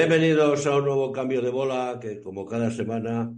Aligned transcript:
Bienvenidos 0.00 0.66
a 0.66 0.78
un 0.78 0.86
nuevo 0.86 1.12
cambio 1.12 1.42
de 1.42 1.50
bola 1.50 1.98
que 2.00 2.22
como 2.22 2.46
cada 2.46 2.70
semana 2.70 3.34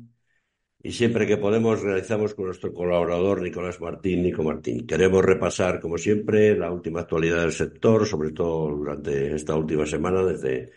y 0.80 0.92
siempre 0.92 1.26
que 1.26 1.36
podemos 1.36 1.82
realizamos 1.82 2.36
con 2.36 2.46
nuestro 2.46 2.72
colaborador 2.72 3.42
Nicolás 3.42 3.80
Martín, 3.80 4.22
Nico 4.22 4.44
Martín. 4.44 4.86
Queremos 4.86 5.24
repasar 5.24 5.80
como 5.80 5.98
siempre 5.98 6.56
la 6.56 6.70
última 6.70 7.00
actualidad 7.00 7.40
del 7.40 7.50
sector, 7.50 8.06
sobre 8.06 8.30
todo 8.30 8.68
durante 8.76 9.34
esta 9.34 9.56
última 9.56 9.86
semana 9.86 10.22
desde 10.22 10.70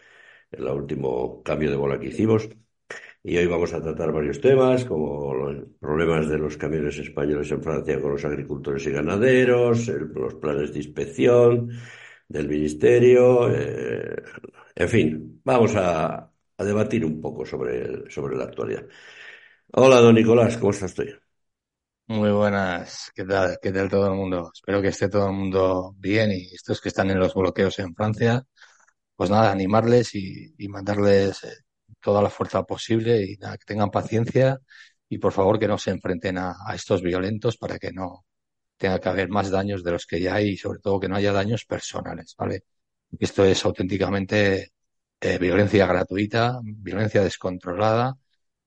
el 0.50 0.66
último 0.66 1.44
cambio 1.44 1.70
de 1.70 1.78
bola 1.78 2.00
que 2.00 2.08
hicimos. 2.08 2.50
Y 3.22 3.38
hoy 3.38 3.46
vamos 3.46 3.72
a 3.74 3.82
tratar 3.82 4.12
varios 4.12 4.42
temas, 4.42 4.86
como 4.86 5.36
los 5.36 5.68
problemas 5.80 6.28
de 6.28 6.40
los 6.40 6.58
camiones 6.58 6.98
españoles 6.98 7.52
en 7.52 7.62
Francia 7.62 8.02
con 8.02 8.14
los 8.14 8.26
agricultores 8.26 8.88
y 8.88 8.92
ganaderos, 8.92 9.88
los 9.88 10.34
planes 10.34 10.74
de 10.74 10.80
inspección 10.80 11.70
del 12.28 12.50
ministerio, 12.50 13.50
eh, 13.54 14.16
en 14.76 14.90
fin, 14.90 15.42
vamos 15.44 15.74
a, 15.76 16.32
debatir 16.58 17.06
un 17.06 17.22
poco 17.22 17.46
sobre, 17.46 18.10
sobre 18.10 18.36
la 18.38 18.46
actualidad. 18.46 18.86
Hola, 19.74 20.00
don 20.00 20.16
Nicolás, 20.16 20.58
¿cómo 20.58 20.72
estás 20.72 20.94
tú? 20.94 21.04
Muy 22.08 22.32
buenas, 22.32 23.12
¿qué 23.16 23.26
tal? 23.26 23.58
¿Qué 23.62 23.72
tal 23.72 23.90
todo 23.90 24.08
el 24.08 24.14
mundo? 24.14 24.52
Espero 24.54 24.82
que 24.82 24.90
esté 24.90 25.10
todo 25.10 25.28
el 25.28 25.34
mundo 25.34 25.96
bien 25.98 26.32
y 26.32 26.54
estos 26.54 26.80
que 26.80 26.90
están 26.90 27.10
en 27.10 27.20
los 27.20 27.34
bloqueos 27.34 27.80
en 27.80 27.96
Francia, 27.96 28.44
pues 29.16 29.30
nada, 29.30 29.52
animarles 29.52 30.16
y, 30.16 30.54
mandarles 30.70 31.44
eh, 31.46 31.54
toda 32.02 32.22
la 32.22 32.30
fuerza 32.30 32.64
posible 32.64 33.24
y 33.26 33.38
nada, 33.38 33.58
que 33.58 33.66
tengan 33.66 33.92
paciencia 33.92 34.60
y 35.10 35.18
por 35.20 35.34
favor 35.34 35.60
que 35.60 35.68
no 35.68 35.78
se 35.78 35.92
enfrenten 35.92 36.38
a, 36.38 36.56
estos 36.76 37.02
violentos 37.02 37.58
para 37.58 37.80
que 37.80 37.92
no 37.92 38.26
tenga 38.78 39.00
que 39.00 39.10
haber 39.10 39.30
más 39.30 39.50
daños 39.52 39.84
de 39.84 39.92
los 39.92 40.06
que 40.06 40.22
ya 40.22 40.36
hay 40.36 40.50
y 40.50 40.58
sobre 40.58 40.80
todo 40.80 41.00
que 41.00 41.10
no 41.10 41.16
haya 41.16 41.34
daños 41.34 41.66
personales, 41.66 42.36
¿vale? 42.38 42.64
Esto 43.20 43.46
es 43.46 43.64
auténticamente 43.66 44.72
eh, 45.20 45.38
violencia 45.38 45.86
gratuita, 45.88 46.60
violencia 46.64 47.24
descontrolada 47.24 48.16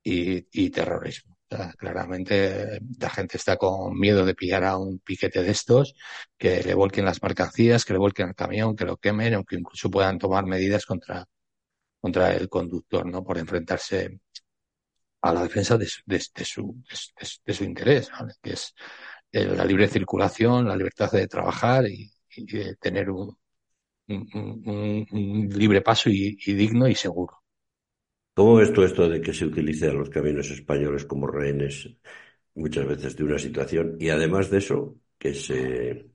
y, 0.02 0.70
terrorismo. 0.70 1.36
claramente 1.78 2.80
la 2.98 3.10
gente 3.10 3.36
está 3.36 3.56
con 3.56 3.98
miedo 3.98 4.24
de 4.24 4.34
pillar 4.34 4.64
a 4.64 4.78
un 4.78 4.98
piquete 5.00 5.42
de 5.42 5.50
estos, 5.50 5.94
que 6.38 6.62
le 6.62 6.74
volquen 6.74 7.04
las 7.04 7.22
mercancías, 7.22 7.84
que 7.84 7.92
le 7.94 7.98
volquen 7.98 8.28
el 8.28 8.34
camión, 8.34 8.76
que 8.76 8.84
lo 8.84 8.96
quemen, 8.96 9.34
o 9.36 9.44
que 9.44 9.56
incluso 9.56 9.90
puedan 9.90 10.18
tomar 10.18 10.46
medidas 10.46 10.86
contra, 10.86 11.26
contra 12.00 12.34
el 12.34 12.48
conductor, 12.48 13.06
¿no? 13.06 13.24
Por 13.24 13.38
enfrentarse 13.38 14.20
a 15.22 15.32
la 15.34 15.42
defensa 15.42 15.76
de 15.76 15.86
su, 15.86 16.02
de, 16.06 16.20
su, 16.20 16.82
de, 17.44 17.54
su 17.54 17.64
interés, 17.64 18.10
que 18.42 18.52
es 18.52 18.74
eh, 19.32 19.44
la 19.46 19.64
libre 19.64 19.88
circulación, 19.88 20.68
la 20.68 20.76
libertad 20.76 21.10
de 21.12 21.26
trabajar 21.28 21.86
y, 21.86 22.10
de 22.36 22.76
tener 22.76 23.10
un, 23.10 23.36
un, 24.08 25.48
libre 25.52 25.82
paso 25.82 26.10
y, 26.10 26.36
digno 26.46 26.88
y 26.88 26.94
seguro. 26.94 27.42
¿Cómo 28.34 28.56
ves 28.56 28.72
tú 28.72 28.82
esto 28.82 29.08
de 29.08 29.20
que 29.20 29.32
se 29.32 29.46
utilice 29.46 29.88
a 29.88 29.92
los 29.92 30.10
camiones 30.10 30.50
españoles 30.50 31.04
como 31.04 31.26
rehenes 31.26 31.88
muchas 32.54 32.86
veces 32.86 33.16
de 33.16 33.24
una 33.24 33.38
situación 33.38 33.96
y 33.98 34.08
además 34.10 34.50
de 34.50 34.58
eso, 34.58 34.96
que 35.18 35.34
se 35.34 36.06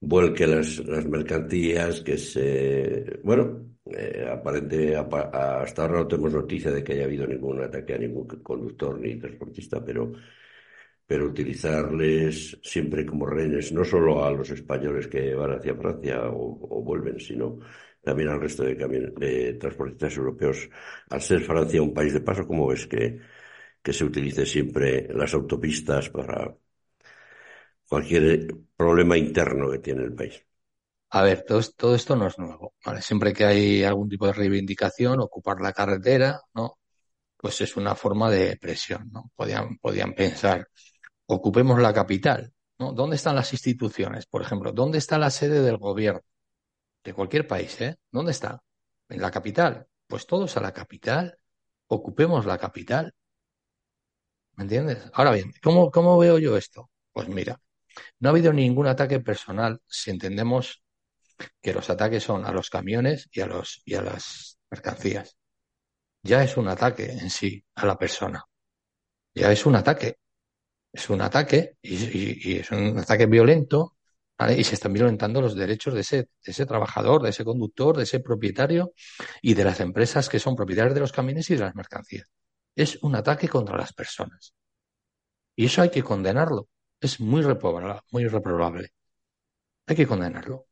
vuelque 0.00 0.46
las, 0.46 0.78
las 0.78 1.06
mercancías, 1.06 2.00
que 2.00 2.18
se... 2.18 3.20
Bueno, 3.22 3.70
eh, 3.86 4.26
aparente, 4.30 4.96
hasta 4.96 5.82
ahora 5.82 6.00
no 6.00 6.06
tenemos 6.08 6.32
noticia 6.32 6.70
de 6.70 6.84
que 6.84 6.92
haya 6.92 7.04
habido 7.04 7.26
ningún 7.26 7.62
ataque 7.62 7.94
a 7.94 7.98
ningún 7.98 8.26
conductor 8.26 8.98
ni 8.98 9.18
transportista, 9.18 9.84
pero, 9.84 10.12
pero 11.10 11.26
utilizarles 11.26 12.56
siempre 12.62 13.04
como 13.04 13.26
rehenes, 13.26 13.72
no 13.72 13.84
solo 13.84 14.24
a 14.24 14.30
los 14.30 14.48
españoles 14.50 15.08
que 15.08 15.34
van 15.34 15.50
hacia 15.58 15.74
Francia 15.74 16.20
o, 16.30 16.84
vuelven, 16.84 17.18
sino 17.18 17.58
también 18.00 18.28
al 18.28 18.40
resto 18.40 18.62
de, 18.62 18.76
de 18.76 19.54
transportistas 19.54 20.16
europeos. 20.16 20.70
Al 21.08 21.20
ser 21.20 21.40
Francia 21.40 21.82
un 21.82 21.92
país 21.92 22.12
de 22.12 22.20
paso, 22.20 22.46
¿cómo 22.46 22.68
ves 22.68 22.86
que, 22.86 23.18
que 23.82 23.92
se 23.92 24.04
utilice 24.04 24.46
siempre 24.46 25.08
las 25.12 25.34
autopistas 25.34 26.10
para 26.10 26.54
cualquier 27.88 28.54
problema 28.76 29.18
interno 29.18 29.68
que 29.68 29.80
tiene 29.80 30.04
el 30.04 30.14
país? 30.14 30.40
A 31.10 31.22
ver, 31.22 31.42
todo, 31.42 31.60
todo 31.76 31.96
esto 31.96 32.14
no 32.14 32.28
es 32.28 32.38
nuevo, 32.38 32.74
¿vale? 32.86 33.02
Siempre 33.02 33.32
que 33.32 33.44
hay 33.44 33.82
algún 33.82 34.08
tipo 34.08 34.28
de 34.28 34.32
reivindicación, 34.32 35.18
ocupar 35.18 35.60
la 35.60 35.72
carretera, 35.72 36.40
¿no? 36.54 36.78
Pues 37.36 37.60
es 37.62 37.76
una 37.76 37.96
forma 37.96 38.30
de 38.30 38.56
presión, 38.58 39.10
¿no? 39.12 39.32
Podían, 39.34 39.76
podían 39.78 40.14
pensar, 40.14 40.68
ocupemos 41.34 41.80
la 41.80 41.92
capital, 41.92 42.52
¿no? 42.78 42.92
¿Dónde 42.92 43.16
están 43.16 43.36
las 43.36 43.52
instituciones? 43.52 44.26
Por 44.26 44.42
ejemplo, 44.42 44.72
¿dónde 44.72 44.98
está 44.98 45.18
la 45.18 45.30
sede 45.30 45.62
del 45.62 45.76
gobierno? 45.76 46.22
De 47.04 47.14
cualquier 47.14 47.46
país, 47.46 47.80
¿eh? 47.80 47.96
¿Dónde 48.10 48.32
está? 48.32 48.62
En 49.08 49.20
la 49.22 49.30
capital. 49.30 49.86
Pues 50.06 50.26
todos 50.26 50.56
a 50.56 50.60
la 50.60 50.72
capital. 50.72 51.36
Ocupemos 51.86 52.46
la 52.46 52.58
capital. 52.58 53.14
¿Me 54.56 54.64
entiendes? 54.64 55.10
Ahora 55.14 55.32
bien, 55.32 55.52
¿cómo, 55.62 55.90
cómo 55.90 56.18
veo 56.18 56.38
yo 56.38 56.56
esto? 56.56 56.90
Pues 57.12 57.28
mira, 57.28 57.60
no 58.18 58.28
ha 58.28 58.32
habido 58.32 58.52
ningún 58.52 58.86
ataque 58.86 59.20
personal 59.20 59.80
si 59.86 60.10
entendemos 60.10 60.82
que 61.62 61.72
los 61.72 61.88
ataques 61.90 62.22
son 62.22 62.44
a 62.44 62.52
los 62.52 62.70
camiones 62.70 63.28
y 63.32 63.40
a, 63.40 63.46
los, 63.46 63.82
y 63.84 63.94
a 63.94 64.02
las 64.02 64.58
mercancías. 64.70 65.36
Ya 66.22 66.42
es 66.44 66.56
un 66.56 66.68
ataque 66.68 67.12
en 67.12 67.30
sí 67.30 67.64
a 67.74 67.86
la 67.86 67.96
persona. 67.98 68.44
Ya 69.34 69.50
es 69.52 69.64
un 69.66 69.76
ataque. 69.76 70.18
Es 70.92 71.08
un 71.10 71.20
ataque 71.20 71.76
y, 71.82 72.56
es 72.58 72.70
un 72.70 72.98
ataque 72.98 73.26
violento 73.26 73.96
y 74.56 74.64
se 74.64 74.74
están 74.74 74.92
violentando 74.92 75.40
los 75.40 75.54
derechos 75.54 75.94
de 75.94 76.00
ese, 76.00 76.16
de 76.16 76.28
ese 76.52 76.66
trabajador, 76.66 77.22
de 77.22 77.30
ese 77.30 77.44
conductor, 77.44 77.96
de 77.96 78.04
ese 78.04 78.20
propietario 78.20 78.92
y 79.42 79.54
de 79.54 79.64
las 79.64 79.80
empresas 79.80 80.28
que 80.28 80.38
son 80.38 80.56
propietarias 80.56 80.94
de 80.94 81.00
los 81.00 81.12
camiones 81.12 81.50
y 81.50 81.54
de 81.54 81.60
las 81.60 81.74
mercancías. 81.74 82.26
Es 82.74 82.98
un 83.02 83.14
ataque 83.16 83.48
contra 83.48 83.76
las 83.76 83.92
personas. 83.92 84.54
Y 85.54 85.66
eso 85.66 85.82
hay 85.82 85.90
que 85.90 86.02
condenarlo. 86.02 86.68
Es 87.00 87.20
muy 87.20 87.42
reprobable. 87.42 88.00
Muy 88.10 88.26
reprobable. 88.26 88.92
Hay 89.86 89.96
que 89.96 90.06
condenarlo 90.06 90.66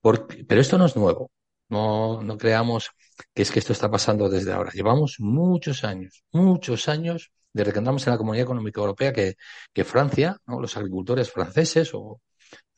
pero 0.00 0.60
esto 0.60 0.78
no 0.78 0.86
es 0.86 0.96
nuevo. 0.96 1.30
No, 1.68 2.22
no 2.22 2.36
creamos 2.36 2.90
que 3.34 3.42
es 3.42 3.50
que 3.50 3.58
esto 3.58 3.72
está 3.72 3.90
pasando 3.90 4.28
desde 4.28 4.52
ahora. 4.52 4.70
Llevamos 4.72 5.16
muchos 5.18 5.84
años, 5.84 6.24
muchos 6.32 6.88
años 6.88 7.32
desde 7.52 7.72
que 7.72 7.78
entramos 7.78 8.06
en 8.06 8.12
la 8.12 8.18
Comunidad 8.18 8.44
Económica 8.44 8.80
Europea 8.80 9.12
que, 9.12 9.84
Francia, 9.84 10.38
los 10.46 10.76
agricultores 10.76 11.30
franceses 11.30 11.90
o 11.94 12.20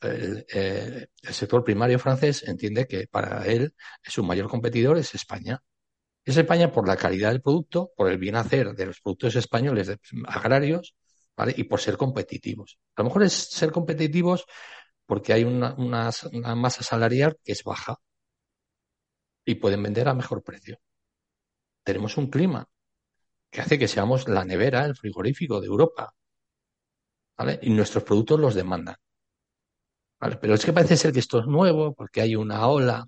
el, 0.01 0.45
eh, 0.53 1.07
el, 1.21 1.33
sector 1.33 1.63
primario 1.63 1.99
francés 1.99 2.43
entiende 2.47 2.87
que 2.87 3.07
para 3.07 3.45
él 3.45 3.73
su 4.03 4.23
mayor 4.23 4.47
competidor 4.47 4.97
es 4.97 5.15
España. 5.15 5.61
Es 6.23 6.37
España 6.37 6.71
por 6.71 6.87
la 6.87 6.97
calidad 6.97 7.31
del 7.31 7.41
producto, 7.41 7.91
por 7.95 8.09
el 8.09 8.17
bien 8.17 8.35
hacer 8.35 8.73
de 8.73 8.85
los 8.87 9.01
productos 9.01 9.35
españoles 9.35 9.91
agrarios. 10.27 10.95
Y 11.57 11.65
por 11.65 11.81
ser 11.81 11.97
competitivos. 11.97 12.79
A 12.95 13.01
lo 13.01 13.09
mejor 13.09 13.23
es 13.23 13.33
ser 13.33 13.71
competitivos 13.71 14.45
porque 15.05 15.33
hay 15.33 15.43
una, 15.43 15.75
masa 16.55 16.83
salarial 16.83 17.37
que 17.43 17.51
es 17.51 17.63
baja 17.63 17.97
y 19.43 19.55
pueden 19.55 19.83
vender 19.83 20.07
a 20.07 20.13
mejor 20.13 20.43
precio. 20.43 20.79
Tenemos 21.83 22.17
un 22.17 22.29
clima 22.29 22.67
que 23.55 23.61
hace 23.61 23.79
que 23.79 23.87
seamos 23.87 24.27
la 24.27 24.43
nevera, 24.43 24.85
el 24.85 24.95
frigorífico 24.97 25.61
de 25.61 25.67
Europa. 25.67 26.13
¿vale? 27.37 27.59
Y 27.61 27.69
nuestros 27.69 28.03
productos 28.03 28.37
los 28.39 28.53
demandan. 28.53 28.97
¿vale? 30.19 30.37
Pero 30.37 30.55
es 30.55 30.65
que 30.65 30.73
parece 30.73 30.97
ser 30.97 31.13
que 31.13 31.19
esto 31.19 31.39
es 31.39 31.47
nuevo 31.47 31.93
porque 31.93 32.19
hay 32.21 32.35
una 32.35 32.67
ola 32.67 33.07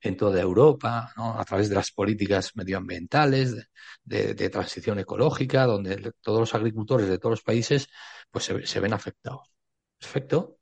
en 0.00 0.16
toda 0.16 0.40
Europa, 0.40 1.12
¿no? 1.16 1.38
a 1.38 1.44
través 1.44 1.68
de 1.68 1.74
las 1.74 1.90
políticas 1.90 2.52
medioambientales, 2.56 3.68
de, 4.04 4.50
transición 4.50 4.98
ecológica, 5.00 5.66
donde 5.66 6.12
todos 6.20 6.40
los 6.40 6.54
agricultores 6.54 7.08
de 7.08 7.18
todos 7.18 7.32
los 7.32 7.42
países 7.42 7.88
pues 8.30 8.44
se, 8.44 8.66
se 8.66 8.80
ven 8.80 8.92
afectados. 8.92 9.48
Perfecto 9.98 10.58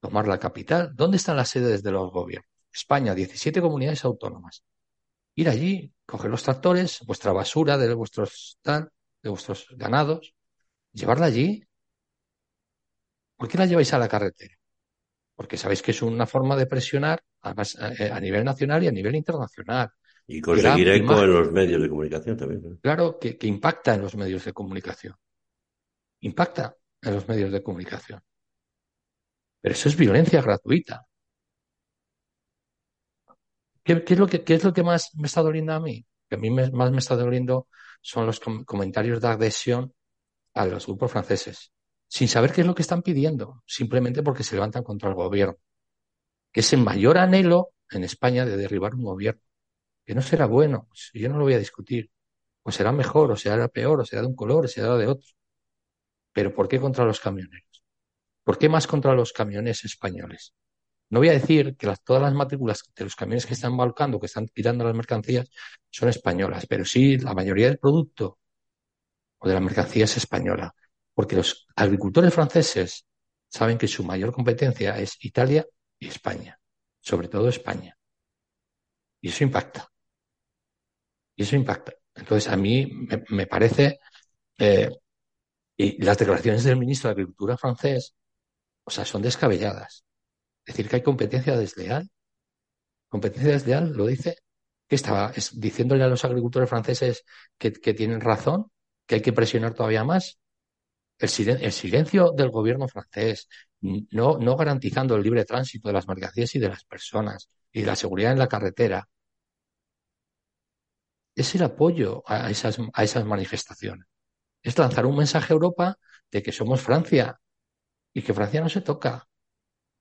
tomar 0.00 0.28
la 0.28 0.38
capital. 0.38 0.94
¿Dónde 0.94 1.16
están 1.16 1.36
las 1.36 1.48
sedes 1.48 1.82
de 1.82 1.90
los 1.90 2.12
gobiernos? 2.12 2.50
España, 2.72 3.14
17 3.14 3.60
comunidades 3.60 4.04
autónomas. 4.04 4.62
Ir 5.36 5.48
allí, 5.48 5.92
coger 6.06 6.30
los 6.30 6.42
tractores, 6.42 7.00
vuestra 7.06 7.32
basura 7.32 7.76
de 7.76 7.92
vuestros, 7.94 8.58
de 8.64 9.30
vuestros 9.30 9.66
ganados, 9.76 10.34
llevarla 10.92 11.26
allí. 11.26 11.66
¿Por 13.36 13.48
qué 13.48 13.58
la 13.58 13.66
lleváis 13.66 13.92
a 13.92 13.98
la 13.98 14.08
carretera? 14.08 14.54
Porque 15.34 15.56
sabéis 15.56 15.82
que 15.82 15.90
es 15.90 16.02
una 16.02 16.26
forma 16.26 16.56
de 16.56 16.66
presionar 16.66 17.22
además, 17.40 17.76
eh, 17.98 18.10
a, 18.10 18.20
nivel 18.20 18.44
nacional 18.44 18.82
y 18.84 18.88
a 18.88 18.92
nivel 18.92 19.16
internacional. 19.16 19.90
Y 20.26 20.40
conseguir 20.40 20.88
eco 20.88 21.22
en 21.22 21.32
los 21.32 21.52
medios 21.52 21.82
de 21.82 21.88
comunicación 21.88 22.36
también. 22.36 22.78
Claro, 22.80 23.18
que 23.18 23.36
impacta 23.42 23.94
en 23.94 24.02
los 24.02 24.14
medios 24.14 24.44
de 24.44 24.52
comunicación. 24.52 25.14
Impacta 26.20 26.76
en 27.02 27.14
los 27.14 27.28
medios 27.28 27.52
de 27.52 27.62
comunicación. 27.62 28.22
Pero 29.60 29.74
eso 29.74 29.88
es 29.88 29.96
violencia 29.96 30.40
gratuita. 30.40 31.06
¿Qué, 33.84 34.02
es, 34.06 34.18
lo 34.18 34.26
que, 34.26 34.42
es 34.46 34.64
lo 34.64 34.72
que 34.72 34.82
más 34.82 35.14
me 35.14 35.26
está 35.26 35.42
doliendo 35.42 35.74
a 35.74 35.80
mí? 35.80 36.06
Que 36.28 36.36
a 36.36 36.38
mí 36.38 36.50
más 36.50 36.90
me 36.90 36.98
está 36.98 37.16
doliendo 37.16 37.68
son 38.00 38.26
los 38.26 38.40
comentarios 38.40 39.20
de 39.20 39.28
adhesión 39.28 39.94
a 40.54 40.66
los 40.66 40.86
grupos 40.86 41.12
franceses, 41.12 41.72
sin 42.08 42.28
saber 42.28 42.52
qué 42.52 42.62
es 42.62 42.66
lo 42.66 42.74
que 42.74 42.82
están 42.82 43.02
pidiendo, 43.02 43.62
simplemente 43.66 44.22
porque 44.22 44.42
se 44.42 44.54
levantan 44.54 44.84
contra 44.84 45.10
el 45.10 45.14
gobierno. 45.14 45.56
Que 46.52 46.60
es 46.60 46.72
el 46.72 46.80
mayor 46.80 47.18
anhelo 47.18 47.72
en 47.90 48.04
España 48.04 48.46
de 48.46 48.56
derribar 48.56 48.94
un 48.94 49.04
gobierno. 49.04 49.42
que 50.06 50.14
no 50.14 50.22
será 50.22 50.46
bueno, 50.46 50.88
yo 51.14 51.28
no 51.28 51.38
lo 51.38 51.44
voy 51.44 51.54
a 51.54 51.58
discutir, 51.58 52.10
o 52.62 52.72
será 52.72 52.92
mejor, 52.92 53.30
o 53.32 53.36
será 53.36 53.68
peor, 53.68 54.00
o 54.00 54.04
será 54.06 54.22
de 54.22 54.28
un 54.28 54.36
color, 54.36 54.66
o 54.66 54.68
será 54.68 54.96
de 54.96 55.06
otro. 55.06 55.28
Pero 56.32 56.54
¿por 56.54 56.68
qué 56.68 56.80
contra 56.80 57.04
los 57.04 57.20
camioneros? 57.20 57.82
¿Por 58.44 58.58
qué 58.58 58.68
más 58.68 58.86
contra 58.86 59.14
los 59.14 59.32
camiones 59.32 59.84
españoles? 59.84 60.54
No 61.10 61.20
voy 61.20 61.28
a 61.28 61.32
decir 61.32 61.76
que 61.76 61.92
todas 62.04 62.22
las 62.22 62.34
matrículas 62.34 62.82
de 62.96 63.04
los 63.04 63.14
camiones 63.16 63.46
que 63.46 63.54
están 63.54 63.76
volcando, 63.76 64.18
que 64.18 64.26
están 64.26 64.48
tirando 64.48 64.84
las 64.84 64.94
mercancías, 64.94 65.48
son 65.90 66.08
españolas, 66.08 66.66
pero 66.66 66.84
sí 66.84 67.18
la 67.18 67.34
mayoría 67.34 67.66
del 67.66 67.78
producto 67.78 68.38
o 69.38 69.48
de 69.48 69.54
la 69.54 69.60
mercancía 69.60 70.04
es 70.04 70.16
española, 70.16 70.74
porque 71.14 71.36
los 71.36 71.66
agricultores 71.76 72.32
franceses 72.34 73.06
saben 73.48 73.78
que 73.78 73.88
su 73.88 74.02
mayor 74.04 74.32
competencia 74.32 74.98
es 74.98 75.16
Italia 75.20 75.64
y 75.98 76.08
España, 76.08 76.58
sobre 77.00 77.28
todo 77.28 77.48
España. 77.48 77.96
Y 79.20 79.28
eso 79.28 79.44
impacta. 79.44 79.88
Y 81.36 81.42
eso 81.42 81.56
impacta. 81.56 81.92
Entonces, 82.14 82.52
a 82.52 82.56
mí 82.56 82.86
me, 83.28 83.46
parece, 83.46 83.98
eh, 84.58 84.90
y 85.76 86.02
las 86.02 86.18
declaraciones 86.18 86.64
del 86.64 86.76
ministro 86.76 87.08
de 87.08 87.12
Agricultura 87.12 87.56
francés, 87.56 88.14
o 88.84 88.90
sea, 88.90 89.04
son 89.04 89.22
descabelladas. 89.22 90.04
Decir 90.66 90.88
que 90.88 90.96
hay 90.96 91.02
competencia 91.02 91.56
desleal. 91.56 92.10
Competencia 93.08 93.52
desleal 93.52 93.92
lo 93.92 94.06
dice 94.06 94.38
que 94.88 94.96
estaba 94.96 95.32
diciéndole 95.52 96.04
a 96.04 96.08
los 96.08 96.24
agricultores 96.24 96.68
franceses 96.68 97.24
que, 97.58 97.70
tienen 97.70 98.20
razón, 98.20 98.70
que 99.06 99.16
hay 99.16 99.22
que 99.22 99.32
presionar 99.32 99.74
todavía 99.74 100.04
más. 100.04 100.38
El, 101.18 101.28
silencio 101.28 102.32
del 102.32 102.50
gobierno 102.50 102.88
francés, 102.88 103.48
no, 103.80 104.38
no 104.38 104.56
garantizando 104.56 105.14
el 105.14 105.22
libre 105.22 105.44
tránsito 105.44 105.88
de 105.88 105.94
las 105.94 106.08
mercancías 106.08 106.54
y 106.54 106.58
de 106.58 106.68
las 106.68 106.84
personas 106.84 107.48
y 107.72 107.82
la 107.84 107.96
seguridad 107.96 108.32
en 108.32 108.38
la 108.38 108.48
carretera, 108.48 109.08
es 111.34 111.54
el 111.54 111.62
apoyo 111.62 112.22
a 112.26 112.50
esas, 112.50 112.78
a 112.92 113.04
esas 113.04 113.24
manifestaciones. 113.24 114.06
Es 114.62 114.78
lanzar 114.78 115.06
un 115.06 115.16
mensaje 115.16 115.52
a 115.52 115.54
Europa 115.54 115.98
de 116.30 116.42
que 116.42 116.52
somos 116.52 116.80
Francia 116.80 117.40
y 118.12 118.22
que 118.22 118.34
Francia 118.34 118.60
no 118.60 118.68
se 118.68 118.80
toca. 118.80 119.28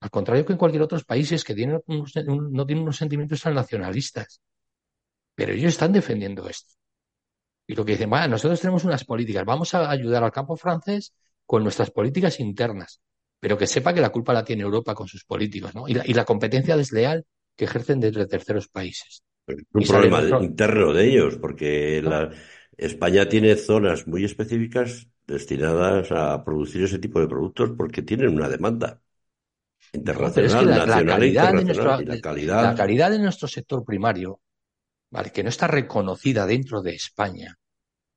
Al 0.03 0.09
contrario 0.09 0.45
que 0.45 0.51
en 0.51 0.59
cualquier 0.59 0.81
otro 0.81 0.99
país 1.07 1.43
que 1.45 1.55
tienen 1.55 1.79
no 1.87 2.65
tienen 2.65 2.83
unos 2.83 2.97
sentimientos 2.97 3.41
tan 3.41 3.53
nacionalistas. 3.53 4.41
Pero 5.33 5.53
ellos 5.53 5.71
están 5.71 5.93
defendiendo 5.93 6.49
esto. 6.49 6.73
Y 7.65 7.73
lo 7.73 7.85
que 7.85 7.93
dicen, 7.93 8.09
bueno, 8.09 8.27
nosotros 8.27 8.59
tenemos 8.59 8.83
unas 8.83 9.05
políticas, 9.05 9.45
vamos 9.45 9.73
a 9.73 9.89
ayudar 9.89 10.21
al 10.21 10.33
campo 10.33 10.57
francés 10.57 11.13
con 11.45 11.63
nuestras 11.63 11.89
políticas 11.89 12.41
internas, 12.41 12.99
pero 13.39 13.57
que 13.57 13.65
sepa 13.65 13.93
que 13.93 14.01
la 14.01 14.09
culpa 14.09 14.33
la 14.33 14.43
tiene 14.43 14.63
Europa 14.63 14.93
con 14.93 15.07
sus 15.07 15.23
políticos, 15.23 15.73
¿no? 15.73 15.87
Y 15.87 15.93
la, 15.93 16.25
competencia 16.25 16.75
desleal 16.75 17.25
que 17.55 17.63
ejercen 17.63 18.01
desde 18.01 18.27
terceros 18.27 18.67
países. 18.67 19.23
Es 19.47 19.55
un 19.71 19.83
problema 19.83 20.21
interno 20.41 20.91
de 20.91 21.07
ellos, 21.07 21.37
porque 21.37 22.01
la, 22.01 22.29
España 22.77 23.29
tiene 23.29 23.55
zonas 23.55 24.05
muy 24.05 24.25
específicas 24.25 25.07
destinadas 25.25 26.11
a 26.11 26.43
producir 26.43 26.83
ese 26.83 26.99
tipo 26.99 27.21
de 27.21 27.27
productos 27.27 27.71
porque 27.77 28.01
tienen 28.01 28.35
una 28.35 28.49
demanda 28.49 29.02
internacional, 29.93 30.69
la, 30.69 30.85
nacional 30.85 31.05
calidad 31.05 31.53
de 31.53 31.63
nuestro, 31.63 32.01
la 32.01 32.19
calidad. 32.19 32.63
la 32.63 32.75
calidad 32.75 33.11
de 33.11 33.19
nuestro 33.19 33.47
sector 33.47 33.85
primario, 33.85 34.41
vale, 35.11 35.31
que 35.31 35.43
no 35.43 35.49
está 35.49 35.67
reconocida 35.67 36.45
dentro 36.45 36.81
de 36.81 36.95
España, 36.95 37.57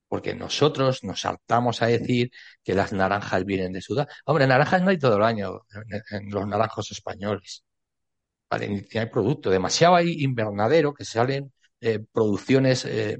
porque 0.08 0.34
nosotros 0.34 1.04
nos 1.04 1.20
saltamos 1.20 1.82
a 1.82 1.86
decir 1.86 2.30
que 2.64 2.74
las 2.74 2.92
naranjas 2.92 3.44
vienen 3.44 3.72
de 3.72 3.82
Sudán. 3.82 4.06
Hombre, 4.24 4.46
naranjas 4.46 4.82
no 4.82 4.90
hay 4.90 4.98
todo 4.98 5.16
el 5.16 5.22
año 5.22 5.60
en, 6.10 6.30
los 6.30 6.46
naranjos 6.46 6.90
españoles. 6.90 7.64
Vale, 8.48 8.68
ni 8.68 8.98
hay 8.98 9.06
producto. 9.06 9.50
Demasiado 9.50 9.96
hay 9.96 10.22
invernadero 10.22 10.94
que 10.94 11.04
salen 11.04 11.52
eh, 11.80 11.98
producciones 12.12 12.84
eh, 12.84 13.18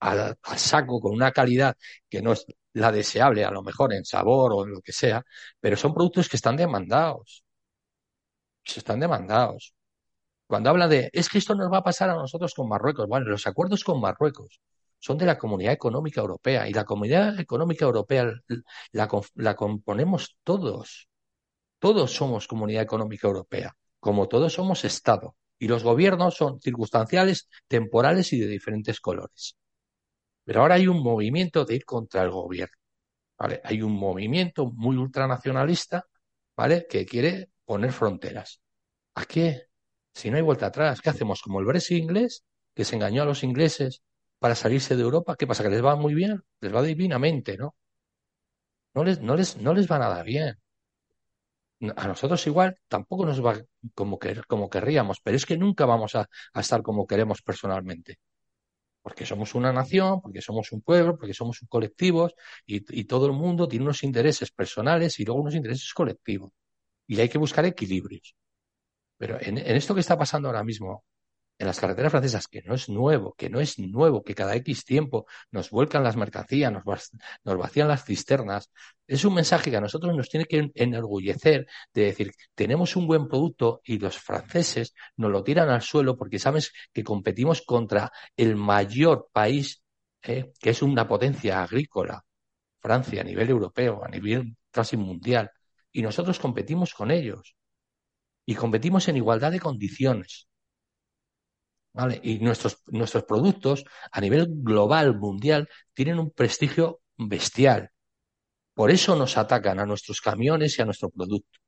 a, 0.00 0.34
saco 0.56 1.00
con 1.00 1.12
una 1.12 1.32
calidad 1.32 1.76
que 2.08 2.22
no 2.22 2.32
es 2.32 2.46
la 2.74 2.92
deseable, 2.92 3.44
a 3.44 3.50
lo 3.50 3.62
mejor 3.62 3.92
en 3.94 4.04
sabor 4.04 4.52
o 4.52 4.64
en 4.64 4.72
lo 4.72 4.80
que 4.82 4.92
sea, 4.92 5.24
pero 5.58 5.76
son 5.76 5.94
productos 5.94 6.28
que 6.28 6.36
están 6.36 6.56
demandados 6.56 7.44
están 8.76 9.00
demandados. 9.00 9.74
Cuando 10.46 10.70
habla 10.70 10.88
de, 10.88 11.10
es 11.12 11.28
que 11.28 11.38
esto 11.38 11.54
nos 11.54 11.70
va 11.72 11.78
a 11.78 11.84
pasar 11.84 12.10
a 12.10 12.14
nosotros 12.14 12.54
con 12.54 12.68
Marruecos, 12.68 13.06
bueno, 13.06 13.26
los 13.26 13.46
acuerdos 13.46 13.84
con 13.84 14.00
Marruecos 14.00 14.60
son 14.98 15.18
de 15.18 15.26
la 15.26 15.38
Comunidad 15.38 15.72
Económica 15.72 16.20
Europea 16.20 16.68
y 16.68 16.72
la 16.72 16.84
Comunidad 16.84 17.38
Económica 17.38 17.84
Europea 17.84 18.32
la, 18.92 19.54
componemos 19.56 20.36
todos. 20.42 21.08
Todos 21.78 22.12
somos 22.12 22.48
Comunidad 22.48 22.82
Económica 22.82 23.28
Europea, 23.28 23.76
como 24.00 24.26
todos 24.26 24.54
somos 24.54 24.84
Estado. 24.84 25.36
Y 25.60 25.68
los 25.68 25.84
gobiernos 25.84 26.34
son 26.34 26.60
circunstanciales, 26.60 27.48
temporales 27.68 28.32
y 28.32 28.40
de 28.40 28.46
diferentes 28.46 29.00
colores. 29.00 29.56
Pero 30.44 30.62
ahora 30.62 30.76
hay 30.76 30.88
un 30.88 31.02
movimiento 31.02 31.64
de 31.64 31.76
ir 31.76 31.84
contra 31.84 32.22
el 32.22 32.30
gobierno. 32.30 32.76
Hay 33.64 33.82
un 33.82 33.92
movimiento 33.92 34.72
muy 34.72 34.96
ultranacionalista 34.96 36.06
¿vale? 36.56 36.86
que 36.88 37.06
quiere 37.06 37.50
poner 37.68 37.92
fronteras. 37.92 38.62
¿A 39.14 39.24
qué? 39.26 39.68
Si 40.14 40.30
no 40.30 40.36
hay 40.38 40.42
vuelta 40.42 40.66
atrás, 40.66 41.02
¿qué 41.02 41.10
hacemos? 41.10 41.42
Como 41.42 41.60
el 41.60 41.66
Brexit 41.66 41.98
inglés, 41.98 42.44
que 42.74 42.84
se 42.86 42.96
engañó 42.96 43.22
a 43.22 43.26
los 43.26 43.44
ingleses 43.44 44.02
para 44.38 44.54
salirse 44.54 44.96
de 44.96 45.02
Europa, 45.02 45.36
¿qué 45.36 45.46
pasa? 45.46 45.62
¿Que 45.64 45.70
les 45.70 45.84
va 45.84 45.94
muy 45.94 46.14
bien? 46.14 46.42
Les 46.60 46.74
va 46.74 46.82
divinamente, 46.82 47.58
¿no? 47.58 47.76
No 48.94 49.04
les, 49.04 49.20
no 49.20 49.36
les, 49.36 49.58
no 49.58 49.74
les 49.74 49.86
va 49.90 49.98
nada 49.98 50.22
bien. 50.22 50.58
A 51.96 52.06
nosotros 52.08 52.46
igual 52.46 52.78
tampoco 52.88 53.26
nos 53.26 53.44
va 53.44 53.60
como, 53.94 54.18
como 54.46 54.70
querríamos, 54.70 55.20
pero 55.22 55.36
es 55.36 55.44
que 55.44 55.58
nunca 55.58 55.84
vamos 55.84 56.14
a, 56.14 56.26
estar 56.54 56.82
como 56.82 57.06
queremos 57.06 57.42
personalmente. 57.42 58.18
Porque 59.02 59.26
somos 59.26 59.54
una 59.54 59.72
nación, 59.74 60.22
porque 60.22 60.40
somos 60.40 60.72
un 60.72 60.80
pueblo, 60.80 61.18
porque 61.18 61.34
somos 61.34 61.60
un 61.62 61.68
colectivos 61.68 62.34
y, 62.66 62.76
y 63.00 63.04
todo 63.04 63.26
el 63.26 63.32
mundo 63.32 63.68
tiene 63.68 63.84
unos 63.84 64.02
intereses 64.04 64.50
personales 64.52 65.20
y 65.20 65.24
luego 65.26 65.42
unos 65.42 65.54
intereses 65.54 65.92
colectivos 65.92 66.52
y 67.08 67.20
hay 67.20 67.28
que 67.28 67.38
buscar 67.38 67.64
equilibrios. 67.64 68.36
Pero 69.16 69.38
en, 69.40 69.58
esto 69.58 69.94
que 69.94 70.00
está 70.00 70.16
pasando 70.16 70.48
ahora 70.48 70.62
mismo, 70.62 71.04
en 71.58 71.66
las 71.66 71.80
carreteras 71.80 72.12
francesas, 72.12 72.46
que 72.46 72.62
no 72.62 72.74
es 72.74 72.88
nuevo, 72.88 73.34
que 73.36 73.50
no 73.50 73.58
es 73.58 73.80
nuevo, 73.80 74.22
que 74.22 74.34
cada 74.36 74.54
X 74.56 74.84
tiempo 74.84 75.26
nos 75.50 75.70
vuelcan 75.70 76.04
las 76.04 76.16
mercancías, 76.16 76.70
nos, 76.72 76.84
nos 77.42 77.58
vacían 77.58 77.88
las 77.88 78.04
cisternas, 78.04 78.70
es 79.08 79.24
un 79.24 79.34
mensaje 79.34 79.70
que 79.70 79.76
a 79.76 79.80
nosotros 79.80 80.14
nos 80.16 80.28
tiene 80.28 80.46
que 80.46 80.70
enorgullecer 80.74 81.66
de 81.92 82.04
decir, 82.04 82.32
tenemos 82.54 82.94
un 82.94 83.08
buen 83.08 83.26
producto 83.26 83.80
y 83.84 83.98
los 83.98 84.18
franceses 84.18 84.94
nos 85.16 85.32
lo 85.32 85.42
tiran 85.42 85.68
al 85.70 85.82
suelo 85.82 86.16
porque 86.16 86.38
sabes 86.38 86.72
que 86.92 87.02
competimos 87.02 87.62
contra 87.62 88.12
el 88.36 88.54
mayor 88.54 89.28
país 89.32 89.82
eh, 90.22 90.52
que 90.60 90.70
es 90.70 90.82
una 90.82 91.08
potencia 91.08 91.62
agrícola, 91.62 92.24
Francia, 92.78 93.22
a 93.22 93.24
nivel 93.24 93.50
europeo, 93.50 94.04
a 94.04 94.08
nivel 94.08 94.56
casi 94.70 94.96
mundial 94.96 95.50
y 95.98 96.02
nosotros 96.02 96.38
competimos 96.38 96.94
con 96.94 97.10
ellos. 97.10 97.56
Y 98.46 98.54
competimos 98.54 99.08
en 99.08 99.16
igualdad 99.16 99.50
de 99.50 99.58
condiciones. 99.58 100.48
¿Vale? 101.92 102.20
Y 102.22 102.38
nuestros, 102.38 102.84
nuestros 102.86 103.24
productos 103.24 103.84
a 104.12 104.20
nivel 104.20 104.46
global, 104.48 105.18
mundial, 105.18 105.68
tienen 105.94 106.20
un 106.20 106.30
prestigio 106.30 107.00
bestial. 107.16 107.90
Por 108.74 108.92
eso 108.92 109.16
nos 109.16 109.36
atacan 109.36 109.80
a 109.80 109.86
nuestros 109.86 110.20
camiones 110.20 110.78
y 110.78 110.82
a 110.82 110.84
nuestro 110.84 111.10
producto. 111.10 111.58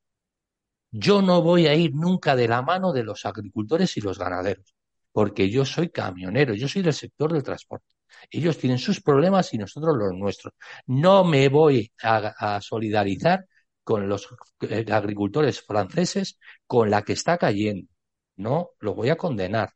Yo 0.93 1.23
no 1.23 1.43
voy 1.43 1.67
a 1.67 1.75
ir 1.75 1.93
nunca 1.93 2.37
de 2.37 2.47
la 2.47 2.63
mano 2.63 2.93
de 2.93 3.03
los 3.03 3.27
agricultores 3.27 3.97
y 3.97 4.01
los 4.01 4.17
ganaderos, 4.17 4.77
porque 5.11 5.51
yo 5.51 5.65
soy 5.65 5.89
camionero, 5.89 6.55
yo 6.55 6.69
soy 6.69 6.83
del 6.83 6.95
sector 6.95 7.33
del 7.33 7.43
transporte. 7.43 7.97
Ellos 8.31 8.57
tienen 8.59 8.79
sus 8.79 9.01
problemas 9.01 9.53
y 9.55 9.59
nosotros 9.59 9.97
los 9.97 10.13
nuestros. 10.13 10.55
No 10.87 11.25
me 11.25 11.49
voy 11.49 11.91
a 12.01 12.61
solidarizar 12.61 13.45
con 13.91 14.09
los 14.09 14.29
eh, 14.61 14.87
agricultores 14.93 15.63
franceses 15.63 16.39
con 16.65 16.91
la 16.91 17.03
que 17.03 17.13
está 17.13 17.37
cayendo. 17.39 17.89
No, 18.37 18.71
lo 18.79 18.95
voy 18.95 19.09
a 19.09 19.17
condenar. 19.17 19.71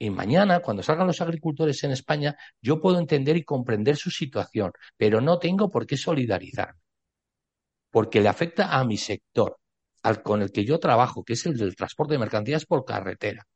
Y 0.00 0.10
mañana, 0.10 0.58
cuando 0.58 0.82
salgan 0.82 1.06
los 1.06 1.20
agricultores 1.20 1.84
en 1.84 1.92
España, 1.92 2.36
yo 2.60 2.80
puedo 2.80 2.98
entender 2.98 3.36
y 3.36 3.44
comprender 3.44 3.96
su 3.96 4.10
situación, 4.10 4.72
pero 4.96 5.20
no 5.20 5.38
tengo 5.38 5.70
por 5.70 5.86
qué 5.86 5.96
solidarizar. 5.96 6.74
Porque 7.92 8.20
le 8.20 8.28
afecta 8.28 8.76
a 8.76 8.84
mi 8.84 8.96
sector, 8.96 9.58
al 10.02 10.22
con 10.24 10.42
el 10.42 10.50
que 10.50 10.64
yo 10.64 10.80
trabajo, 10.80 11.22
que 11.22 11.34
es 11.34 11.46
el 11.46 11.56
del 11.56 11.76
transporte 11.76 12.14
de 12.14 12.18
mercancías 12.18 12.66
por 12.66 12.84
carretera. 12.84 13.46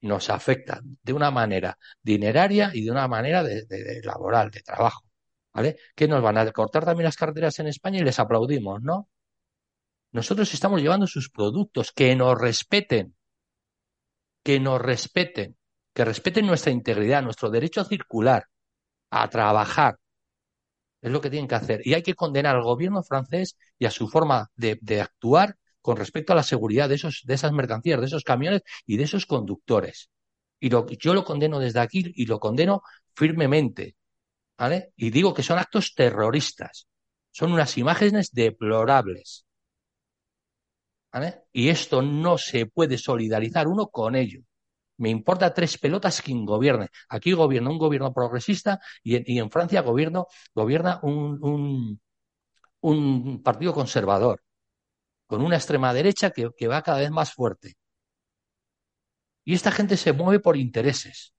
Nos 0.00 0.30
afecta 0.30 0.80
de 1.02 1.12
una 1.12 1.30
manera 1.30 1.76
dineraria 2.02 2.70
y 2.72 2.82
de 2.84 2.90
una 2.90 3.08
manera 3.08 3.42
de 3.44 4.00
laboral, 4.04 4.50
de 4.50 4.62
trabajo. 4.62 5.11
¿Vale? 5.52 5.76
Que 5.94 6.08
nos 6.08 6.22
van 6.22 6.38
a 6.38 6.50
cortar 6.52 6.84
también 6.84 7.04
las 7.04 7.16
carreteras 7.16 7.58
en 7.58 7.68
España 7.68 7.98
y 7.98 8.04
les 8.04 8.18
aplaudimos, 8.18 8.82
¿no? 8.82 9.08
Nosotros 10.12 10.52
estamos 10.52 10.80
llevando 10.82 11.06
sus 11.06 11.30
productos, 11.30 11.92
que 11.92 12.14
nos 12.14 12.38
respeten, 12.38 13.16
que 14.42 14.60
nos 14.60 14.80
respeten, 14.80 15.56
que 15.94 16.04
respeten 16.04 16.46
nuestra 16.46 16.72
integridad, 16.72 17.22
nuestro 17.22 17.50
derecho 17.50 17.80
a 17.80 17.84
circular, 17.84 18.48
a 19.10 19.28
trabajar. 19.28 19.98
Es 21.00 21.10
lo 21.10 21.20
que 21.20 21.30
tienen 21.30 21.48
que 21.48 21.54
hacer. 21.54 21.80
Y 21.84 21.94
hay 21.94 22.02
que 22.02 22.14
condenar 22.14 22.56
al 22.56 22.62
gobierno 22.62 23.02
francés 23.02 23.56
y 23.78 23.86
a 23.86 23.90
su 23.90 24.08
forma 24.08 24.50
de, 24.54 25.00
actuar 25.00 25.56
con 25.80 25.96
respecto 25.96 26.32
a 26.32 26.36
la 26.36 26.42
seguridad 26.42 26.88
de, 26.88 26.94
esos, 26.96 27.22
de 27.24 27.34
esas 27.34 27.52
mercancías, 27.52 27.98
de 28.00 28.06
esos 28.06 28.22
camiones 28.22 28.62
y 28.86 28.98
de 28.98 29.04
esos 29.04 29.26
conductores. 29.26 30.10
Y 30.60 30.70
lo, 30.70 30.86
yo 30.86 31.14
lo 31.14 31.24
condeno 31.24 31.58
desde 31.58 31.80
aquí 31.80 32.12
y 32.14 32.26
lo 32.26 32.38
condeno 32.38 32.82
firmemente. 33.14 33.96
Y 34.96 35.10
digo 35.10 35.34
que 35.34 35.42
son 35.42 35.58
actos 35.58 35.94
terroristas. 35.94 36.86
Son 37.30 37.52
unas 37.52 37.76
imágenes 37.78 38.30
deplorables. 38.32 39.46
¿Vale? 41.12 41.44
Y 41.52 41.68
esto 41.68 42.00
no 42.02 42.38
se 42.38 42.66
puede 42.66 42.96
solidarizar 42.96 43.68
uno 43.68 43.88
con 43.88 44.14
ello. 44.14 44.40
Me 44.98 45.10
importa 45.10 45.52
tres 45.52 45.78
pelotas 45.78 46.22
quien 46.22 46.44
gobierne. 46.46 46.88
Aquí 47.08 47.32
gobierna 47.32 47.70
un 47.70 47.78
gobierno 47.78 48.12
progresista 48.12 48.80
y 49.02 49.38
en, 49.38 49.50
Francia 49.50 49.82
gobierna 49.82 50.24
un, 51.02 52.00
partido 53.42 53.74
conservador, 53.74 54.42
con 55.26 55.42
una 55.42 55.56
extrema 55.56 55.92
derecha 55.92 56.30
que 56.30 56.68
va 56.68 56.82
cada 56.82 57.00
vez 57.00 57.10
más 57.10 57.32
fuerte. 57.32 57.76
Y 59.44 59.54
esta 59.54 59.72
gente 59.72 59.96
se 59.96 60.12
mueve 60.12 60.40
por 60.40 60.56
intereses. 60.56 61.34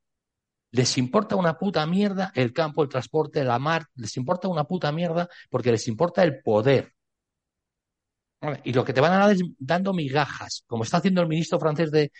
Les 0.73 0.97
importa 0.97 1.35
una 1.35 1.57
puta 1.59 1.85
mierda 1.85 2.31
el 2.33 2.51
campo, 2.51 2.81
el 2.81 2.89
transporte, 2.89 3.43
la 3.43 3.59
mar, 3.59 3.85
les 3.93 4.17
importa 4.17 4.47
una 4.47 4.63
puta 4.63 4.91
mierda 4.91 5.29
porque 5.51 5.71
les 5.71 5.87
importa 5.87 6.23
el 6.23 6.41
poder. 6.41 6.93
Y 8.63 8.73
lo 8.73 8.83
que 8.83 8.91
te 8.91 8.99
van 8.99 9.13
a 9.13 9.19
dar 9.19 9.31
es 9.31 9.41
dando 9.59 9.93
migajas, 9.93 10.63
como 10.65 10.83
está 10.83 10.97
haciendo 10.97 11.21
el 11.21 11.27
ministro 11.27 11.59
francés 11.59 11.91
de, 11.91 12.11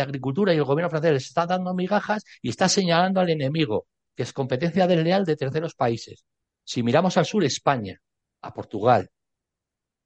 Agricultura 0.00 0.54
y 0.54 0.56
el 0.56 0.62
gobierno 0.62 0.88
francés 0.88 1.12
les 1.14 1.26
está 1.26 1.46
dando 1.46 1.74
migajas 1.74 2.22
y 2.40 2.50
está 2.50 2.68
señalando 2.68 3.18
al 3.18 3.28
enemigo, 3.28 3.88
que 4.14 4.22
es 4.22 4.32
competencia 4.32 4.86
desleal 4.86 5.24
de 5.24 5.34
terceros 5.34 5.74
países. 5.74 6.24
Si 6.62 6.84
miramos 6.84 7.16
al 7.16 7.26
sur, 7.26 7.42
España, 7.42 8.00
a 8.40 8.54
Portugal 8.54 9.10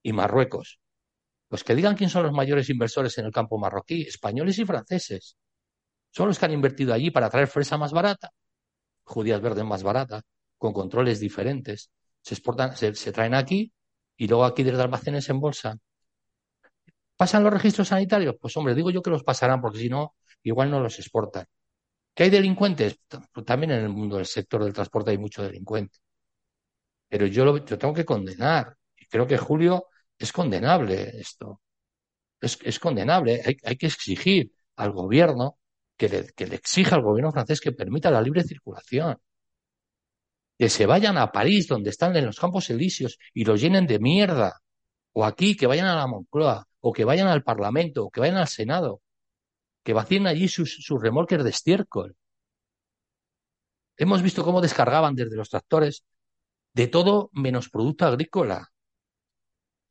y 0.03 0.15
Marruecos, 0.15 0.81
pues 1.49 1.65
que 1.65 1.75
digan 1.75 1.97
quién 1.97 2.09
son 2.09 2.23
los 2.23 2.33
mayores 2.33 2.71
inversores 2.71 3.19
en 3.19 3.27
el 3.27 3.33
campo 3.33 3.59
marroquí, 3.59 4.03
españoles 4.03 4.59
y 4.59 4.65
franceses. 4.65 5.37
Son 6.11 6.29
los 6.29 6.39
que 6.39 6.45
han 6.47 6.53
invertido 6.53 6.93
allí 6.93 7.11
para 7.11 7.31
traer 7.31 7.49
fresa 7.49 7.79
más 7.79 7.93
barata, 7.93 8.31
judías 9.05 9.41
verdes 9.41 9.65
más 9.65 9.83
baratas, 9.83 10.23
con 10.59 10.73
controles 10.73 11.21
diferentes. 11.21 11.91
Se 12.23 12.35
exportan, 12.35 12.77
se, 12.77 12.93
traen 13.13 13.35
aquí 13.35 13.73
y 14.17 14.29
luego 14.29 14.45
aquí 14.45 14.63
desde 14.63 14.83
almacenes 14.83 15.29
en 15.31 15.41
bolsa. 15.41 15.79
¿Pasan 17.17 17.45
los 17.45 17.53
registros 17.53 17.89
sanitarios? 17.89 18.37
Pues 18.41 18.57
hombre, 18.57 18.75
digo 18.75 18.91
yo 18.91 19.03
que 19.03 19.11
los 19.11 19.25
pasarán 19.25 19.61
porque 19.61 19.79
si 19.79 19.89
no, 19.89 20.15
igual 20.43 20.71
no 20.71 20.81
los 20.81 20.99
exportan. 20.99 21.47
¿Que 22.15 22.25
hay 22.25 22.31
delincuentes? 22.31 22.99
Pues 23.33 23.47
también 23.47 23.73
en 23.73 23.83
el 23.83 23.89
mundo 23.91 24.17
del 24.17 24.27
sector 24.27 24.65
del 24.65 24.73
transporte 24.73 25.11
hay 25.11 25.19
mucho 25.19 25.43
delincuente. 25.43 25.99
Pero 27.09 27.27
yo 27.27 27.45
lo 27.45 27.65
yo 27.65 27.79
tengo 27.79 27.95
que 27.95 28.05
condenar. 28.05 28.77
Y 28.97 29.07
creo 29.07 29.27
que 29.27 29.39
Julio 29.39 29.87
es 30.19 30.33
condenable 30.33 31.19
esto. 31.19 31.61
Es, 32.41 32.79
condenable. 32.79 33.43
Hay, 33.65 33.77
que 33.77 33.87
exigir 33.87 34.53
al 34.77 34.93
gobierno 34.93 35.59
que 36.01 36.47
le, 36.47 36.55
exija 36.55 36.97
al 36.97 37.03
gobierno 37.03 37.31
francés 37.31 37.61
que 37.61 37.73
permita 37.73 38.11
la 38.11 38.23
libre 38.23 38.43
circulación 38.43 39.19
que 40.59 40.71
se 40.71 40.87
vayan 40.87 41.19
a 41.19 41.31
París, 41.33 41.69
donde 41.69 41.91
están 41.91 42.17
en 42.17 42.27
los 42.27 42.39
campos 42.39 42.69
elíseos, 42.69 43.19
y 43.33 43.45
los 43.45 43.61
llenen 43.61 43.87
de 43.87 43.99
mierda. 43.99 44.61
O 45.13 45.25
aquí, 45.25 45.57
que 45.57 45.67
vayan 45.67 45.87
a 45.87 45.97
la 45.97 46.07
Moncloa, 46.07 46.67
o 46.81 46.93
que 46.93 47.05
vayan 47.05 47.29
al 47.29 47.43
Parlamento, 47.43 48.05
o 48.05 48.11
que 48.11 48.21
vayan 48.21 48.37
al 48.37 48.49
Senado, 48.49 49.01
que 49.83 49.95
vacíen 49.95 50.27
allí 50.27 50.49
sus, 50.49 50.85
sus 50.85 51.01
remolques 51.01 51.43
de 51.43 51.49
estiércol. 51.49 52.15
Hemos 53.97 54.23
visto 54.23 54.45
cómo 54.45 54.61
descargaban 54.61 55.15
desde 55.15 55.37
los 55.37 55.49
tractores 55.49 56.05
de 56.75 56.89
todo 56.89 57.31
menos 57.33 57.71
producto 57.71 58.05
agrícola. 58.05 58.71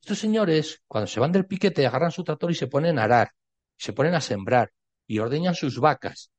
Estos 0.00 0.18
señores, 0.18 0.82
cuando 0.86 1.08
se 1.08 1.18
van 1.18 1.32
del 1.32 1.46
piquete, 1.46 1.84
agarran 1.84 2.12
su 2.12 2.22
tractor 2.22 2.50
y 2.52 2.54
se 2.54 2.68
ponen 2.68 2.98
a 3.00 3.04
arar, 3.04 3.32
se 3.76 3.92
ponen 3.92 4.14
a 4.14 4.20
sembrar 4.20 4.72
y 5.10 5.18
ordeñan 5.18 5.56
sus 5.56 5.80
vacas. 5.80 6.30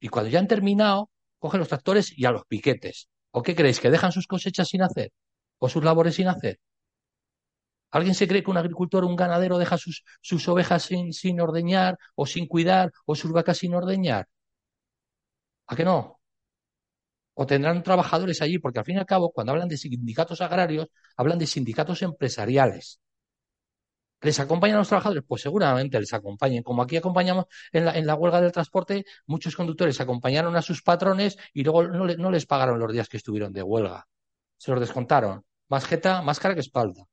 Y 0.00 0.08
cuando 0.08 0.30
ya 0.30 0.38
han 0.38 0.48
terminado, 0.48 1.10
cogen 1.38 1.60
los 1.60 1.68
tractores 1.68 2.16
y 2.16 2.24
a 2.24 2.30
los 2.30 2.46
piquetes. 2.46 3.10
¿O 3.32 3.42
qué 3.42 3.54
creéis? 3.54 3.80
¿Que 3.80 3.90
dejan 3.90 4.12
sus 4.12 4.26
cosechas 4.26 4.68
sin 4.68 4.80
hacer? 4.80 5.12
¿O 5.58 5.68
sus 5.68 5.84
labores 5.84 6.14
sin 6.14 6.28
hacer? 6.28 6.58
¿Alguien 7.90 8.14
se 8.14 8.26
cree 8.26 8.42
que 8.42 8.50
un 8.50 8.56
agricultor 8.56 9.04
o 9.04 9.08
un 9.08 9.16
ganadero 9.16 9.58
deja 9.58 9.76
sus, 9.76 10.04
sus 10.22 10.48
ovejas 10.48 10.84
sin, 10.84 11.12
sin, 11.12 11.38
ordeñar 11.38 11.98
o 12.14 12.24
sin 12.24 12.46
cuidar 12.46 12.92
o 13.04 13.14
sus 13.14 13.30
vacas 13.30 13.58
sin 13.58 13.74
ordeñar? 13.74 14.26
¿A 15.66 15.76
qué 15.76 15.84
no? 15.84 16.18
O 17.34 17.44
tendrán 17.44 17.82
trabajadores 17.82 18.40
allí, 18.40 18.58
porque 18.58 18.78
al 18.78 18.86
fin 18.86 18.96
y 18.96 19.00
al 19.00 19.06
cabo, 19.06 19.32
cuando 19.32 19.52
hablan 19.52 19.68
de 19.68 19.76
sindicatos 19.76 20.40
agrarios, 20.40 20.88
hablan 21.14 21.38
de 21.38 21.46
sindicatos 21.46 22.00
empresariales. 22.00 23.00
¿Les 24.24 24.40
acompañan 24.40 24.76
a 24.76 24.78
los 24.78 24.88
trabajadores? 24.88 25.22
Pues 25.26 25.42
seguramente 25.42 26.00
les 26.00 26.12
acompañen. 26.14 26.62
Como 26.62 26.80
aquí 26.82 26.96
acompañamos 26.96 27.44
en 27.70 27.84
la, 27.84 27.96
en 27.96 28.06
la 28.06 28.14
huelga 28.14 28.40
del 28.40 28.52
transporte, 28.52 29.04
muchos 29.26 29.54
conductores 29.54 30.00
acompañaron 30.00 30.56
a 30.56 30.62
sus 30.62 30.82
patrones 30.82 31.36
y 31.52 31.62
luego 31.62 31.84
no, 31.84 32.06
le, 32.06 32.16
no, 32.16 32.30
les 32.30 32.46
pagaron 32.46 32.78
los 32.78 32.90
días 32.90 33.08
que 33.08 33.18
estuvieron 33.18 33.52
de 33.52 33.62
huelga. 33.62 34.08
Se 34.56 34.70
los 34.70 34.80
descontaron. 34.80 35.44
Más 35.68 35.84
jeta, 35.84 36.22
más 36.22 36.40
cara 36.40 36.54
que 36.54 36.60
espalda. 36.60 37.04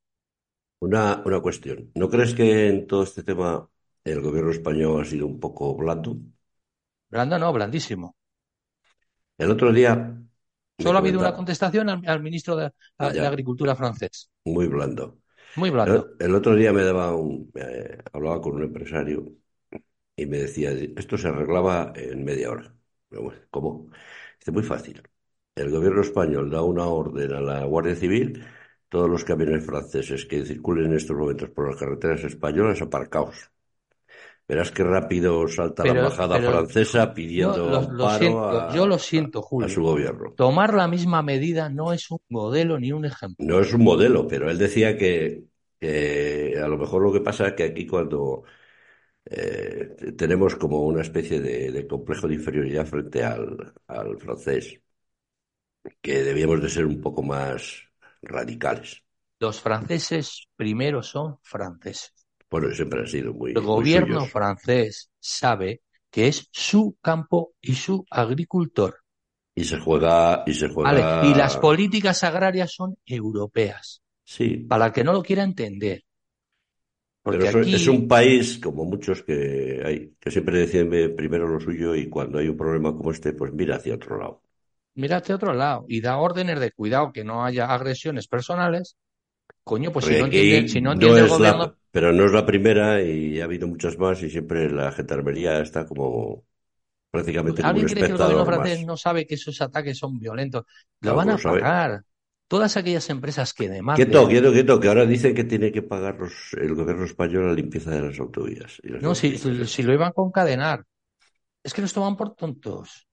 Una, 0.79 1.21
una 1.25 1.41
cuestión. 1.41 1.91
¿No 1.95 2.09
crees 2.09 2.33
que 2.33 2.69
en 2.69 2.87
todo 2.87 3.03
este 3.03 3.23
tema 3.23 3.67
el 4.05 4.21
gobierno 4.21 4.51
español 4.51 5.01
ha 5.01 5.05
sido 5.05 5.27
un 5.27 5.39
poco 5.39 5.75
blando? 5.75 6.15
Blando 7.09 7.37
no, 7.37 7.51
blandísimo. 7.51 8.15
El 9.37 9.51
otro 9.51 9.73
día. 9.73 10.17
Solo 10.79 10.97
ha 10.97 11.01
habido 11.01 11.19
una 11.19 11.33
contestación 11.33 11.89
al, 11.89 12.01
al 12.07 12.23
ministro 12.23 12.55
de, 12.55 12.71
a, 12.97 13.09
de 13.09 13.27
Agricultura 13.27 13.75
francés. 13.75 14.31
Muy 14.45 14.67
blando. 14.67 15.20
Muy 15.55 15.69
blando. 15.69 16.11
El, 16.19 16.35
otro 16.35 16.55
día 16.55 16.71
me 16.73 16.83
daba 16.83 17.15
un, 17.15 17.51
eh, 17.55 17.97
hablaba 18.13 18.41
con 18.41 18.55
un 18.55 18.63
empresario 18.63 19.25
y 20.15 20.25
me 20.25 20.39
decía, 20.39 20.71
esto 20.71 21.17
se 21.17 21.27
arreglaba 21.27 21.93
en 21.95 22.23
media 22.23 22.51
hora. 22.51 22.75
Bueno, 23.09 23.33
¿cómo? 23.49 23.89
Dice, 24.39 24.51
muy 24.51 24.63
fácil. 24.63 25.01
El 25.55 25.69
gobierno 25.69 26.01
español 26.01 26.49
da 26.49 26.61
una 26.63 26.85
orden 26.85 27.33
a 27.33 27.41
la 27.41 27.65
Guardia 27.65 27.95
Civil, 27.95 28.43
todos 28.89 29.09
los 29.09 29.23
camiones 29.25 29.65
franceses 29.65 30.25
que 30.25 30.45
circulen 30.45 30.87
en 30.87 30.97
estos 30.97 31.17
momentos 31.17 31.49
por 31.49 31.69
las 31.69 31.79
carreteras 31.79 32.23
españolas, 32.23 32.81
aparcaos. 32.81 33.51
Verás 34.51 34.69
qué 34.71 34.83
rápido 34.83 35.47
salta 35.47 35.81
pero, 35.81 35.95
la 35.95 35.99
embajada 36.01 36.37
francesa 36.41 37.13
pidiendo 37.13 37.55
yo 37.55 37.69
lo, 37.69 37.81
lo 37.93 38.03
paro 38.03 38.19
siento, 38.19 38.49
a, 38.49 38.75
yo 38.75 38.85
lo 38.85 38.99
siento, 38.99 39.41
Julio. 39.41 39.65
a 39.65 39.69
su 39.69 39.81
gobierno. 39.81 40.33
Tomar 40.35 40.73
la 40.73 40.89
misma 40.89 41.21
medida 41.21 41.69
no 41.69 41.93
es 41.93 42.11
un 42.11 42.19
modelo 42.27 42.77
ni 42.77 42.91
un 42.91 43.05
ejemplo. 43.05 43.45
No 43.45 43.61
es 43.61 43.73
un 43.73 43.81
modelo, 43.81 44.27
pero 44.27 44.51
él 44.51 44.57
decía 44.57 44.97
que, 44.97 45.45
que 45.79 46.59
a 46.61 46.67
lo 46.67 46.77
mejor 46.77 47.01
lo 47.01 47.13
que 47.13 47.21
pasa 47.21 47.47
es 47.47 47.53
que 47.53 47.63
aquí 47.63 47.87
cuando 47.87 48.43
eh, 49.23 49.95
tenemos 50.17 50.57
como 50.57 50.81
una 50.81 51.01
especie 51.01 51.39
de, 51.39 51.71
de, 51.71 51.87
complejo 51.87 52.27
de 52.27 52.33
inferioridad 52.33 52.85
frente 52.85 53.23
al, 53.23 53.73
al 53.87 54.17
francés, 54.17 54.81
que 56.01 56.23
debíamos 56.23 56.61
de 56.61 56.69
ser 56.69 56.85
un 56.85 56.99
poco 56.99 57.23
más 57.23 57.83
radicales. 58.21 59.01
Los 59.39 59.61
franceses 59.61 60.49
primero 60.57 61.01
son 61.01 61.37
franceses. 61.41 62.20
Bueno, 62.51 62.69
siempre 62.73 62.99
han 62.99 63.07
sido 63.07 63.33
muy. 63.33 63.51
El 63.51 63.61
gobierno 63.61 64.19
muy 64.19 64.29
francés 64.29 65.09
sabe 65.19 65.81
que 66.09 66.27
es 66.27 66.49
su 66.51 66.97
campo 67.01 67.53
y 67.61 67.73
su 67.73 68.05
agricultor. 68.11 68.97
Y 69.55 69.63
se 69.63 69.79
juega. 69.79 70.43
Y 70.45 70.53
se 70.53 70.67
juega. 70.67 70.91
Vale. 70.91 71.29
Y 71.29 71.33
las 71.33 71.55
políticas 71.55 72.23
agrarias 72.25 72.73
son 72.73 72.97
europeas. 73.05 74.01
Sí. 74.25 74.57
Para 74.57 74.87
el 74.87 74.91
que 74.91 75.03
no 75.03 75.13
lo 75.13 75.23
quiera 75.23 75.43
entender. 75.43 76.03
Porque 77.21 77.45
Pero 77.45 77.59
aquí... 77.59 77.75
es 77.75 77.87
un 77.87 78.07
país, 78.07 78.57
como 78.57 78.83
muchos 78.83 79.23
que 79.23 79.81
hay, 79.85 80.13
que 80.19 80.31
siempre 80.31 80.59
deciden 80.59 81.15
primero 81.15 81.47
lo 81.47 81.59
suyo 81.59 81.95
y 81.95 82.09
cuando 82.09 82.39
hay 82.39 82.49
un 82.49 82.57
problema 82.57 82.93
como 82.93 83.11
este, 83.11 83.31
pues 83.31 83.53
mira 83.53 83.77
hacia 83.77 83.95
otro 83.95 84.17
lado. 84.17 84.41
Mira 84.95 85.17
hacia 85.17 85.35
otro 85.35 85.53
lado 85.53 85.85
y 85.87 86.01
da 86.01 86.17
órdenes 86.17 86.59
de 86.59 86.71
cuidado 86.71 87.13
que 87.13 87.23
no 87.23 87.45
haya 87.45 87.71
agresiones 87.71 88.27
personales. 88.27 88.97
Coño, 89.63 89.91
pues 89.91 90.05
si 90.05 90.17
no 90.17 90.25
entiende, 90.25 90.67
si 90.67 90.81
no 90.81 90.93
entiende 90.93 91.19
no 91.19 91.25
el 91.25 91.29
gobierno. 91.29 91.65
La, 91.65 91.75
pero 91.91 92.13
no 92.13 92.25
es 92.25 92.31
la 92.31 92.45
primera 92.45 93.01
y 93.01 93.41
ha 93.41 93.43
habido 93.43 93.67
muchas 93.67 93.97
más 93.97 94.23
y 94.23 94.29
siempre 94.29 94.69
la 94.69 94.91
gendarmería 94.91 95.59
está 95.59 95.85
como 95.85 96.45
prácticamente 97.11 97.61
como 97.61 97.69
¿Alguien 97.69 97.87
un 97.87 97.93
cree 97.93 98.05
que 98.05 98.11
el 98.13 98.17
gobierno 98.17 98.45
francés 98.45 98.85
no 98.85 98.97
sabe 98.97 99.27
que 99.27 99.35
esos 99.35 99.61
ataques 99.61 99.97
son 99.97 100.17
violentos? 100.17 100.63
Lo 101.01 101.13
claro, 101.13 101.17
van 101.17 101.29
a 101.31 101.37
pagar. 101.37 102.03
Todas 102.47 102.75
aquellas 102.75 103.09
empresas 103.09 103.53
que 103.53 103.69
demanden. 103.69 104.05
Quieto, 104.05 104.27
quieto, 104.27 104.51
quieto, 104.51 104.79
que 104.79 104.87
ahora 104.87 105.05
dicen 105.05 105.33
que 105.33 105.45
tiene 105.45 105.71
que 105.71 105.81
pagar 105.81 106.17
los, 106.19 106.53
el 106.53 106.75
gobierno 106.75 107.05
español 107.05 107.47
la 107.47 107.53
limpieza 107.53 107.91
de 107.91 108.01
las 108.01 108.19
autovías. 108.19 108.77
Las 108.83 109.01
no, 109.01 109.15
si, 109.15 109.37
si, 109.37 109.83
lo 109.83 109.93
iban 109.93 110.09
a 110.09 110.11
concadenar. 110.11 110.83
Es 111.63 111.73
que 111.73 111.81
nos 111.81 111.93
toman 111.93 112.17
por 112.17 112.35
tontos. 112.35 113.07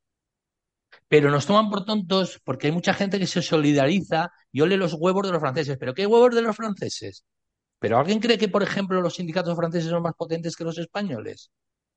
Pero 1.06 1.30
nos 1.30 1.46
toman 1.46 1.70
por 1.70 1.84
tontos 1.84 2.40
porque 2.42 2.66
hay 2.66 2.72
mucha 2.72 2.94
gente 2.94 3.18
que 3.18 3.26
se 3.26 3.42
solidariza 3.42 4.30
y 4.50 4.60
ole 4.60 4.76
los 4.76 4.94
huevos 4.94 5.24
de 5.26 5.32
los 5.32 5.40
franceses. 5.40 5.76
¿Pero 5.78 5.94
qué 5.94 6.06
huevos 6.06 6.34
de 6.34 6.42
los 6.42 6.56
franceses? 6.56 7.24
¿Pero 7.80 7.98
alguien 7.98 8.20
cree 8.20 8.38
que, 8.38 8.48
por 8.48 8.62
ejemplo, 8.62 9.00
los 9.00 9.14
sindicatos 9.16 9.56
franceses 9.56 9.90
son 9.90 10.02
más 10.02 10.14
potentes 10.14 10.56
que 10.56 10.64
los 10.64 10.78
españoles? 10.78 11.50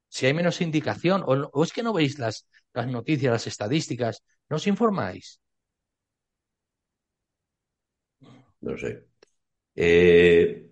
Si 0.10 0.26
hay 0.28 0.34
menos 0.34 0.62
indicación, 0.62 1.24
o, 1.26 1.34
o 1.54 1.64
es 1.64 1.74
que 1.74 1.84
no 1.84 1.94
veis 1.94 2.20
las, 2.20 2.48
las 2.74 2.88
noticias, 2.88 3.32
las 3.34 3.48
estadísticas, 3.48 4.24
no 4.50 4.58
os 4.58 4.68
informáis. 4.68 5.40
No 8.62 8.78
sé. 8.78 9.08
Eh, 9.76 10.70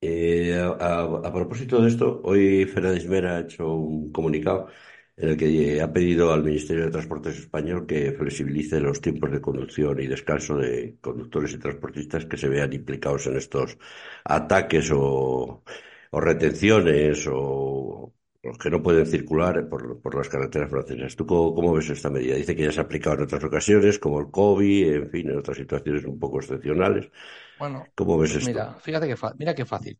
eh, 0.00 0.54
a, 0.80 1.32
propósito 1.32 1.82
de 1.82 1.88
esto, 1.88 2.20
hoy 2.24 2.66
Fernández 2.66 3.06
Mera 3.08 3.38
ha 3.38 3.40
hecho 3.42 3.72
un 3.74 4.12
comunicado 4.12 4.68
en 5.16 5.28
el 5.30 5.36
que 5.36 5.80
ha 5.80 5.92
pedido 5.92 6.32
al 6.32 6.42
Ministerio 6.44 6.84
de 6.84 6.90
Transportes 6.90 7.38
español 7.38 7.86
que 7.86 8.12
flexibilice 8.12 8.80
los 8.80 9.00
tiempos 9.00 9.30
de 9.30 9.40
conducción 9.40 10.00
y 10.00 10.06
descanso 10.06 10.56
de 10.56 10.96
conductores 11.00 11.52
y 11.52 11.58
transportistas 11.58 12.26
que 12.26 12.36
se 12.36 12.48
vean 12.48 12.72
implicados 12.72 13.26
en 13.26 13.36
estos 13.36 13.78
ataques 14.24 14.90
o, 14.92 15.62
o 16.10 16.20
retenciones 16.20 17.26
o 17.30 18.12
los 18.42 18.56
que 18.58 18.70
no 18.70 18.82
pueden 18.82 19.06
circular 19.06 19.68
por, 19.68 20.00
por 20.00 20.14
las 20.14 20.28
carreteras 20.28 20.70
francesas. 20.70 21.14
¿Tú 21.14 21.26
cómo, 21.26 21.54
cómo, 21.54 21.74
ves 21.74 21.90
esta 21.90 22.08
medida? 22.08 22.36
Dice 22.36 22.56
que 22.56 22.64
ya 22.64 22.72
se 22.72 22.80
ha 22.80 22.84
aplicado 22.84 23.16
en 23.16 23.22
otras 23.24 23.44
ocasiones, 23.44 23.98
como 23.98 24.20
el 24.20 24.30
COVID, 24.30 24.94
en 24.94 25.10
fin, 25.10 25.30
en 25.30 25.38
otras 25.38 25.58
situaciones 25.58 26.04
un 26.04 26.18
poco 26.18 26.38
excepcionales. 26.38 27.10
Bueno, 27.58 27.86
¿cómo 27.94 28.18
ves 28.18 28.32
pues 28.32 28.46
esto? 28.46 28.50
mira, 28.50 28.74
fíjate 28.80 29.08
que 29.08 29.16
mira 29.38 29.54
qué 29.54 29.66
fácil. 29.66 29.98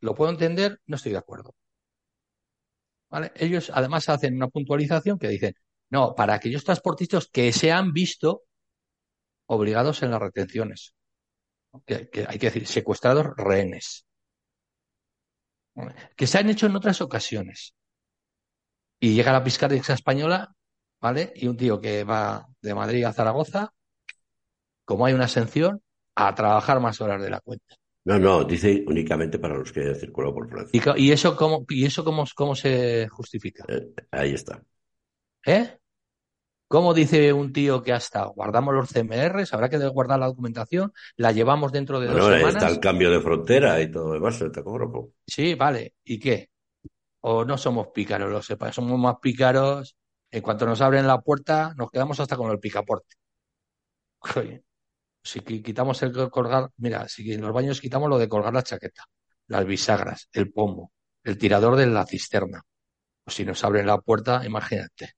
Lo 0.00 0.14
puedo 0.14 0.30
entender, 0.30 0.80
no 0.86 0.96
estoy 0.96 1.12
de 1.12 1.18
acuerdo. 1.18 1.54
Ellos 3.36 3.70
además 3.72 4.08
hacen 4.08 4.36
una 4.36 4.48
puntualización 4.48 5.18
que 5.18 5.28
dicen, 5.28 5.54
no, 5.90 6.14
para 6.14 6.34
aquellos 6.34 6.64
transportistas 6.64 7.28
que 7.28 7.52
se 7.52 7.72
han 7.72 7.92
visto 7.92 8.42
obligados 9.46 10.02
en 10.02 10.10
las 10.10 10.20
retenciones. 10.20 10.94
Que, 11.84 12.08
hay 12.26 12.38
que 12.38 12.46
decir, 12.46 12.66
secuestrados 12.66 13.26
rehenes 13.36 14.06
que 16.16 16.26
se 16.26 16.38
han 16.38 16.48
hecho 16.48 16.66
en 16.66 16.76
otras 16.76 17.00
ocasiones. 17.00 17.74
Y 18.98 19.14
llega 19.14 19.32
la 19.32 19.42
Fiscalía 19.42 19.82
Española, 19.86 20.54
¿vale? 21.00 21.32
Y 21.36 21.48
un 21.48 21.56
tío 21.56 21.80
que 21.80 22.04
va 22.04 22.46
de 22.62 22.74
Madrid 22.74 23.04
a 23.04 23.12
Zaragoza, 23.12 23.72
como 24.84 25.06
hay 25.06 25.14
una 25.14 25.24
exención, 25.24 25.82
a 26.14 26.34
trabajar 26.34 26.80
más 26.80 27.00
horas 27.00 27.20
de 27.20 27.30
la 27.30 27.40
cuenta. 27.40 27.76
No, 28.06 28.20
no, 28.20 28.44
dice 28.44 28.84
únicamente 28.86 29.40
para 29.40 29.56
los 29.56 29.72
que 29.72 29.80
hayan 29.80 29.96
circulado 29.96 30.32
por 30.32 30.48
Francia. 30.48 30.94
¿Y, 30.96 31.10
eso, 31.10 31.34
cómo, 31.34 31.66
y 31.68 31.86
eso 31.86 32.04
cómo, 32.04 32.24
cómo 32.36 32.54
se 32.54 33.08
justifica? 33.08 33.64
Eh, 33.66 33.88
ahí 34.12 34.32
está. 34.32 34.62
¿Eh? 35.44 35.76
¿Cómo 36.68 36.94
dice 36.94 37.32
un 37.32 37.52
tío 37.52 37.82
que 37.82 37.92
hasta 37.92 38.24
guardamos 38.26 38.74
los 38.74 38.90
CMRs? 38.90 39.52
Habrá 39.52 39.68
que 39.68 39.78
guardar 39.88 40.20
la 40.20 40.26
documentación, 40.26 40.92
la 41.16 41.32
llevamos 41.32 41.72
dentro 41.72 41.98
de 41.98 42.06
bueno, 42.06 42.22
dos 42.22 42.32
semanas. 42.32 42.54
Está 42.62 42.68
el 42.68 42.78
cambio 42.78 43.10
de 43.10 43.20
frontera 43.20 43.80
y 43.82 43.90
todo 43.90 44.06
lo 44.06 44.14
demás, 44.14 44.40
el 44.40 44.52
tacógrafo. 44.52 45.10
Sí, 45.26 45.56
vale. 45.56 45.94
¿Y 46.04 46.20
qué? 46.20 46.50
O 47.22 47.44
no 47.44 47.58
somos 47.58 47.88
pícaros, 47.88 48.30
lo 48.30 48.40
sepa, 48.40 48.72
somos 48.72 49.00
más 49.00 49.16
pícaros. 49.20 49.96
En 50.30 50.42
cuanto 50.42 50.64
nos 50.64 50.80
abren 50.80 51.08
la 51.08 51.20
puerta, 51.20 51.74
nos 51.76 51.90
quedamos 51.90 52.20
hasta 52.20 52.36
con 52.36 52.52
el 52.52 52.60
picaporte. 52.60 53.16
Oye, 54.36 54.62
si 55.26 55.40
quitamos 55.40 56.02
el 56.02 56.30
colgar, 56.30 56.70
mira, 56.76 57.08
si 57.08 57.32
en 57.32 57.40
los 57.40 57.52
baños 57.52 57.80
quitamos 57.80 58.08
lo 58.08 58.18
de 58.18 58.28
colgar 58.28 58.54
la 58.54 58.62
chaqueta, 58.62 59.04
las 59.48 59.66
bisagras, 59.66 60.28
el 60.32 60.52
pomo, 60.52 60.92
el 61.24 61.36
tirador 61.36 61.76
de 61.76 61.86
la 61.86 62.06
cisterna. 62.06 62.62
Pues 63.24 63.36
si 63.36 63.44
nos 63.44 63.62
abren 63.64 63.86
la 63.86 63.98
puerta, 63.98 64.44
imagínate. 64.46 65.14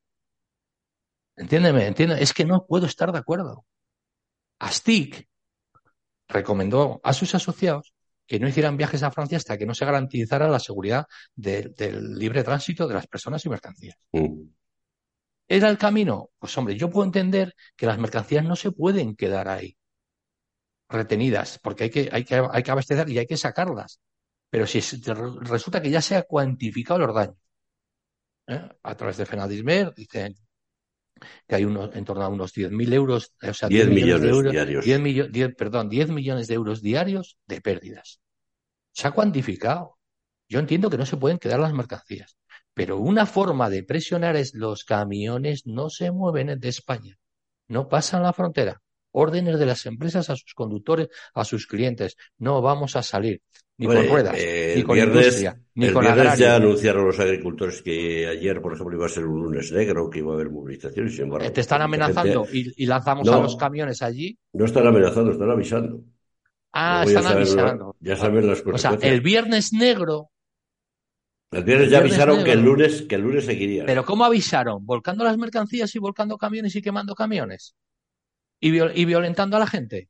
Entiéndeme, 1.36 1.86
entiende. 1.86 2.22
Es 2.22 2.32
que 2.32 2.44
no 2.44 2.66
puedo 2.66 2.86
estar 2.86 3.12
de 3.12 3.18
acuerdo. 3.18 3.64
Astic 4.58 5.28
recomendó 6.26 7.00
a 7.04 7.12
sus 7.12 7.34
asociados 7.34 7.94
que 8.26 8.40
no 8.40 8.48
hicieran 8.48 8.76
viajes 8.76 9.02
a 9.02 9.10
Francia 9.10 9.38
hasta 9.38 9.56
que 9.56 9.66
no 9.66 9.74
se 9.74 9.84
garantizara 9.84 10.48
la 10.48 10.58
seguridad 10.58 11.06
de, 11.34 11.72
del 11.76 12.14
libre 12.14 12.44
tránsito 12.44 12.88
de 12.88 12.94
las 12.94 13.06
personas 13.06 13.44
y 13.44 13.48
mercancías. 13.48 13.96
Mm. 14.12 14.48
¿Era 15.46 15.70
el 15.70 15.78
camino? 15.78 16.30
Pues 16.38 16.56
hombre, 16.58 16.76
yo 16.76 16.90
puedo 16.90 17.06
entender 17.06 17.54
que 17.76 17.86
las 17.86 17.98
mercancías 17.98 18.44
no 18.44 18.56
se 18.56 18.70
pueden 18.70 19.16
quedar 19.16 19.48
ahí 19.48 19.77
retenidas, 20.88 21.58
porque 21.62 21.84
hay 21.84 21.90
que, 21.90 22.08
hay 22.12 22.24
que, 22.24 22.42
hay 22.50 22.62
que 22.62 22.70
abastecer 22.70 23.08
y 23.08 23.18
hay 23.18 23.26
que 23.26 23.36
sacarlas. 23.36 24.00
Pero 24.50 24.66
si 24.66 24.80
resulta 25.40 25.82
que 25.82 25.90
ya 25.90 26.00
se 26.00 26.16
ha 26.16 26.22
cuantificado 26.22 27.00
los 27.00 27.14
daños, 27.14 27.36
¿eh? 28.46 28.68
a 28.82 28.96
través 28.96 29.16
de 29.18 29.26
Fenadismer, 29.26 29.94
dicen 29.94 30.34
que 31.46 31.54
hay 31.54 31.64
unos, 31.64 31.94
en 31.94 32.04
torno 32.04 32.22
a 32.22 32.28
unos 32.28 32.54
10.000 32.54 32.92
euros, 32.94 33.34
o 33.42 33.52
sea, 33.52 33.68
10, 33.68 33.86
10 33.86 33.94
millones, 33.94 34.22
de 34.22 34.28
euros, 34.28 34.52
diarios. 34.52 34.84
10, 34.84 35.00
millo, 35.00 35.28
10, 35.28 35.54
perdón, 35.54 35.88
10 35.88 36.10
millones 36.10 36.46
de 36.46 36.54
euros 36.54 36.80
diarios 36.80 37.38
de 37.46 37.60
pérdidas. 37.60 38.20
Se 38.92 39.08
ha 39.08 39.10
cuantificado. 39.10 39.98
Yo 40.48 40.60
entiendo 40.60 40.88
que 40.88 40.96
no 40.96 41.04
se 41.04 41.18
pueden 41.18 41.38
quedar 41.38 41.60
las 41.60 41.74
mercancías, 41.74 42.38
pero 42.72 42.96
una 42.96 43.26
forma 43.26 43.68
de 43.68 43.82
presionar 43.82 44.36
es 44.36 44.54
los 44.54 44.84
camiones 44.84 45.66
no 45.66 45.90
se 45.90 46.10
mueven 46.10 46.58
de 46.58 46.68
España, 46.68 47.18
no 47.66 47.88
pasan 47.88 48.22
la 48.22 48.32
frontera. 48.32 48.80
Órdenes 49.20 49.58
de 49.58 49.66
las 49.66 49.84
empresas 49.86 50.30
a 50.30 50.36
sus 50.36 50.54
conductores, 50.54 51.08
a 51.34 51.44
sus 51.44 51.66
clientes. 51.66 52.16
No 52.38 52.62
vamos 52.62 52.94
a 52.96 53.02
salir 53.02 53.42
ni 53.76 53.86
Bueno, 53.86 54.00
con 54.02 54.10
ruedas, 54.10 54.34
eh, 54.38 54.74
ni 54.76 54.82
con 54.82 54.94
viernes, 54.94 55.16
industria, 55.26 55.60
ni 55.74 55.86
el 55.86 55.92
con 55.92 56.02
viernes 56.02 56.22
agrario. 56.22 56.46
ya 56.46 56.56
anunciaron 56.56 57.06
los 57.06 57.18
agricultores 57.20 57.82
que 57.82 58.26
ayer, 58.28 58.60
por 58.60 58.74
ejemplo, 58.74 58.96
iba 58.96 59.06
a 59.06 59.08
ser 59.08 59.24
un 59.26 59.40
lunes 59.42 59.70
negro, 59.72 60.08
que 60.10 60.18
iba 60.20 60.32
a 60.32 60.34
haber 60.34 60.50
movilizaciones. 60.50 61.12
Sin 61.14 61.24
embargo, 61.24 61.46
Eh, 61.46 61.50
Te 61.50 61.60
están 61.60 61.82
amenazando 61.82 62.44
gente- 62.44 62.72
y, 62.76 62.84
y 62.84 62.86
lanzamos 62.86 63.26
No. 63.26 63.34
a 63.34 63.42
los 63.42 63.56
camiones 63.56 64.02
allí. 64.02 64.36
No 64.52 64.64
están 64.64 64.86
amenazando, 64.86 65.32
están 65.32 65.50
avisando. 65.50 66.00
Ah, 66.72 67.02
Luego 67.04 67.10
ya 67.12 67.18
están 67.20 67.32
saben- 67.46 67.58
avisando. 67.62 67.96
Ya 68.00 68.16
saben 68.16 68.46
las 68.46 68.62
O 68.66 68.78
sea, 68.78 68.98
el 69.00 69.20
viernes 69.20 69.72
negro, 69.72 70.30
El 71.50 71.64
viernes 71.64 71.90
ya 71.90 71.98
avisaron 71.98 72.44
que 72.44 72.52
el 72.52 72.60
lunes, 72.62 73.02
que 73.08 73.14
el 73.14 73.22
lunes 73.22 73.46
seguiría. 73.46 73.86
pero 73.86 74.04
¿cómo 74.04 74.24
avisaron? 74.24 74.84
¿Volcando 74.84 75.24
las 75.24 75.38
mercancías 75.38 75.94
y 75.94 75.98
volcando 75.98 76.36
camiones 76.36 76.76
y 76.76 76.82
quemando 76.82 77.14
camiones? 77.14 77.74
¿Y, 78.60 78.70
viol- 78.70 78.92
y 78.94 79.04
violentando 79.04 79.56
a 79.56 79.60
la 79.60 79.66
gente? 79.66 80.08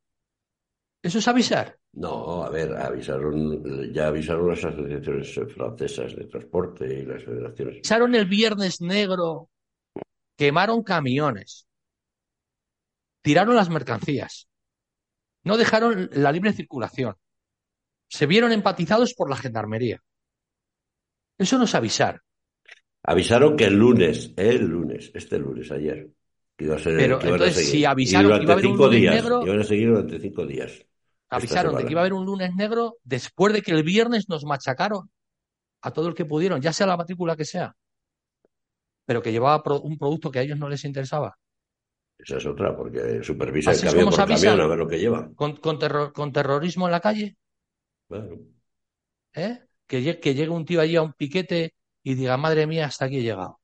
¿Eso 1.02 1.18
es 1.18 1.28
avisar? 1.28 1.78
No, 2.02 2.44
a 2.44 2.50
ver, 2.50 2.70
avisaron, 2.76 3.92
ya 3.92 4.06
avisaron 4.08 4.48
las 4.48 4.64
asociaciones 4.64 5.34
francesas 5.54 6.16
de 6.16 6.24
transporte 6.26 6.86
y 7.00 7.04
las 7.04 7.24
federaciones. 7.24 7.76
Avisaron 7.76 8.14
el 8.14 8.26
viernes 8.26 8.80
negro, 8.80 9.50
quemaron 10.36 10.82
camiones, 10.82 11.66
tiraron 13.22 13.54
las 13.56 13.70
mercancías, 13.70 14.48
no 15.44 15.56
dejaron 15.56 16.10
la 16.12 16.32
libre 16.32 16.52
circulación, 16.52 17.16
se 18.08 18.26
vieron 18.26 18.52
empatizados 18.52 19.14
por 19.14 19.30
la 19.30 19.36
gendarmería. 19.36 20.02
Eso 21.36 21.58
no 21.58 21.64
es 21.64 21.74
avisar. 21.74 22.22
Avisaron 23.02 23.56
que 23.56 23.64
el 23.64 23.74
lunes, 23.78 24.32
el 24.36 24.64
lunes, 24.66 25.10
este 25.14 25.38
lunes, 25.38 25.70
ayer, 25.72 26.10
que 26.58 26.64
iba 26.66 26.76
a 26.76 26.78
ser, 26.78 26.94
Pero, 26.98 27.18
que 27.20 27.28
entonces, 27.28 27.56
a 27.66 27.70
si 27.70 27.84
avisaron 27.86 28.34
que 28.34 28.42
iba 28.42 28.52
a 28.52 28.54
haber 28.54 28.66
un 28.66 28.72
cinco 28.72 28.86
lunes 28.86 29.00
días, 29.00 29.16
negro- 29.16 29.40
iban 29.46 29.60
a 29.60 29.64
seguir 29.64 29.88
durante 29.90 30.20
cinco 30.20 30.46
días. 30.46 30.72
Avisaron 31.30 31.74
de 31.76 31.84
que 31.86 31.92
iba 31.92 32.00
a 32.00 32.04
haber 32.04 32.12
un 32.12 32.26
lunes 32.26 32.54
negro 32.54 32.98
después 33.04 33.52
de 33.54 33.62
que 33.62 33.72
el 33.72 33.82
viernes 33.82 34.28
nos 34.28 34.44
machacaron 34.44 35.10
a 35.82 35.92
todo 35.92 36.08
el 36.08 36.14
que 36.14 36.24
pudieron, 36.26 36.60
ya 36.62 36.72
sea 36.74 36.86
la 36.88 36.96
matrícula 36.98 37.36
que 37.36 37.44
sea, 37.46 37.76
pero 39.06 39.22
que 39.22 39.32
llevaba 39.32 39.62
un 39.82 39.98
producto 39.98 40.30
que 40.30 40.38
a 40.38 40.42
ellos 40.42 40.58
no 40.58 40.68
les 40.68 40.84
interesaba. 40.84 41.36
Esa 42.18 42.36
es 42.38 42.46
otra, 42.46 42.76
porque 42.76 43.22
supervisa 43.22 43.70
Así 43.70 43.86
el 43.86 43.92
camión 43.92 44.10
por 44.10 44.20
a 44.20 44.66
ver 44.66 44.78
lo 44.78 44.88
que 44.88 44.98
lleva. 44.98 45.30
Con, 45.34 45.56
con, 45.56 45.78
terror- 45.78 46.12
con 46.12 46.32
terrorismo 46.32 46.86
en 46.86 46.92
la 46.92 47.00
calle, 47.00 47.36
Bueno, 48.08 48.38
¿eh? 49.34 49.60
Que, 49.86 50.20
que 50.20 50.34
llegue 50.34 50.50
un 50.50 50.64
tío 50.64 50.80
allí 50.80 50.96
a 50.96 51.02
un 51.02 51.12
piquete 51.14 51.74
y 52.02 52.14
diga, 52.14 52.36
madre 52.36 52.66
mía, 52.66 52.86
hasta 52.86 53.06
aquí 53.06 53.18
he 53.18 53.22
llegado. 53.22 53.60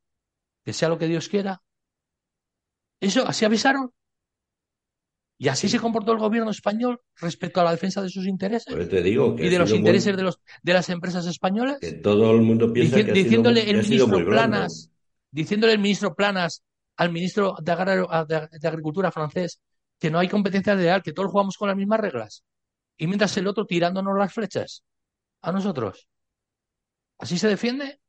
Que 0.64 0.72
sea 0.72 0.88
lo 0.90 0.98
que 0.98 1.08
Dios 1.08 1.28
quiera. 1.30 1.62
Eso, 3.04 3.26
así 3.26 3.44
avisaron. 3.44 3.90
Y 5.36 5.48
así 5.48 5.68
se 5.68 5.80
comportó 5.80 6.12
el 6.12 6.18
gobierno 6.18 6.50
español 6.50 7.00
respecto 7.16 7.60
a 7.60 7.64
la 7.64 7.72
defensa 7.72 8.00
de 8.00 8.08
sus 8.08 8.26
intereses 8.26 8.72
pues 8.72 8.88
te 8.88 9.02
digo 9.02 9.34
que 9.34 9.46
y 9.46 9.48
de 9.48 9.58
los 9.58 9.68
sido 9.68 9.80
muy- 9.80 9.88
intereses 9.88 10.16
de, 10.16 10.22
los, 10.22 10.38
de 10.62 10.72
las 10.72 10.88
empresas 10.90 11.26
españolas. 11.26 11.78
que 11.80 11.92
todo 11.92 12.30
el 12.30 12.40
mundo 12.42 12.72
piensa 12.72 12.96
Dici- 12.96 13.04
que 13.04 13.10
ha 13.10 13.14
sido 13.14 13.24
diciéndole 13.24 13.62
muy- 13.62 13.70
el 13.70 13.84
sido 13.84 14.06
ministro 14.06 14.18
muy. 14.20 14.26
Planas, 14.32 14.90
diciéndole 15.32 15.72
el 15.72 15.78
ministro 15.80 16.14
Planas 16.14 16.62
al 16.96 17.10
ministro 17.10 17.56
de, 17.60 17.72
Agra- 17.72 18.24
de- 18.26 18.48
de 18.58 18.68
Agricultura 18.68 19.10
francés 19.10 19.60
que 19.98 20.10
no 20.10 20.18
hay 20.20 20.28
competencia 20.28 20.74
leal, 20.76 21.02
que 21.02 21.12
todos 21.12 21.30
jugamos 21.30 21.56
con 21.56 21.68
las 21.68 21.76
mismas 21.76 21.98
reglas. 22.00 22.44
Y 22.96 23.06
mientras 23.08 23.36
el 23.36 23.46
otro 23.48 23.66
tirándonos 23.66 24.16
las 24.16 24.32
flechas 24.32 24.84
a 25.42 25.50
nosotros. 25.50 26.08
¿Así 27.18 27.38
se 27.38 27.48
defiende? 27.48 28.00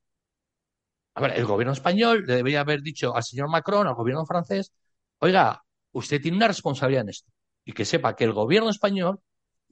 A 1.15 1.21
ver, 1.21 1.31
el 1.39 1.45
gobierno 1.45 1.73
español 1.73 2.23
le 2.27 2.35
debería 2.35 2.61
haber 2.61 2.81
dicho 2.81 3.15
al 3.15 3.23
señor 3.23 3.49
Macron, 3.49 3.87
al 3.87 3.95
gobierno 3.95 4.25
francés, 4.25 4.71
oiga, 5.19 5.63
usted 5.91 6.21
tiene 6.21 6.37
una 6.37 6.47
responsabilidad 6.47 7.03
en 7.03 7.09
esto. 7.09 7.31
Y 7.63 7.73
que 7.73 7.85
sepa 7.85 8.15
que 8.15 8.25
el 8.25 8.33
gobierno 8.33 8.69
español 8.69 9.19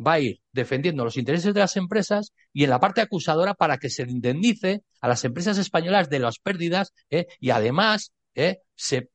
va 0.05 0.13
a 0.13 0.19
ir 0.19 0.41
defendiendo 0.51 1.03
los 1.03 1.17
intereses 1.17 1.53
de 1.53 1.59
las 1.59 1.77
empresas 1.77 2.33
y 2.51 2.63
en 2.63 2.69
la 2.69 2.79
parte 2.79 3.01
acusadora 3.01 3.53
para 3.53 3.77
que 3.77 3.89
se 3.89 4.03
indemnice 4.03 4.83
a 5.01 5.07
las 5.07 5.23
empresas 5.23 5.57
españolas 5.57 6.09
de 6.09 6.19
las 6.19 6.39
pérdidas 6.39 6.93
¿eh? 7.09 7.27
y 7.39 7.51
además 7.51 8.11
¿eh? 8.35 8.61
se, 8.75 9.09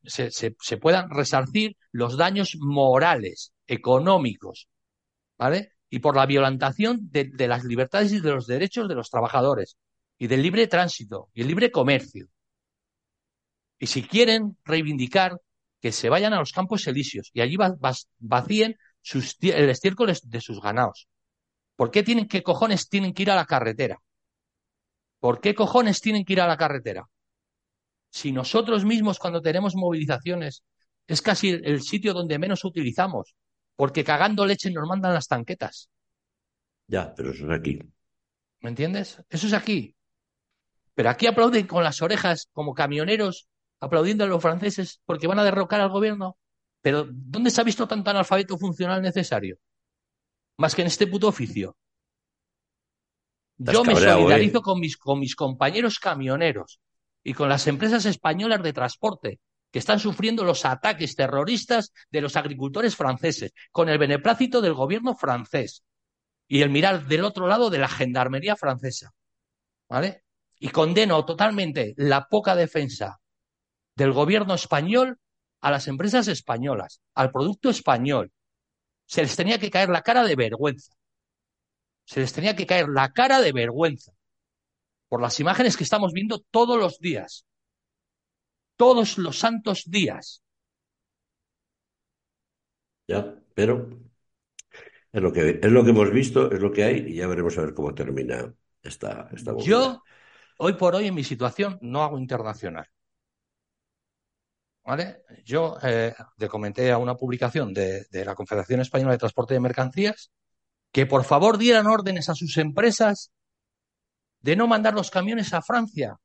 puedan 0.80 1.10
resarcir 1.10 1.76
los 1.90 2.16
daños 2.16 2.56
morales, 2.60 3.52
económicos, 3.66 4.68
¿vale? 5.36 5.72
Y 5.90 5.98
por 6.00 6.16
la 6.16 6.26
violentación 6.26 7.10
de, 7.10 7.24
de 7.24 7.48
las 7.48 7.64
libertades 7.64 8.12
y 8.12 8.20
de 8.20 8.30
los 8.30 8.46
derechos 8.46 8.88
de 8.88 8.94
los 8.94 9.10
trabajadores 9.10 9.76
y 10.18 10.26
del 10.26 10.42
libre 10.42 10.66
tránsito 10.66 11.30
y 11.34 11.42
el 11.42 11.48
libre 11.48 11.70
comercio. 11.70 12.28
Y 13.78 13.86
si 13.86 14.02
quieren 14.02 14.56
reivindicar 14.64 15.40
que 15.80 15.92
se 15.92 16.08
vayan 16.08 16.32
a 16.32 16.38
los 16.38 16.52
campos 16.52 16.86
elíseos 16.86 17.30
y 17.32 17.40
allí 17.40 17.56
vacíen 18.18 18.76
sus, 19.00 19.36
el 19.42 19.70
estiércol 19.70 20.12
de 20.22 20.40
sus 20.40 20.60
ganados. 20.60 21.08
¿Por 21.76 21.90
qué 21.90 22.02
tienen, 22.02 22.26
qué 22.26 22.42
cojones 22.42 22.88
tienen 22.88 23.14
que 23.14 23.22
ir 23.22 23.30
a 23.30 23.36
la 23.36 23.46
carretera? 23.46 23.98
¿Por 25.20 25.40
qué 25.40 25.54
cojones 25.54 26.00
tienen 26.00 26.24
que 26.24 26.32
ir 26.32 26.40
a 26.40 26.46
la 26.46 26.56
carretera? 26.56 27.08
Si 28.10 28.32
nosotros 28.32 28.84
mismos 28.84 29.18
cuando 29.18 29.40
tenemos 29.40 29.74
movilizaciones 29.74 30.64
es 31.06 31.22
casi 31.22 31.50
el 31.50 31.82
sitio 31.82 32.14
donde 32.14 32.38
menos 32.38 32.64
utilizamos, 32.64 33.34
porque 33.76 34.04
cagando 34.04 34.44
leche 34.44 34.70
nos 34.70 34.88
mandan 34.88 35.14
las 35.14 35.28
tanquetas. 35.28 35.88
Ya, 36.86 37.14
pero 37.14 37.30
eso 37.30 37.44
es 37.46 37.58
aquí. 37.58 37.78
¿Me 38.60 38.70
entiendes? 38.70 39.22
Eso 39.28 39.46
es 39.46 39.52
aquí. 39.52 39.94
Pero 40.94 41.10
aquí 41.10 41.26
aplauden 41.26 41.66
con 41.66 41.84
las 41.84 42.02
orejas 42.02 42.48
como 42.52 42.74
camioneros 42.74 43.48
aplaudiendo 43.80 44.24
a 44.24 44.26
los 44.26 44.42
franceses 44.42 45.00
porque 45.04 45.26
van 45.26 45.38
a 45.38 45.44
derrocar 45.44 45.80
al 45.80 45.90
gobierno. 45.90 46.38
Pero 46.80 47.06
¿dónde 47.10 47.50
se 47.50 47.60
ha 47.60 47.64
visto 47.64 47.88
tanto 47.88 48.10
analfabeto 48.10 48.56
funcional 48.58 49.02
necesario? 49.02 49.58
Más 50.58 50.74
que 50.74 50.82
en 50.82 50.88
este 50.88 51.06
puto 51.06 51.28
oficio. 51.28 51.76
Yo 53.58 53.84
me 53.84 53.96
solidarizo 53.96 54.62
con, 54.62 54.78
mis, 54.78 54.96
con 54.96 55.18
mis 55.18 55.34
compañeros 55.34 55.98
camioneros 55.98 56.80
y 57.24 57.34
con 57.34 57.48
las 57.48 57.66
empresas 57.66 58.06
españolas 58.06 58.62
de 58.62 58.72
transporte 58.72 59.40
que 59.70 59.80
están 59.80 59.98
sufriendo 59.98 60.44
los 60.44 60.64
ataques 60.64 61.16
terroristas 61.16 61.92
de 62.10 62.20
los 62.20 62.36
agricultores 62.36 62.96
franceses, 62.96 63.52
con 63.70 63.88
el 63.88 63.98
beneplácito 63.98 64.60
del 64.60 64.74
gobierno 64.74 65.14
francés 65.14 65.82
y 66.46 66.62
el 66.62 66.70
mirar 66.70 67.06
del 67.06 67.24
otro 67.24 67.48
lado 67.48 67.68
de 67.68 67.78
la 67.78 67.88
gendarmería 67.88 68.56
francesa. 68.56 69.12
¿Vale? 69.88 70.24
Y 70.60 70.68
condeno 70.68 71.24
totalmente 71.24 71.94
la 71.96 72.28
poca 72.28 72.54
defensa 72.54 73.20
del 73.98 74.12
gobierno 74.12 74.54
español 74.54 75.18
a 75.60 75.72
las 75.72 75.88
empresas 75.88 76.28
españolas, 76.28 77.00
al 77.14 77.32
producto 77.32 77.68
español. 77.68 78.30
Se 79.06 79.22
les 79.22 79.34
tenía 79.34 79.58
que 79.58 79.70
caer 79.70 79.88
la 79.88 80.02
cara 80.02 80.22
de 80.22 80.36
vergüenza. 80.36 80.92
Se 82.04 82.20
les 82.20 82.32
tenía 82.32 82.54
que 82.54 82.64
caer 82.64 82.88
la 82.88 83.12
cara 83.12 83.40
de 83.40 83.52
vergüenza 83.52 84.12
por 85.08 85.20
las 85.20 85.40
imágenes 85.40 85.76
que 85.76 85.82
estamos 85.82 86.12
viendo 86.12 86.44
todos 86.52 86.78
los 86.78 87.00
días. 87.00 87.44
Todos 88.76 89.18
los 89.18 89.36
santos 89.36 89.82
días. 89.86 90.44
Ya, 93.08 93.34
pero 93.54 93.88
es 95.12 95.22
lo 95.22 95.32
que, 95.32 95.58
es 95.60 95.72
lo 95.72 95.82
que 95.82 95.90
hemos 95.90 96.12
visto, 96.12 96.52
es 96.52 96.60
lo 96.60 96.70
que 96.70 96.84
hay 96.84 96.98
y 97.08 97.14
ya 97.14 97.26
veremos 97.26 97.58
a 97.58 97.62
ver 97.62 97.74
cómo 97.74 97.92
termina 97.94 98.54
esta, 98.80 99.28
esta 99.32 99.56
Yo, 99.56 100.04
hoy 100.58 100.74
por 100.74 100.94
hoy, 100.94 101.06
en 101.06 101.14
mi 101.14 101.24
situación, 101.24 101.78
no 101.80 102.04
hago 102.04 102.16
internacional. 102.16 102.86
¿Vale? 104.88 105.22
Yo 105.44 105.76
eh, 105.82 106.14
le 106.38 106.48
comenté 106.48 106.90
a 106.90 106.96
una 106.96 107.14
publicación 107.14 107.74
de, 107.74 108.06
la 108.10 108.34
Confederación 108.34 108.80
Española 108.80 109.12
de 109.12 109.18
Transporte 109.18 109.52
de 109.52 109.60
Mercancías 109.60 110.30
que 110.90 111.04
por 111.04 111.24
favor 111.24 111.58
dieran 111.58 111.86
órdenes 111.86 112.30
a 112.30 112.34
sus 112.34 112.56
empresas 112.56 113.30
de 114.40 114.56
no 114.56 114.66
mandar 114.66 114.94
los 114.94 115.10
camiones 115.10 115.52
a 115.52 115.60
Francia 115.60 116.16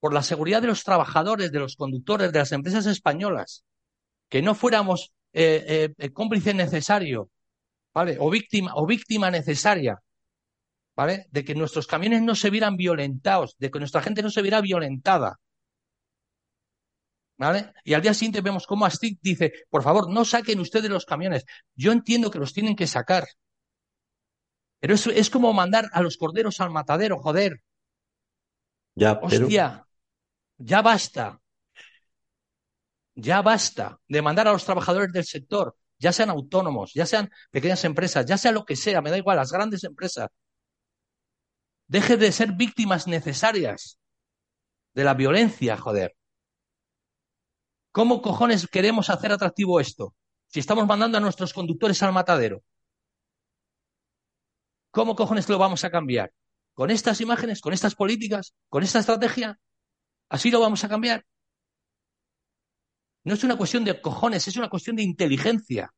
por 0.00 0.12
la 0.12 0.24
seguridad 0.24 0.60
de 0.60 0.66
los 0.66 0.82
trabajadores, 0.82 1.52
de 1.52 1.60
los 1.60 1.76
conductores, 1.76 2.32
de 2.32 2.40
las 2.40 2.50
empresas 2.50 2.84
españolas, 2.86 3.62
que 4.28 4.42
no 4.42 4.56
fuéramos 4.56 5.12
eh, 5.32 5.64
eh, 5.68 5.94
eh, 5.98 6.12
cómplice 6.12 6.54
necesario, 6.54 7.30
¿vale? 7.94 8.16
O 8.18 8.28
víctima, 8.28 8.72
o 8.74 8.86
víctima 8.86 9.30
necesaria. 9.30 10.02
De 11.30 11.44
que 11.44 11.54
nuestros 11.54 11.86
camiones 11.86 12.22
no 12.22 12.34
se 12.34 12.50
vieran 12.50 12.76
violentados, 12.76 13.54
de 13.58 13.70
que 13.70 13.78
nuestra 13.78 14.02
gente 14.02 14.20
no 14.20 14.30
se 14.30 14.42
viera 14.42 14.60
violentada. 14.60 15.38
¿Vale? 17.38 17.72
Y 17.84 17.94
al 17.94 18.02
día 18.02 18.12
siguiente 18.12 18.40
vemos 18.40 18.66
cómo 18.66 18.84
Astic 18.84 19.20
dice, 19.22 19.52
por 19.70 19.84
favor, 19.84 20.10
no 20.10 20.24
saquen 20.24 20.58
ustedes 20.58 20.90
los 20.90 21.06
camiones. 21.06 21.44
Yo 21.76 21.92
entiendo 21.92 22.30
que 22.30 22.40
los 22.40 22.52
tienen 22.52 22.74
que 22.74 22.88
sacar. 22.88 23.28
Pero 24.80 24.94
eso 24.94 25.10
es 25.10 25.30
como 25.30 25.52
mandar 25.52 25.88
a 25.92 26.02
los 26.02 26.16
corderos 26.16 26.60
al 26.60 26.70
matadero, 26.70 27.18
joder. 27.20 27.62
Ya, 28.96 29.12
Hostia, 29.22 29.86
ya 30.56 30.82
basta. 30.82 31.40
Ya 33.14 33.40
basta 33.42 34.00
de 34.08 34.22
mandar 34.22 34.48
a 34.48 34.52
los 34.52 34.64
trabajadores 34.64 35.12
del 35.12 35.24
sector, 35.24 35.76
ya 35.98 36.12
sean 36.12 36.30
autónomos, 36.30 36.92
ya 36.94 37.06
sean 37.06 37.30
pequeñas 37.50 37.84
empresas, 37.84 38.26
ya 38.26 38.36
sea 38.36 38.52
lo 38.52 38.64
que 38.64 38.76
sea, 38.76 39.00
me 39.00 39.10
da 39.10 39.18
igual, 39.18 39.36
las 39.36 39.52
grandes 39.52 39.82
empresas. 39.84 40.28
Deje 41.86 42.16
de 42.16 42.30
ser 42.32 42.52
víctimas 42.52 43.06
necesarias 43.06 43.98
de 44.94 45.04
la 45.04 45.14
violencia, 45.14 45.76
joder. 45.76 46.17
¿Cómo 47.98 48.22
cojones 48.22 48.68
queremos 48.68 49.10
hacer 49.10 49.32
atractivo 49.32 49.80
esto? 49.80 50.14
Si 50.46 50.60
estamos 50.60 50.86
mandando 50.86 51.18
a 51.18 51.20
nuestros 51.20 51.52
conductores 51.52 52.00
al 52.04 52.12
matadero. 52.12 52.62
¿Cómo 54.92 55.16
cojones 55.16 55.48
lo 55.48 55.58
vamos 55.58 55.82
a 55.82 55.90
cambiar? 55.90 56.32
¿Con 56.74 56.92
estas 56.92 57.20
imágenes? 57.20 57.60
¿Con 57.60 57.72
estas 57.72 57.96
políticas? 57.96 58.54
¿Con 58.68 58.84
esta 58.84 59.00
estrategia? 59.00 59.58
¿Así 60.28 60.52
lo 60.52 60.60
vamos 60.60 60.84
a 60.84 60.88
cambiar? 60.88 61.26
No 63.24 63.34
es 63.34 63.42
una 63.42 63.56
cuestión 63.56 63.84
de 63.84 64.00
cojones, 64.00 64.46
es 64.46 64.56
una 64.56 64.70
cuestión 64.70 64.94
de 64.94 65.02
inteligencia. 65.02 65.92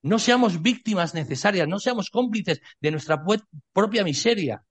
No 0.00 0.18
seamos 0.18 0.62
víctimas 0.62 1.12
necesarias, 1.12 1.68
no 1.68 1.80
seamos 1.80 2.08
cómplices 2.08 2.62
de 2.80 2.90
nuestra 2.92 3.22
propia 3.74 4.04
miseria. 4.04 4.64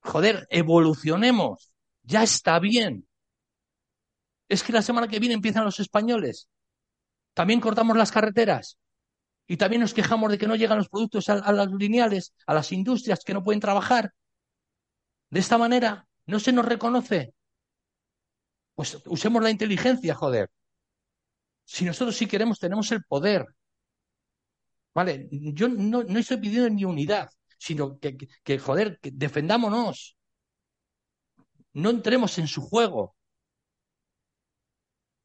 Joder, 0.00 0.48
evolucionemos. 0.50 1.70
Ya 2.02 2.24
está 2.24 2.58
bien. 2.58 3.07
Es 4.48 4.62
que 4.62 4.72
la 4.72 4.82
semana 4.82 5.08
que 5.08 5.18
viene 5.18 5.34
empiezan 5.34 5.64
los 5.64 5.80
españoles. 5.80 6.48
También 7.34 7.60
cortamos 7.60 7.96
las 7.96 8.10
carreteras. 8.10 8.78
Y 9.46 9.56
también 9.56 9.80
nos 9.80 9.94
quejamos 9.94 10.30
de 10.30 10.38
que 10.38 10.46
no 10.46 10.56
llegan 10.56 10.78
los 10.78 10.88
productos 10.88 11.28
a, 11.28 11.52
las 11.52 11.68
lineales, 11.72 12.34
a 12.46 12.54
las 12.54 12.70
industrias 12.72 13.24
que 13.24 13.32
no 13.32 13.42
pueden 13.42 13.60
trabajar. 13.60 14.12
De 15.30 15.40
esta 15.40 15.56
manera 15.56 16.06
no 16.26 16.38
se 16.38 16.52
nos 16.52 16.66
reconoce. 16.66 17.32
Pues 18.74 18.98
usemos 19.06 19.42
la 19.42 19.50
inteligencia, 19.50 20.14
joder. 20.14 20.50
Si 21.64 21.84
nosotros 21.84 22.16
sí 22.16 22.26
queremos, 22.26 22.58
tenemos 22.58 22.90
el 22.92 23.04
poder. 23.04 23.46
Vale, 24.94 25.28
yo 25.30 25.68
no, 25.68 26.02
no 26.02 26.18
estoy 26.18 26.38
pidiendo 26.38 26.68
ni 26.70 26.84
unidad, 26.84 27.30
sino 27.58 27.98
que, 27.98 28.16
que, 28.42 28.58
joder, 28.58 28.98
que 29.00 29.10
defendámonos. 29.12 30.16
No 31.72 31.90
entremos 31.90 32.38
en 32.38 32.48
su 32.48 32.62
juego. 32.62 33.14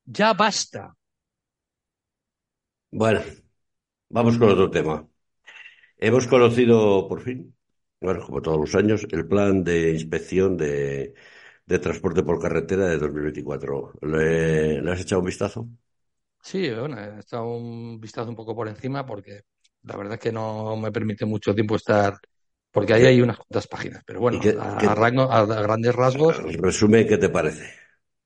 Ya 0.06 0.34
basta. 0.34 0.96
Bueno, 2.92 3.22
Vamos 4.10 4.38
con 4.38 4.50
otro 4.50 4.72
tema. 4.72 5.08
Hemos 5.98 6.28
conocido 6.28 7.08
por 7.10 7.22
fin, 7.22 7.56
bueno, 8.02 8.26
como 8.26 8.42
todos 8.42 8.60
los 8.60 8.76
años, 8.76 9.08
el 9.12 9.28
plan 9.28 9.64
de 9.64 9.92
inspección 9.92 10.58
de, 10.58 11.16
transporte 11.82 12.24
por 12.24 12.42
carretera 12.42 12.88
de 12.88 12.98
2024. 13.00 13.94
¿Le, 14.02 14.82
¿Le, 14.82 14.92
has 14.92 15.02
echado 15.02 15.22
un 15.22 15.28
vistazo? 15.28 15.68
Sí, 16.44 16.70
bueno, 16.72 17.00
he 17.00 17.20
echado 17.20 17.48
un 17.48 18.00
vistazo 18.00 18.30
un 18.30 18.36
poco 18.36 18.56
por 18.56 18.68
encima 18.68 19.06
porque 19.06 19.42
la 19.84 19.98
verdad 19.98 20.16
es 20.16 20.20
que 20.20 20.32
no 20.32 20.78
me 20.78 20.92
permite 20.92 21.26
mucho 21.26 21.56
tiempo 21.56 21.76
estar, 21.76 22.18
porque 22.72 22.94
ahí 22.94 23.06
hay 23.06 23.22
unas 23.22 23.38
cuantas 23.38 23.68
páginas, 23.68 24.04
pero 24.06 24.20
bueno, 24.20 24.40
a, 24.60 24.80
a, 24.80 25.46
grandes 25.64 25.96
rasgos. 25.96 26.38
Resume, 26.62 27.08
¿qué 27.08 27.18
te 27.18 27.30
parece? 27.30 27.72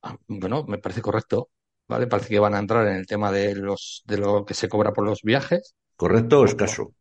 Ah, 0.01 0.17
bueno, 0.27 0.63
me 0.67 0.79
parece 0.79 1.01
correcto. 1.01 1.49
¿Vale? 1.87 2.07
Parece 2.07 2.29
que 2.29 2.39
van 2.39 2.55
a 2.55 2.59
entrar 2.59 2.87
en 2.87 2.95
el 2.95 3.07
tema 3.07 3.31
de 3.31 3.55
los 3.55 4.03
de 4.05 4.17
lo 4.17 4.45
que 4.45 4.53
se 4.53 4.69
cobra 4.69 4.93
por 4.93 5.05
los 5.05 5.21
viajes. 5.21 5.75
¿Correcto 5.95 6.41
o 6.41 6.45
escaso? 6.45 6.93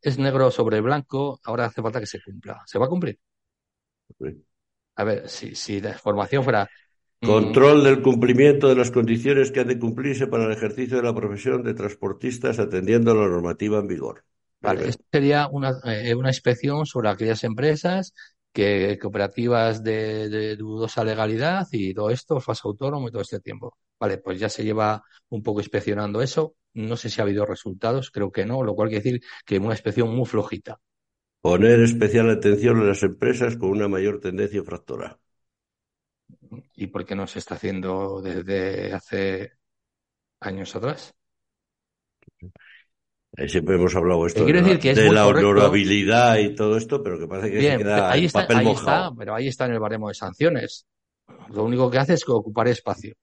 Es 0.00 0.18
negro 0.18 0.50
sobre 0.50 0.80
blanco, 0.80 1.40
ahora 1.44 1.66
hace 1.66 1.80
falta 1.80 1.98
que 1.98 2.06
se 2.06 2.20
cumpla. 2.22 2.62
¿Se 2.66 2.78
va 2.78 2.86
a 2.86 2.88
cumplir? 2.88 3.18
A 4.96 5.04
ver, 5.04 5.28
si, 5.28 5.54
si 5.54 5.80
la 5.80 5.94
formación 5.94 6.44
fuera 6.44 6.68
mm, 7.20 7.26
Control 7.26 7.82
del 7.82 8.02
cumplimiento 8.02 8.68
de 8.68 8.76
las 8.76 8.90
condiciones 8.90 9.50
que 9.50 9.60
han 9.60 9.68
de 9.68 9.78
cumplirse 9.78 10.26
para 10.26 10.44
el 10.44 10.52
ejercicio 10.52 10.98
de 10.98 11.02
la 11.02 11.14
profesión 11.14 11.62
de 11.62 11.74
transportistas 11.74 12.58
atendiendo 12.58 13.12
a 13.12 13.14
la 13.14 13.28
normativa 13.28 13.78
en 13.78 13.88
vigor. 13.88 14.24
Vale, 14.60 14.88
esto 14.88 15.04
sería 15.10 15.48
una, 15.48 15.72
eh, 15.84 16.14
una 16.14 16.30
inspección 16.30 16.86
sobre 16.86 17.08
aquellas 17.08 17.44
empresas 17.44 18.14
que 18.54 18.96
cooperativas 19.00 19.82
de, 19.82 20.54
dudosa 20.56 21.02
legalidad 21.02 21.66
y 21.72 21.92
todo 21.92 22.10
esto, 22.10 22.38
falso 22.40 22.68
autónomo 22.68 23.08
y 23.08 23.10
todo 23.10 23.22
este 23.22 23.40
tiempo. 23.40 23.76
Vale, 23.98 24.18
pues 24.18 24.38
ya 24.38 24.48
se 24.48 24.62
lleva 24.62 25.02
un 25.30 25.42
poco 25.42 25.60
inspeccionando 25.60 26.22
eso. 26.22 26.54
No 26.74 26.96
sé 26.96 27.10
si 27.10 27.20
ha 27.20 27.24
habido 27.24 27.44
resultados, 27.44 28.12
creo 28.12 28.30
que 28.30 28.46
no, 28.46 28.62
lo 28.62 28.76
cual 28.76 28.90
quiere 28.90 29.02
decir 29.02 29.22
que 29.44 29.58
una 29.58 29.74
inspección 29.74 30.14
muy 30.14 30.24
flojita. 30.24 30.78
Poner 31.40 31.80
especial 31.80 32.30
atención 32.30 32.80
a 32.80 32.84
las 32.84 33.02
empresas 33.02 33.56
con 33.56 33.70
una 33.70 33.88
mayor 33.88 34.20
tendencia 34.20 34.62
fractora. 34.62 35.18
¿Y 36.76 36.86
por 36.86 37.04
qué 37.04 37.16
no 37.16 37.26
se 37.26 37.40
está 37.40 37.56
haciendo 37.56 38.22
desde 38.22 38.92
hace 38.92 39.54
años 40.38 40.76
atrás? 40.76 41.12
Siempre 43.48 43.74
hemos 43.76 43.94
hablado 43.96 44.26
esto 44.26 44.44
de, 44.44 45.12
la, 45.12 45.26
honorabilidad 45.26 46.38
y 46.38 46.54
todo 46.54 46.76
esto, 46.76 47.02
pero 47.02 47.18
que 47.18 47.26
parece 47.26 47.50
que 47.50 47.60
se 47.60 47.78
queda 47.78 48.10
ahí 48.10 48.24
está, 48.26 48.42
papel 48.42 48.58
ahí 48.58 48.68
Está, 48.68 49.12
pero 49.16 49.34
ahí 49.34 49.48
está 49.48 49.66
en 49.66 49.72
el 49.72 49.80
baremo 49.80 50.08
de 50.08 50.14
sanciones. 50.14 50.86
Lo 51.52 51.64
único 51.64 51.90
que 51.90 51.98
hace 51.98 52.14
es 52.14 52.28
ocupar 52.28 52.68
espacio 52.68 53.14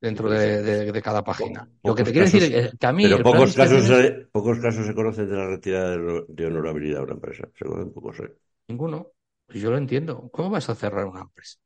dentro 0.00 0.30
de, 0.30 1.00
cada 1.02 1.22
página. 1.22 1.68
Lo 1.82 1.94
que 1.94 2.04
te 2.04 2.12
quiero 2.12 2.26
decir 2.26 2.42
es 2.54 2.74
que 2.78 2.86
a 2.86 2.92
mí... 2.92 3.04
Pero 3.04 3.22
pocos 3.22 3.54
casos, 3.54 3.84
se, 3.84 4.28
pocos 4.30 4.58
casos 4.60 4.86
se 4.86 4.94
conocen 4.94 5.28
de 5.28 5.36
la 5.36 5.46
retirada 5.46 5.96
de, 6.28 6.46
honorabilidad 6.46 6.98
de 6.98 7.04
una 7.04 7.14
empresa. 7.14 7.48
Se 7.54 7.64
conocen 7.64 7.92
pocos. 7.92 8.20
¿eh? 8.20 8.34
Ninguno. 8.68 9.12
Pues 9.46 9.60
yo 9.60 9.70
lo 9.70 9.78
entiendo. 9.78 10.28
¿Cómo 10.32 10.50
vas 10.50 10.68
a 10.68 10.74
cerrar 10.74 11.06
una 11.06 11.22
empresa? 11.22 11.58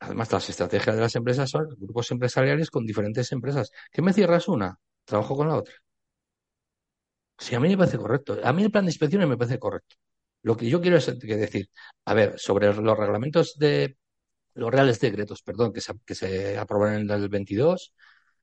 Además, 0.00 0.32
las 0.32 0.50
estrategias 0.50 0.96
de 0.96 1.02
las 1.02 1.14
empresas 1.14 1.48
son 1.50 1.68
grupos 1.78 2.10
empresariales 2.10 2.70
con 2.70 2.84
diferentes 2.84 3.30
empresas. 3.32 3.70
¿Qué 3.90 4.02
me 4.02 4.12
cierras 4.12 4.48
una? 4.48 4.78
Trabajo 5.04 5.36
con 5.36 5.48
la 5.48 5.56
otra. 5.56 5.74
Sí, 7.38 7.54
a 7.54 7.60
mí 7.60 7.68
me 7.68 7.76
parece 7.76 7.98
correcto. 7.98 8.38
A 8.42 8.52
mí 8.52 8.62
el 8.62 8.70
plan 8.70 8.84
de 8.84 8.90
inspecciones 8.90 9.28
me 9.28 9.36
parece 9.36 9.58
correcto. 9.58 9.96
Lo 10.42 10.56
que 10.56 10.68
yo 10.68 10.80
quiero 10.80 10.98
es 10.98 11.06
decir, 11.18 11.70
a 12.04 12.14
ver, 12.14 12.38
sobre 12.38 12.72
los 12.74 12.98
reglamentos 12.98 13.56
de 13.58 13.96
los 14.54 14.70
reales 14.72 15.00
decretos, 15.00 15.42
perdón, 15.42 15.72
que 15.72 15.80
se, 15.80 15.94
se 16.14 16.58
aprobaron 16.58 17.02
en 17.02 17.10
el 17.10 17.28
22, 17.28 17.92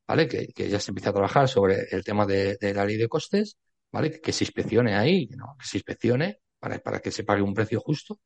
¿vale? 0.07 0.27
Que, 0.27 0.47
ya 0.69 0.79
se 0.79 0.91
empieza 0.91 1.11
a 1.11 1.13
trabajar 1.13 1.47
sobre 1.49 1.87
el 1.91 2.03
tema 2.03 2.25
de, 2.25 2.57
la 2.73 2.85
ley 2.85 2.97
de 2.97 3.07
costes, 3.07 3.57
¿vale? 3.91 4.19
Que, 4.21 4.33
se 4.33 4.43
inspeccione 4.45 4.95
ahí, 4.95 5.27
¿no? 5.37 5.55
Que 5.59 5.67
se 5.67 5.77
inspeccione 5.77 6.39
para, 6.59 6.99
que 7.01 7.11
se 7.11 7.23
pague 7.23 7.41
un 7.41 7.53
precio 7.53 7.79
justo. 7.81 8.19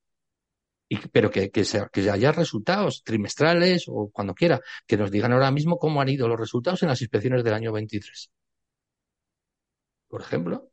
Y, 0.88 0.97
pero 1.10 1.32
que, 1.32 1.49
que, 1.51 1.63
que 1.91 2.12
haya 2.12 2.32
resultados 2.32 3.04
trimestrales 3.04 3.86
o 3.88 4.10
cuando 4.12 4.34
quiera, 4.36 4.62
que 4.88 4.97
nos 4.97 5.12
digan 5.12 5.34
ahora 5.34 5.51
mismo 5.51 5.78
cómo 5.78 6.01
han 6.01 6.10
ido 6.10 6.28
los 6.28 6.39
resultados 6.39 6.84
en 6.84 6.89
las 6.89 7.01
inspecciones 7.01 7.43
del 7.43 7.54
año 7.56 7.71
23 7.73 8.30
por 10.15 10.21
ejemplo. 10.21 10.71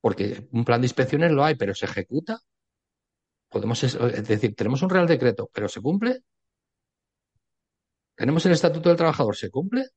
Porque 0.00 0.46
un 0.52 0.64
plan 0.64 0.80
de 0.80 0.86
inspecciones 0.86 1.32
lo 1.32 1.44
hay, 1.44 1.56
pero 1.56 1.74
se 1.74 1.86
ejecuta. 1.86 2.38
Podemos, 3.48 3.82
es 3.82 4.28
decir, 4.28 4.54
tenemos 4.54 4.80
un 4.82 4.90
real 4.90 5.08
decreto, 5.08 5.50
pero 5.52 5.68
se 5.68 5.80
cumple. 5.80 6.22
Tenemos 8.14 8.46
el 8.46 8.52
estatuto 8.52 8.90
del 8.90 8.96
trabajador, 8.96 9.34
se 9.34 9.50
cumple. 9.50 9.88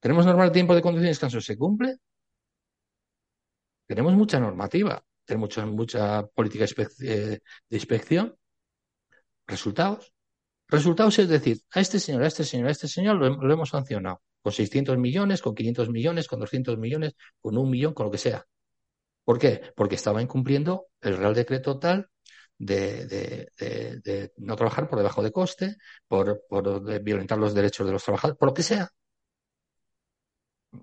Tenemos 0.00 0.24
normal 0.24 0.50
tiempo 0.50 0.74
de 0.74 0.80
conducción 0.80 1.08
y 1.08 1.10
descanso, 1.10 1.38
se 1.38 1.58
cumple. 1.58 1.98
Tenemos 3.86 4.14
mucha 4.14 4.40
normativa, 4.40 5.04
tenemos 5.26 5.50
mucha, 5.50 5.66
mucha 5.66 6.26
política 6.28 6.64
de 6.98 7.42
inspección. 7.68 8.34
Resultados. 9.46 10.14
Resultados 10.66 11.18
es 11.18 11.28
decir, 11.28 11.60
a 11.72 11.80
este 11.80 12.00
señor, 12.00 12.22
a 12.22 12.28
este 12.28 12.44
señor, 12.44 12.68
a 12.68 12.70
este 12.70 12.88
señor 12.88 13.16
lo 13.16 13.52
hemos 13.52 13.68
sancionado 13.68 14.22
con 14.46 14.52
600 14.52 14.96
millones, 14.96 15.42
con 15.42 15.56
500 15.56 15.90
millones, 15.90 16.28
con 16.28 16.38
200 16.38 16.78
millones, 16.78 17.16
con 17.40 17.58
un 17.58 17.68
millón, 17.68 17.94
con 17.94 18.06
lo 18.06 18.12
que 18.12 18.18
sea. 18.18 18.46
¿Por 19.24 19.40
qué? 19.40 19.60
Porque 19.74 19.96
estaba 19.96 20.22
incumpliendo 20.22 20.86
el 21.00 21.16
Real 21.16 21.34
Decreto 21.34 21.80
tal 21.80 22.08
de, 22.56 23.50
no 24.36 24.54
trabajar 24.54 24.88
por 24.88 24.98
debajo 24.98 25.20
de 25.24 25.32
coste, 25.32 25.78
por, 26.06 26.44
violentar 27.02 27.38
los 27.38 27.54
derechos 27.54 27.88
de 27.88 27.92
los 27.92 28.04
trabajadores, 28.04 28.38
por 28.38 28.50
lo 28.50 28.54
que 28.54 28.62
sea. 28.62 28.88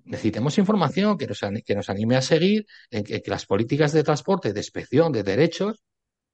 Necesitamos 0.03 0.57
información 0.57 1.17
que 1.17 1.27
nos, 1.27 1.39
que 1.63 1.75
nos 1.75 1.89
anime 1.89 2.17
a 2.17 2.21
seguir 2.21 2.65
en 2.91 3.05
que, 3.05 3.21
las 3.27 3.45
políticas 3.45 3.93
de 3.93 4.03
transporte, 4.03 4.51
de 4.51 4.59
inspección, 4.59 5.13
de 5.13 5.23
derechos, 5.23 5.81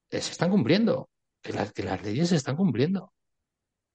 eh, 0.10 0.20
se 0.20 0.32
están 0.32 0.50
cumpliendo, 0.50 1.12
que, 1.44 1.54
que 1.76 1.84
las 1.84 2.04
leyes 2.04 2.30
se 2.30 2.38
están 2.38 2.56
cumpliendo. 2.56 3.14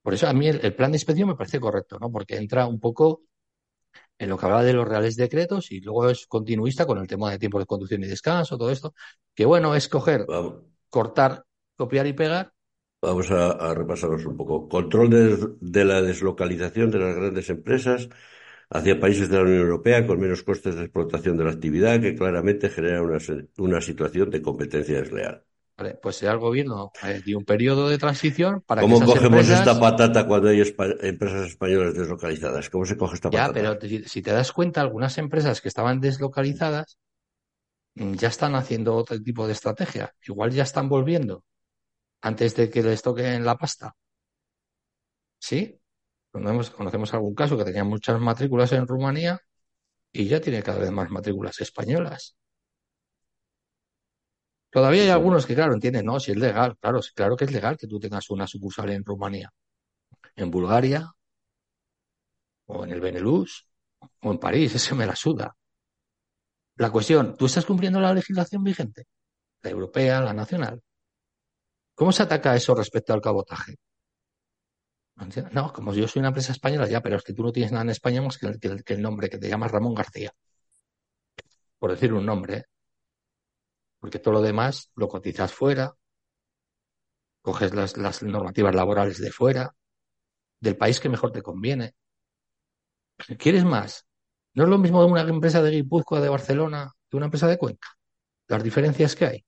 Por 0.05 0.13
eso 0.13 0.29
a 0.29 0.35
mí 0.35 0.47
el, 0.47 0.75
plan 0.75 0.93
de 0.93 0.97
inspección 0.97 1.29
me 1.29 1.35
parece 1.35 1.59
correcto, 1.59 1.99
¿no? 1.99 2.13
Porque 2.13 2.37
entra 2.37 2.67
un 2.67 2.79
poco 2.79 3.23
en 4.19 4.29
lo 4.29 4.37
que 4.37 4.45
habla 4.45 4.63
de 4.63 4.75
los 4.75 4.87
reales 4.87 5.17
decretos 5.17 5.73
y 5.73 5.81
luego 5.81 6.11
es 6.11 6.27
continuista 6.27 6.85
con 6.85 6.99
el 6.99 7.07
tema 7.07 7.31
de 7.31 7.39
tiempo 7.39 7.59
de 7.59 7.65
conducción 7.65 8.05
y 8.05 8.07
descanso, 8.07 8.59
todo 8.59 8.71
esto, 8.71 8.95
que 9.35 9.47
bueno, 9.47 9.75
es 9.75 9.89
coger, 9.89 10.27
cortar, 10.91 11.47
copiar 11.75 12.07
y 12.07 12.13
pegar. 12.13 12.53
Vamos 13.01 13.31
a, 13.31 13.53
a 13.53 13.73
repasarlos 13.73 14.27
un 14.27 14.37
poco. 14.37 14.69
Control 14.69 15.57
de, 15.63 15.85
la 15.87 16.03
deslocalización 16.03 16.91
de 16.91 16.99
las 16.99 17.17
grandes 17.17 17.49
empresas 17.49 18.11
hacia 18.69 19.01
países 19.01 19.31
de 19.31 19.39
la 19.39 19.45
Unión 19.45 19.61
Europea 19.61 20.07
con 20.07 20.21
menos 20.21 20.43
costes 20.43 20.75
de 20.75 20.83
explotación 20.83 21.39
de 21.39 21.45
la 21.45 21.53
actividad 21.53 21.99
que 22.03 22.15
claramente 22.15 22.69
genera 22.69 23.01
una, 23.01 23.17
una 23.57 23.81
situación 23.81 24.29
de 24.29 24.43
competencia 24.43 24.99
desleal. 25.01 25.45
Vale, 25.77 25.99
pues 26.01 26.17
será 26.17 26.33
el 26.33 26.39
gobierno 26.39 26.93
eh, 27.03 27.21
de 27.25 27.35
un 27.35 27.45
periodo 27.45 27.89
de 27.89 27.99
transición 27.99 28.63
para 28.63 28.83
¿Cómo 28.83 29.01
que 29.01 29.07
cogemos 29.07 29.49
esta 29.49 29.79
patata 29.79 30.27
cuando 30.27 30.49
hay 30.49 30.61
empresas 30.61 31.49
españolas 31.49 31.95
deslocalizadas? 31.95 32.71
¿Cómo 32.71 32.87
se 32.87 32.97
coge 32.97 33.17
esta 33.17 33.29
patata? 33.29 33.61
Ya, 33.61 33.79
pero 33.79 34.07
si 34.07 34.23
te 34.23 34.33
das 34.33 34.53
cuenta, 34.53 34.81
algunas 34.81 35.19
empresas 35.19 35.61
que 35.61 35.67
estaban 35.67 36.01
deslocalizadas 36.01 36.97
mm, 37.97 38.13
ya 38.15 38.29
están 38.29 38.55
haciendo 38.55 38.95
otro 38.95 39.21
tipo 39.21 39.49
de 39.49 39.53
estrategia. 39.53 40.15
Igual 40.25 40.53
ya 40.53 40.63
están 40.63 40.89
volviendo 40.89 41.43
antes 42.23 42.55
de 42.55 42.71
que 42.71 42.83
les 42.83 43.03
toquen 43.03 43.45
la 43.45 43.57
pasta. 43.57 43.97
¿Sí? 45.41 45.81
Conocemos, 46.31 46.71
conocemos 46.71 47.15
algún 47.15 47.35
caso 47.35 47.59
que 47.59 47.65
tenía 47.65 47.85
muchas 47.85 48.21
matrículas 48.21 48.73
en 48.73 48.87
Rumanía 48.87 49.41
y 50.13 50.27
ya 50.29 50.41
tiene 50.41 50.63
cada 50.63 50.79
vez 50.79 50.93
más 50.93 51.11
matrículas 51.11 51.61
españolas. 51.61 52.37
Todavía 54.75 55.03
hay 55.05 55.11
algunos 55.11 55.47
que, 55.47 55.55
claro, 55.55 55.73
entienden, 55.73 56.05
no, 56.05 56.19
si 56.19 56.33
es 56.33 56.37
legal, 56.37 56.77
claro, 56.81 56.99
claro 57.15 57.37
que 57.37 57.45
es 57.45 57.53
legal 57.53 57.77
que 57.77 57.87
tú 57.87 58.01
tengas 58.01 58.29
una 58.31 58.45
sucursal 58.45 58.91
en 58.91 59.05
Rumanía, 59.05 59.53
en 60.35 60.51
Bulgaria, 60.51 61.13
o 62.67 62.85
en 62.85 62.91
el 62.91 63.01
Benelux, 63.01 63.69
o 64.23 64.33
en 64.33 64.39
París, 64.39 64.75
ese 64.79 64.97
me 64.97 65.07
la 65.07 65.15
suda. 65.15 65.57
La 66.75 66.91
cuestión, 66.91 67.37
¿tú 67.37 67.47
estás 67.47 67.65
cumpliendo 67.65 68.01
la 68.01 68.13
legislación 68.13 68.65
vigente? 68.65 69.07
La 69.63 69.71
europea, 69.71 70.21
la 70.21 70.33
nacional. 70.33 70.83
¿Cómo 71.95 72.11
se 72.11 72.25
ataca 72.25 72.57
eso 72.57 72.75
respecto 72.75 73.13
al 73.13 73.21
cabotaje? 73.21 73.77
No, 75.53 75.73
como 75.73 75.95
yo 75.95 76.09
soy 76.09 76.19
una 76.19 76.31
empresa 76.31 76.51
española, 76.51 76.89
ya, 76.89 77.01
pero 77.01 77.15
es 77.15 77.23
que 77.23 77.33
tú 77.33 77.45
no 77.45 77.53
tienes 77.53 77.71
nada 77.71 77.85
en 77.85 77.91
España 77.91 78.21
más 78.23 78.39
que 78.39 78.49
el, 78.49 78.83
que 78.83 78.95
el 78.95 79.03
nombre, 79.03 79.31
que 79.31 79.39
te 79.39 79.49
llamas 79.49 79.71
Ramón 79.71 79.95
García. 79.95 80.33
Por 81.79 81.93
decir 81.93 82.13
un 82.13 82.27
nombre. 82.27 82.57
¿eh? 82.57 82.65
Porque 84.05 84.19
todo 84.19 84.35
lo 84.35 84.43
demás 84.43 84.91
lo 84.97 85.09
cotizas 85.09 85.55
fuera, 85.55 85.97
coges 87.41 87.73
las, 87.73 88.23
normativas 88.23 88.75
laborales 88.75 89.17
de 89.19 89.33
fuera, 89.33 89.75
del 90.61 90.77
país 90.77 91.01
que 91.01 91.09
mejor 91.09 91.33
te 91.33 91.41
conviene. 91.41 91.95
¿Quieres 93.39 93.65
más? 93.65 94.07
No 94.53 94.65
es 94.65 94.69
lo 94.69 94.77
mismo 94.77 95.07
una 95.07 95.23
empresa 95.23 95.63
de 95.63 95.71
Guipúzcoa, 95.71 96.21
de 96.21 96.29
Barcelona, 96.29 96.93
que 97.09 97.17
una 97.17 97.25
empresa 97.29 97.47
de 97.47 97.57
Cuenca. 97.57 97.89
Las 98.47 98.63
diferencias 98.63 99.17
que 99.17 99.25
hay. 99.25 99.47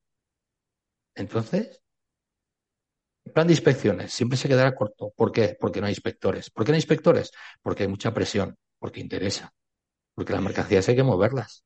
Entonces, 1.15 1.83
el 3.27 3.33
plan 3.33 3.49
de 3.49 3.53
inspecciones 3.53 4.11
siempre 4.11 4.39
se 4.39 4.49
quedará 4.49 4.75
corto. 4.75 5.13
¿Por 5.15 5.33
qué? 5.33 5.55
Porque 5.61 5.83
no 5.83 5.87
hay 5.87 5.93
inspectores. 5.93 6.49
¿Por 6.49 6.65
qué 6.65 6.73
no 6.73 6.77
hay 6.77 6.81
inspectores? 6.81 7.31
Porque 7.61 7.83
hay 7.83 7.91
mucha 7.91 8.15
presión, 8.15 8.57
porque 8.79 9.01
interesa, 9.01 9.53
porque 10.15 10.33
las 10.33 10.41
mercancías 10.41 10.89
hay 10.89 10.97
que 10.97 11.03
moverlas. 11.03 11.63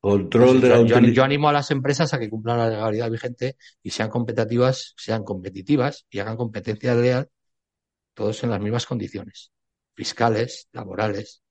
Control 0.00 0.62
de 0.62 1.12
yo, 1.12 1.24
animo 1.24 1.50
a 1.50 1.52
las 1.52 1.70
empresas 1.70 2.14
a 2.14 2.18
que 2.18 2.30
cumplan 2.30 2.56
la 2.56 2.70
legalidad 2.70 3.10
vigente 3.10 3.56
y 3.82 3.90
sean 3.90 4.08
competitivas, 4.08 4.94
sean 4.96 5.24
competitivas 5.24 6.06
y 6.08 6.20
hagan 6.20 6.38
competencia 6.38 6.94
leal, 6.94 7.28
todos 8.14 8.42
en 8.42 8.50
las 8.50 8.60
mismas 8.60 8.86
condiciones, 8.86 9.52
fiscales, 9.94 10.68
laborales. 10.72 11.42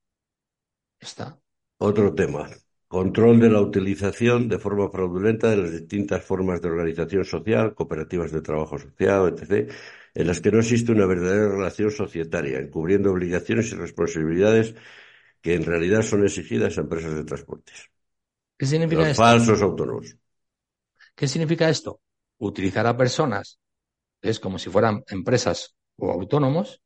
Está. 1.00 1.40
Otro 1.78 2.14
tema. 2.16 2.50
Control 2.88 3.40
de 3.40 3.52
la 3.52 3.62
utilización 3.62 4.50
de 4.50 4.58
forma 4.58 4.90
fraudulenta 4.90 5.52
de 5.52 5.58
las 5.58 5.72
distintas 5.72 6.24
formas 6.24 6.60
de 6.60 6.70
organización 6.70 7.24
social, 7.26 7.76
cooperativas 7.76 8.32
de 8.32 8.42
trabajo 8.42 8.80
social, 8.80 9.32
etc., 9.38 9.72
en 10.16 10.28
las 10.28 10.42
que 10.42 10.52
no 10.52 10.58
existe 10.58 10.92
una 10.92 11.06
verdadera 11.06 11.50
relación 11.50 11.92
societaria, 11.92 12.58
encubriendo 12.58 13.12
obligaciones 13.12 13.72
y 13.72 13.76
responsabilidades 13.76 14.74
que 15.40 15.54
en 15.54 15.66
realidad 15.66 16.02
son 16.02 16.24
exigidas 16.26 16.80
a 16.80 16.82
empresas 16.82 17.14
de 17.14 17.24
transportes. 17.26 17.92
¿Qué 18.60 18.66
significa 18.66 19.08
Los 19.08 19.16
falsos 19.16 19.62
autónomos. 19.62 20.18
¿Qué 21.16 21.30
significa 21.30 21.70
esto? 21.70 22.02
Utilizar 22.40 22.86
a 22.86 22.98
personas 22.98 23.58
es 24.22 24.38
como 24.42 24.60
si 24.60 24.70
fueran 24.70 25.02
empresas 25.08 25.78
o 25.96 26.12
autónomos 26.12 26.82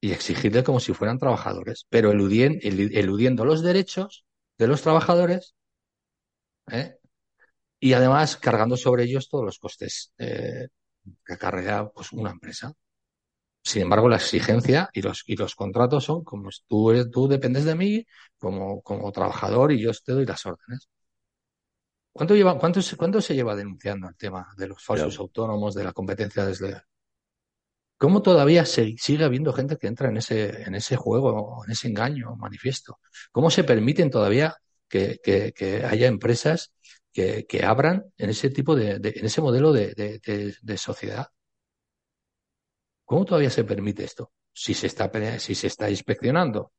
y 0.00 0.12
exigirle 0.12 0.64
como 0.64 0.80
si 0.80 0.94
fueran 0.94 1.18
trabajadores, 1.18 1.86
pero 1.90 2.10
eludiendo 2.10 3.44
los 3.44 3.62
derechos 3.62 4.24
de 4.56 4.66
los 4.66 4.80
trabajadores 4.80 5.54
¿eh? 6.70 6.96
y 7.80 7.92
además 7.92 8.38
cargando 8.38 8.78
sobre 8.78 9.04
ellos 9.04 9.28
todos 9.28 9.44
los 9.44 9.58
costes 9.58 10.10
eh, 10.16 10.68
que 11.22 11.32
acarrea 11.34 11.86
pues, 11.86 12.12
una 12.12 12.30
empresa. 12.30 12.72
Sin 13.64 13.82
embargo, 13.82 14.08
la 14.08 14.16
exigencia 14.16 14.90
y 14.92 15.00
los, 15.02 15.24
y 15.26 15.36
los 15.36 15.54
contratos 15.54 16.04
son 16.04 16.22
como 16.22 16.50
tú, 16.68 17.10
tú 17.10 17.28
dependes 17.28 17.64
de 17.64 17.74
mí 17.74 18.06
como, 18.38 18.82
como 18.82 19.10
trabajador 19.10 19.72
y 19.72 19.80
yo 19.80 19.90
te 20.04 20.12
doy 20.12 20.26
las 20.26 20.44
órdenes. 20.44 20.88
¿Cuánto, 22.12 22.34
lleva, 22.36 22.58
cuánto, 22.58 22.80
cuánto 22.96 23.20
se 23.20 23.34
lleva 23.34 23.56
denunciando 23.56 24.08
el 24.08 24.16
tema 24.16 24.54
de 24.56 24.68
los 24.68 24.84
falsos 24.84 25.18
autónomos, 25.18 25.74
de 25.74 25.82
la 25.82 25.92
competencia 25.92 26.44
desleal? 26.44 26.84
¿Cómo 27.96 28.22
todavía 28.22 28.66
se, 28.66 28.94
sigue 28.98 29.24
habiendo 29.24 29.52
gente 29.52 29.78
que 29.78 29.86
entra 29.86 30.10
en 30.10 30.18
ese, 30.18 30.62
en 30.62 30.74
ese 30.74 30.96
juego, 30.96 31.64
en 31.64 31.72
ese 31.72 31.88
engaño 31.88 32.36
manifiesto? 32.36 33.00
¿Cómo 33.32 33.50
se 33.50 33.64
permiten 33.64 34.10
todavía 34.10 34.56
que, 34.88 35.18
que, 35.24 35.84
haya 35.84 36.06
empresas 36.06 36.72
que, 37.12 37.46
que, 37.46 37.64
abran 37.64 38.04
en 38.18 38.30
ese 38.30 38.50
tipo 38.50 38.76
de, 38.76 38.96
en 38.96 39.24
ese 39.24 39.40
modelo 39.40 39.72
de, 39.72 39.94
de, 39.94 40.78
sociedad? 40.78 41.28
¿Cómo 43.04 43.24
todavía 43.24 43.50
se 43.50 43.64
permite 43.64 44.04
esto? 44.04 44.32
Si 44.52 44.74
se 44.74 44.86
está, 44.86 45.10
si 45.38 45.54
se 45.54 45.66
está 45.66 45.90
inspeccionando 45.90 46.72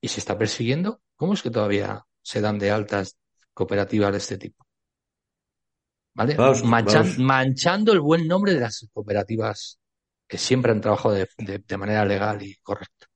y 0.00 0.08
se 0.08 0.20
está 0.20 0.38
persiguiendo, 0.38 1.02
¿cómo 1.16 1.34
es 1.34 1.42
que 1.42 1.50
todavía 1.50 2.04
se 2.22 2.40
dan 2.40 2.58
de 2.58 2.70
altas 2.70 3.18
cooperativas 3.54 4.12
de 4.12 4.18
este 4.18 4.38
tipo? 4.38 4.66
¿vale? 6.14 6.34
Vamos, 6.36 6.62
Manchan- 6.64 7.02
vamos. 7.02 7.18
manchando 7.18 7.92
el 7.92 8.00
buen 8.00 8.26
nombre 8.26 8.54
de 8.54 8.60
las 8.60 8.86
cooperativas 8.92 9.78
que 10.28 10.38
siempre 10.38 10.72
han 10.72 10.80
trabajado 10.80 11.14
de, 11.14 11.28
de- 11.38 11.58
de 11.58 11.76
manera 11.76 12.04
legal 12.04 12.42
y 12.42 12.54
correcta. 12.56 13.06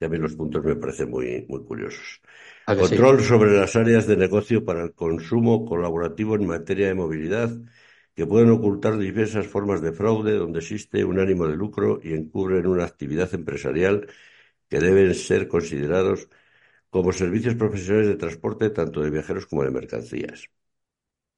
Y 0.00 0.04
a 0.04 0.08
mí 0.08 0.16
los 0.18 0.34
puntos 0.34 0.64
me 0.64 0.76
parecen 0.76 1.10
muy, 1.10 1.44
muy 1.48 1.64
curiosos. 1.64 2.20
Control 2.66 3.20
sobre 3.22 3.56
las 3.58 3.74
áreas 3.76 4.06
de 4.06 4.16
negocio 4.16 4.64
para 4.64 4.84
el 4.84 4.94
consumo 4.94 5.64
colaborativo 5.64 6.36
en 6.36 6.46
materia 6.46 6.86
de 6.86 6.94
movilidad 6.94 7.50
que 8.18 8.26
pueden 8.32 8.50
ocultar 8.58 8.94
diversas 8.98 9.46
formas 9.54 9.80
de 9.82 9.92
fraude 10.00 10.34
donde 10.42 10.60
existe 10.64 11.04
un 11.12 11.20
ánimo 11.20 11.44
de 11.48 11.56
lucro 11.62 12.00
y 12.02 12.14
encubren 12.14 12.66
una 12.74 12.84
actividad 12.90 13.32
empresarial 13.40 13.96
que 14.70 14.80
deben 14.80 15.14
ser 15.14 15.42
considerados 15.48 16.28
como 16.90 17.12
servicios 17.12 17.56
profesionales 17.56 18.08
de 18.08 18.16
transporte 18.24 18.70
tanto 18.70 19.02
de 19.02 19.10
viajeros 19.16 19.46
como 19.46 19.64
de 19.64 19.72
mercancías. 19.72 20.40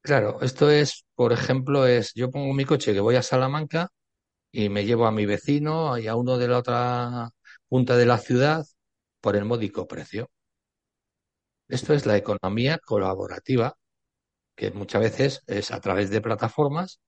Claro, 0.03 0.41
esto 0.43 0.71
es, 0.71 1.05
por 1.15 1.33
ejemplo, 1.33 1.87
es 1.87 2.13
yo 2.15 2.31
pongo 2.31 2.55
mi 2.55 2.65
coche 2.65 2.93
que 2.95 3.01
voy 3.01 3.17
a 3.17 3.23
Salamanca 3.23 3.89
y 4.53 4.69
me 4.71 4.85
llevo 4.87 5.07
a 5.07 5.13
mi 5.13 5.27
vecino 5.27 5.99
y 5.99 6.09
a 6.09 6.17
uno 6.17 6.39
de 6.39 6.49
la 6.49 6.59
otra 6.59 7.31
punta 7.69 7.97
de 7.97 8.07
la 8.07 8.19
ciudad 8.19 8.65
por 9.21 9.37
el 9.37 9.45
módico 9.47 9.89
precio. 9.89 10.31
Esto 11.69 11.95
es 11.95 12.05
la 12.05 12.19
economía 12.19 12.79
colaborativa, 12.85 13.75
que 14.61 14.71
muchas 14.81 15.03
veces 15.03 15.43
es 15.47 15.71
a 15.73 15.81
través 15.81 16.11
de 16.11 16.21
plataformas, 16.29 17.01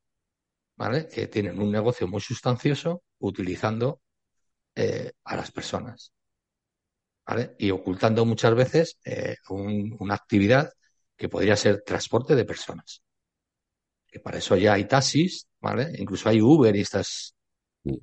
¿vale? 0.76 1.08
Que 1.08 1.26
tienen 1.28 1.60
un 1.60 1.72
negocio 1.72 2.08
muy 2.08 2.20
sustancioso 2.22 3.02
utilizando 3.20 4.02
eh, 4.76 5.12
a 5.24 5.36
las 5.36 5.50
personas, 5.52 6.12
¿vale? 7.26 7.54
Y 7.58 7.70
ocultando 7.70 8.24
muchas 8.24 8.54
veces 8.54 8.98
eh, 9.04 9.36
un- 9.50 9.96
una 10.00 10.14
actividad 10.14 10.72
que 11.16 11.28
podría 11.28 11.56
ser 11.56 11.82
transporte 11.84 12.34
de 12.36 12.44
personas. 12.44 13.02
Que 14.10 14.20
para 14.20 14.38
eso 14.38 14.56
ya 14.56 14.74
hay 14.74 14.86
taxis, 14.86 15.48
¿vale? 15.60 15.92
Incluso 15.98 16.28
hay 16.28 16.40
Uber 16.40 16.74
y 16.76 16.80
estas, 16.80 17.34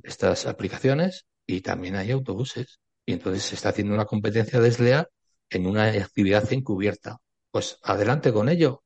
estas 0.04 0.46
aplicaciones, 0.48 1.26
y 1.46 1.62
también 1.62 1.96
hay 1.96 2.12
autobuses. 2.12 2.80
Y 3.06 3.14
entonces 3.14 3.44
se 3.44 3.56
está 3.56 3.70
haciendo 3.70 3.94
una 3.96 4.06
competencia 4.06 4.60
desleal 4.60 5.08
en 5.50 5.66
una 5.68 5.86
actividad 5.90 6.52
encubierta. 6.54 7.18
Pues 7.52 7.80
adelante 7.84 8.34
con 8.34 8.50
ello. 8.50 8.84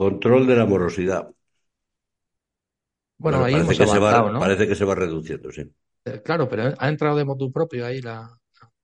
Control 0.00 0.48
de 0.48 0.56
la 0.56 0.66
morosidad. 0.66 1.30
Bueno, 3.18 3.38
Bueno, 3.38 3.44
ahí 3.44 3.52
parece 3.52 3.76
hemos 3.76 3.78
que 3.78 3.84
avanzado, 3.84 4.00
va, 4.00 4.32
¿no? 4.32 4.40
parece 4.40 4.66
que 4.68 4.74
se 4.74 4.84
va 4.84 4.94
reduciendo, 4.94 5.50
sí. 5.52 5.62
Eh, 6.04 6.20
Claro, 6.24 6.48
pero 6.48 6.74
ha 6.78 6.88
entrado 6.88 7.16
de 7.18 7.24
motu 7.24 7.52
propio 7.52 7.86
ahí 7.86 8.00
la, 8.00 8.16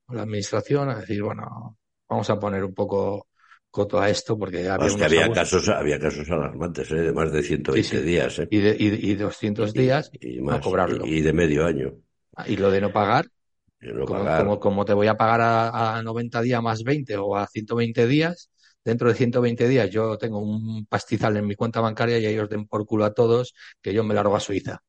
la 0.09 0.23
administración 0.23 0.91
a 0.91 1.01
decir, 1.01 1.23
bueno, 1.23 1.79
vamos 2.09 2.31
a 2.31 2.39
poner 2.39 2.65
un 2.65 2.75
poco 2.75 3.29
coto 3.71 4.01
a 4.01 4.09
esto 4.11 4.39
porque 4.39 4.69
había 4.69 4.97
que 4.97 5.05
había 5.05 5.33
casos, 5.33 5.69
había 5.69 5.99
casos 5.99 6.31
alarmantes, 6.31 6.91
¿eh? 6.93 6.97
de 7.07 7.13
más 7.13 7.33
de 7.33 7.43
Sí, 7.43 7.49
120 7.49 7.97
sí. 7.99 8.07
días, 8.11 8.39
¿eh? 8.41 8.49
Y, 8.51 8.59
de, 8.61 8.77
y, 8.79 9.11
y 9.11 9.15
200 9.17 9.73
días 9.75 10.11
y 10.21 10.39
a 10.51 10.61
cobrarlo. 10.61 11.05
y, 11.07 11.21
de 11.23 11.33
medio 11.33 11.65
año. 11.67 11.95
Y 12.47 12.57
lo 12.57 12.71
de 12.71 12.81
no 12.81 12.93
pagar, 12.93 13.27
Y 13.81 13.87
no 13.93 14.05
como, 14.05 14.21
pagar. 14.25 14.43
como, 14.45 14.61
como 14.61 14.85
te 14.85 14.95
voy 14.95 15.09
a 15.09 15.17
pagar 15.17 15.41
a, 15.43 15.97
a 15.99 16.03
90 16.03 16.43
días 16.43 16.63
más 16.63 16.83
20 16.85 17.17
o 17.17 17.37
a 17.37 17.47
120 17.47 18.07
días, 18.07 18.51
dentro 18.87 19.09
de 19.09 19.15
120 19.15 19.67
días 19.69 19.91
yo 19.91 20.17
tengo 20.17 20.39
un 20.39 20.87
pastizal 20.87 21.37
en 21.37 21.47
mi 21.47 21.57
cuenta 21.57 21.81
bancaria 21.81 22.19
y 22.19 22.27
ellos 22.27 22.49
den 22.49 22.67
por 22.69 22.87
culo 22.87 23.05
a 23.05 23.13
todos 23.15 23.53
que 23.83 23.93
yo 23.93 24.05
me 24.05 24.15
largo 24.15 24.37
a 24.37 24.41
Suiza. 24.41 24.83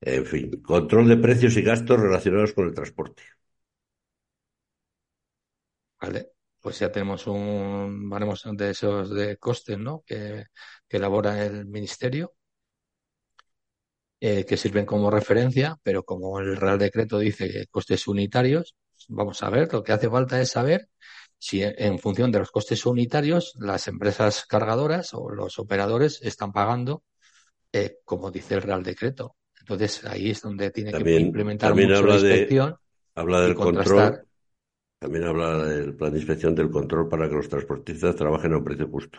En 0.00 0.26
fin, 0.26 0.62
control 0.62 1.08
de 1.08 1.16
precios 1.16 1.56
y 1.56 1.62
gastos 1.62 1.98
relacionados 1.98 2.52
con 2.52 2.66
el 2.66 2.74
transporte. 2.74 3.22
¿Vale? 6.00 6.32
Pues 6.60 6.78
ya 6.78 6.92
tenemos 6.92 7.26
un 7.26 8.08
baremos 8.10 8.42
de 8.52 8.70
esos 8.70 9.10
de 9.14 9.38
costes, 9.38 9.78
¿no? 9.78 10.02
Que, 10.06 10.44
que 10.86 10.96
elabora 10.98 11.42
el 11.46 11.64
ministerio, 11.66 12.34
eh, 14.20 14.44
que 14.44 14.58
sirven 14.58 14.84
como 14.84 15.10
referencia, 15.10 15.76
pero 15.82 16.02
como 16.04 16.38
el 16.38 16.56
Real 16.56 16.78
Decreto 16.78 17.18
dice 17.18 17.66
costes 17.70 18.06
unitarios, 18.08 18.76
vamos 19.08 19.42
a 19.42 19.50
ver, 19.50 19.72
lo 19.72 19.82
que 19.82 19.92
hace 19.92 20.10
falta 20.10 20.40
es 20.40 20.50
saber 20.50 20.88
si 21.44 21.60
en 21.62 21.98
función 21.98 22.32
de 22.32 22.38
los 22.38 22.50
costes 22.50 22.86
unitarios 22.86 23.52
las 23.58 23.86
empresas 23.86 24.46
cargadoras 24.46 25.12
o 25.12 25.28
los 25.28 25.58
operadores 25.58 26.22
están 26.22 26.52
pagando 26.52 27.02
eh, 27.70 27.98
como 28.02 28.30
dice 28.30 28.54
el 28.54 28.62
Real 28.62 28.82
Decreto. 28.82 29.36
Entonces 29.60 30.06
ahí 30.06 30.30
es 30.30 30.40
donde 30.40 30.70
tiene 30.70 30.90
que 30.90 31.20
implementar 31.20 31.68
también 31.68 31.90
mucho 31.90 32.00
habla 32.00 32.14
la 32.14 32.22
de, 32.22 32.28
inspección 32.30 32.76
habla 33.14 33.40
del 33.42 33.54
control, 33.56 34.26
también 34.98 35.24
habla 35.24 35.64
del 35.64 35.94
plan 35.94 36.12
de 36.12 36.18
inspección 36.18 36.54
del 36.54 36.70
control 36.70 37.10
para 37.10 37.28
que 37.28 37.34
los 37.34 37.48
transportistas 37.50 38.16
trabajen 38.16 38.54
a 38.54 38.56
un 38.56 38.64
precio 38.64 38.88
justo. 38.88 39.18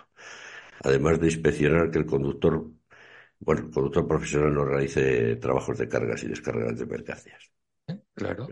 Además 0.82 1.20
de 1.20 1.28
inspeccionar 1.28 1.92
que 1.92 2.00
el 2.00 2.08
conductor, 2.08 2.72
bueno, 3.38 3.62
el 3.62 3.70
conductor 3.70 4.08
profesional 4.08 4.52
no 4.52 4.66
realice 4.66 5.36
trabajos 5.36 5.78
de 5.78 5.88
cargas 5.88 6.24
y 6.24 6.28
descargas 6.30 6.80
de 6.80 6.86
mercancías. 6.88 7.52
¿eh? 7.88 8.00
Claro. 8.16 8.48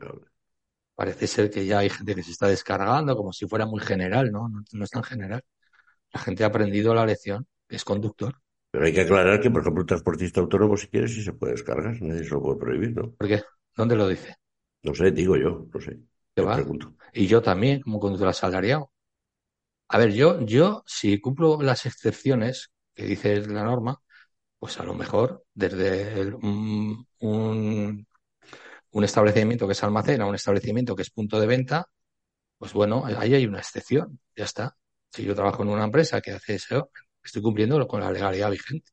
Parece 0.96 1.28
ser 1.28 1.50
que 1.52 1.66
ya 1.66 1.80
hay 1.80 1.90
gente 1.90 2.16
que 2.16 2.24
se 2.24 2.32
está 2.32 2.48
descargando 2.48 3.16
como 3.16 3.34
si 3.34 3.48
fuera 3.48 3.66
muy 3.66 3.82
general, 3.82 4.32
¿no? 4.32 4.50
No, 4.50 4.64
no 4.74 4.84
es 4.86 4.90
tan 4.92 5.04
general. 5.04 5.44
La 6.14 6.20
gente 6.22 6.44
ha 6.44 6.48
aprendido 6.48 6.94
la 6.96 7.06
lección, 7.06 7.48
que 7.68 7.78
es 7.78 7.86
conductor. 7.86 8.36
Pero 8.72 8.84
hay 8.86 8.94
que 8.94 9.02
aclarar 9.06 9.40
que, 9.42 9.50
por 9.52 9.62
ejemplo, 9.62 9.82
un 9.84 9.88
transportista 9.88 10.42
autónomo, 10.42 10.76
si 10.78 10.88
quiere, 10.88 11.08
sí 11.08 11.22
se 11.24 11.32
puede 11.34 11.54
descargar. 11.54 11.96
Nadie 12.02 12.24
se 12.26 12.32
lo 12.32 12.42
puede 12.42 12.60
prohibir, 12.60 12.94
¿no? 12.96 13.16
¿Por 13.18 13.28
qué? 13.28 13.42
¿Dónde 13.76 13.96
lo 13.96 14.08
dice? 14.08 14.36
No 14.84 14.94
sé, 15.00 15.12
digo 15.12 15.36
yo, 15.36 15.68
no 15.74 15.80
sé. 15.82 16.00
¿Qué 16.36 16.42
Yo 16.42 16.50
va? 16.50 16.56
pregunto. 16.56 16.94
Y 17.14 17.28
yo 17.28 17.42
también, 17.42 17.82
como 17.82 18.00
conductor 18.00 18.28
asalariado. 18.30 18.92
A 19.90 19.98
ver, 19.98 20.14
yo, 20.14 20.42
yo, 20.42 20.84
si 20.88 21.20
cumplo 21.22 21.62
las 21.62 21.86
excepciones 21.86 22.72
que 22.96 23.06
dice 23.06 23.42
la 23.48 23.64
norma, 23.64 24.02
pues 24.60 24.80
a 24.80 24.84
lo 24.86 24.96
mejor 24.96 25.46
desde 25.54 26.22
el- 26.22 26.36
un, 26.36 27.08
un, 27.20 28.08
un 28.94 29.04
establecimiento 29.04 29.68
que 29.68 29.74
es 29.74 29.84
almacén 29.84 30.22
un 30.24 30.36
establecimiento 30.36 30.96
que 30.96 31.04
es 31.04 31.10
punto 31.12 31.40
de 31.40 31.48
venta, 31.48 31.88
pues 32.58 32.74
bueno, 32.74 33.06
ahí 33.06 33.36
hay 33.36 33.46
una 33.46 33.60
excepción, 33.60 34.20
ya 34.36 34.46
está. 34.46 34.78
Si 35.12 35.24
yo 35.24 35.36
trabajo 35.36 35.64
en 35.64 35.70
una 35.70 35.86
empresa 35.86 36.22
que 36.22 36.32
hace 36.32 36.56
eso, 36.56 36.92
estoy 37.24 37.42
cumpliendo 37.42 37.88
con 37.88 38.02
la 38.02 38.12
legalidad 38.12 38.52
vigente. 38.52 38.92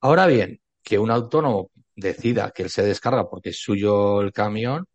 Ahora 0.00 0.26
bien, 0.26 0.60
que 0.82 0.98
un 0.98 1.10
autónomo 1.10 1.70
decida 1.96 2.50
que 2.52 2.64
él 2.64 2.70
se 2.70 2.82
descarga 2.82 3.28
porque 3.28 3.50
es 3.50 3.58
suyo 3.60 4.22
el 4.22 4.32
camión, 4.32 4.86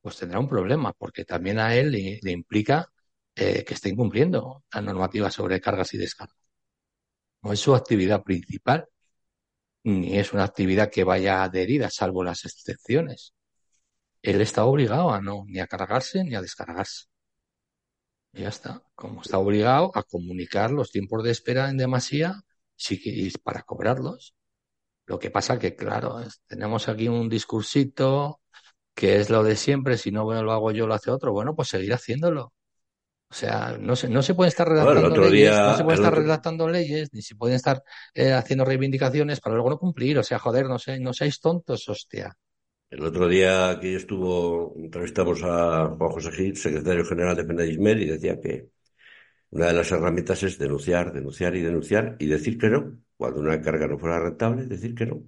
pues 0.00 0.16
tendrá 0.18 0.38
un 0.38 0.48
problema, 0.48 0.92
porque 0.92 1.24
también 1.24 1.58
a 1.58 1.74
él 1.76 1.92
le, 1.92 2.20
le 2.22 2.32
implica 2.32 2.88
eh, 3.34 3.64
que 3.64 3.74
esté 3.74 3.90
incumpliendo 3.90 4.64
la 4.72 4.80
normativa 4.82 5.30
sobre 5.30 5.60
cargas 5.60 5.94
y 5.94 5.98
descargas. 5.98 6.36
No 7.42 7.52
es 7.52 7.60
su 7.60 7.74
actividad 7.74 8.22
principal, 8.24 8.88
ni 9.84 10.18
es 10.18 10.32
una 10.32 10.44
actividad 10.44 10.90
que 10.90 11.04
vaya 11.04 11.42
adherida, 11.44 11.90
salvo 11.90 12.24
las 12.24 12.44
excepciones. 12.44 13.34
Él 14.22 14.40
está 14.40 14.64
obligado 14.64 15.12
a 15.12 15.20
no, 15.20 15.44
ni 15.48 15.60
a 15.60 15.66
cargarse 15.66 16.24
ni 16.24 16.34
a 16.34 16.42
descargarse. 16.42 17.06
Y 18.32 18.42
ya 18.42 18.48
está. 18.48 18.82
Como 18.94 19.22
está 19.22 19.38
obligado 19.38 19.90
a 19.94 20.02
comunicar 20.02 20.70
los 20.70 20.90
tiempos 20.90 21.22
de 21.24 21.30
espera 21.30 21.68
en 21.70 21.76
demasía 21.78 22.42
sí 22.76 23.00
que, 23.00 23.10
y 23.10 23.30
para 23.32 23.62
cobrarlos. 23.62 24.34
Lo 25.06 25.18
que 25.18 25.30
pasa 25.30 25.58
que, 25.58 25.76
claro, 25.76 26.18
tenemos 26.46 26.88
aquí 26.88 27.08
un 27.08 27.28
discursito 27.28 28.40
que 28.94 29.18
es 29.20 29.30
lo 29.30 29.42
de 29.44 29.56
siempre, 29.56 29.98
si 29.98 30.12
no 30.12 30.24
lo 30.42 30.52
hago 30.52 30.72
yo, 30.72 30.86
lo 30.86 30.94
hace 30.94 31.10
otro. 31.10 31.32
Bueno, 31.32 31.54
pues 31.56 31.68
seguir 31.68 31.94
haciéndolo. 31.94 32.52
O 33.34 33.36
sea, 33.36 33.76
no 33.80 33.96
se, 33.96 34.08
no 34.08 34.22
se 34.22 34.32
pueden 34.32 34.50
estar 34.50 34.68
redactando 34.68 35.16
leyes, 35.28 35.50
no 35.50 35.74
se 35.74 35.82
pueden 35.82 35.98
estar 35.98 36.12
otro, 36.12 36.22
redactando 36.22 36.68
leyes, 36.68 37.12
ni 37.12 37.20
se 37.20 37.34
pueden 37.34 37.56
estar 37.56 37.82
eh, 38.14 38.32
haciendo 38.32 38.64
reivindicaciones 38.64 39.40
para 39.40 39.56
luego 39.56 39.70
no 39.70 39.78
cumplir. 39.78 40.16
O 40.18 40.22
sea, 40.22 40.38
joder, 40.38 40.66
no 40.66 40.78
sé, 40.78 41.00
no 41.00 41.12
seáis 41.12 41.40
tontos, 41.40 41.88
hostia. 41.88 42.32
el 42.90 43.04
otro 43.04 43.26
día 43.26 43.70
aquí 43.70 43.92
estuvo, 43.92 44.74
entrevistamos 44.76 45.42
a 45.42 45.88
Juan 45.98 46.10
José 46.12 46.30
Gil, 46.30 46.56
secretario 46.56 47.04
general 47.04 47.34
de 47.34 47.44
Penedismer, 47.44 47.98
y 48.00 48.06
decía 48.06 48.40
que 48.40 48.68
una 49.50 49.66
de 49.66 49.72
las 49.74 49.90
herramientas 49.90 50.44
es 50.44 50.56
denunciar, 50.56 51.12
denunciar 51.12 51.56
y 51.56 51.62
denunciar 51.62 52.16
y 52.20 52.26
decir 52.26 52.56
que 52.56 52.68
no. 52.70 53.00
Cuando 53.16 53.40
una 53.40 53.60
carga 53.60 53.88
no 53.88 53.98
fuera 53.98 54.20
rentable, 54.20 54.66
decir 54.66 54.94
que 54.94 55.06
no. 55.06 55.24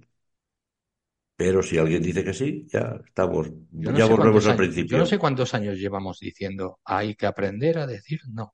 Pero 1.37 1.61
si 1.63 1.77
alguien 1.77 2.03
dice 2.03 2.23
que 2.23 2.33
sí, 2.33 2.67
ya 2.73 2.99
estamos, 3.05 3.47
no 3.71 3.91
ya 3.93 4.05
volvemos 4.05 4.45
al 4.47 4.55
años, 4.55 4.75
yo 4.85 4.97
no 4.97 5.05
principio. 5.05 5.05
sé 5.05 5.17
cuántos 5.17 5.53
años 5.53 5.77
llevamos 5.77 6.19
diciendo 6.19 6.79
hay 6.83 7.15
que 7.15 7.25
aprender 7.27 7.77
a 7.79 7.87
decir 7.87 8.19
no. 8.29 8.53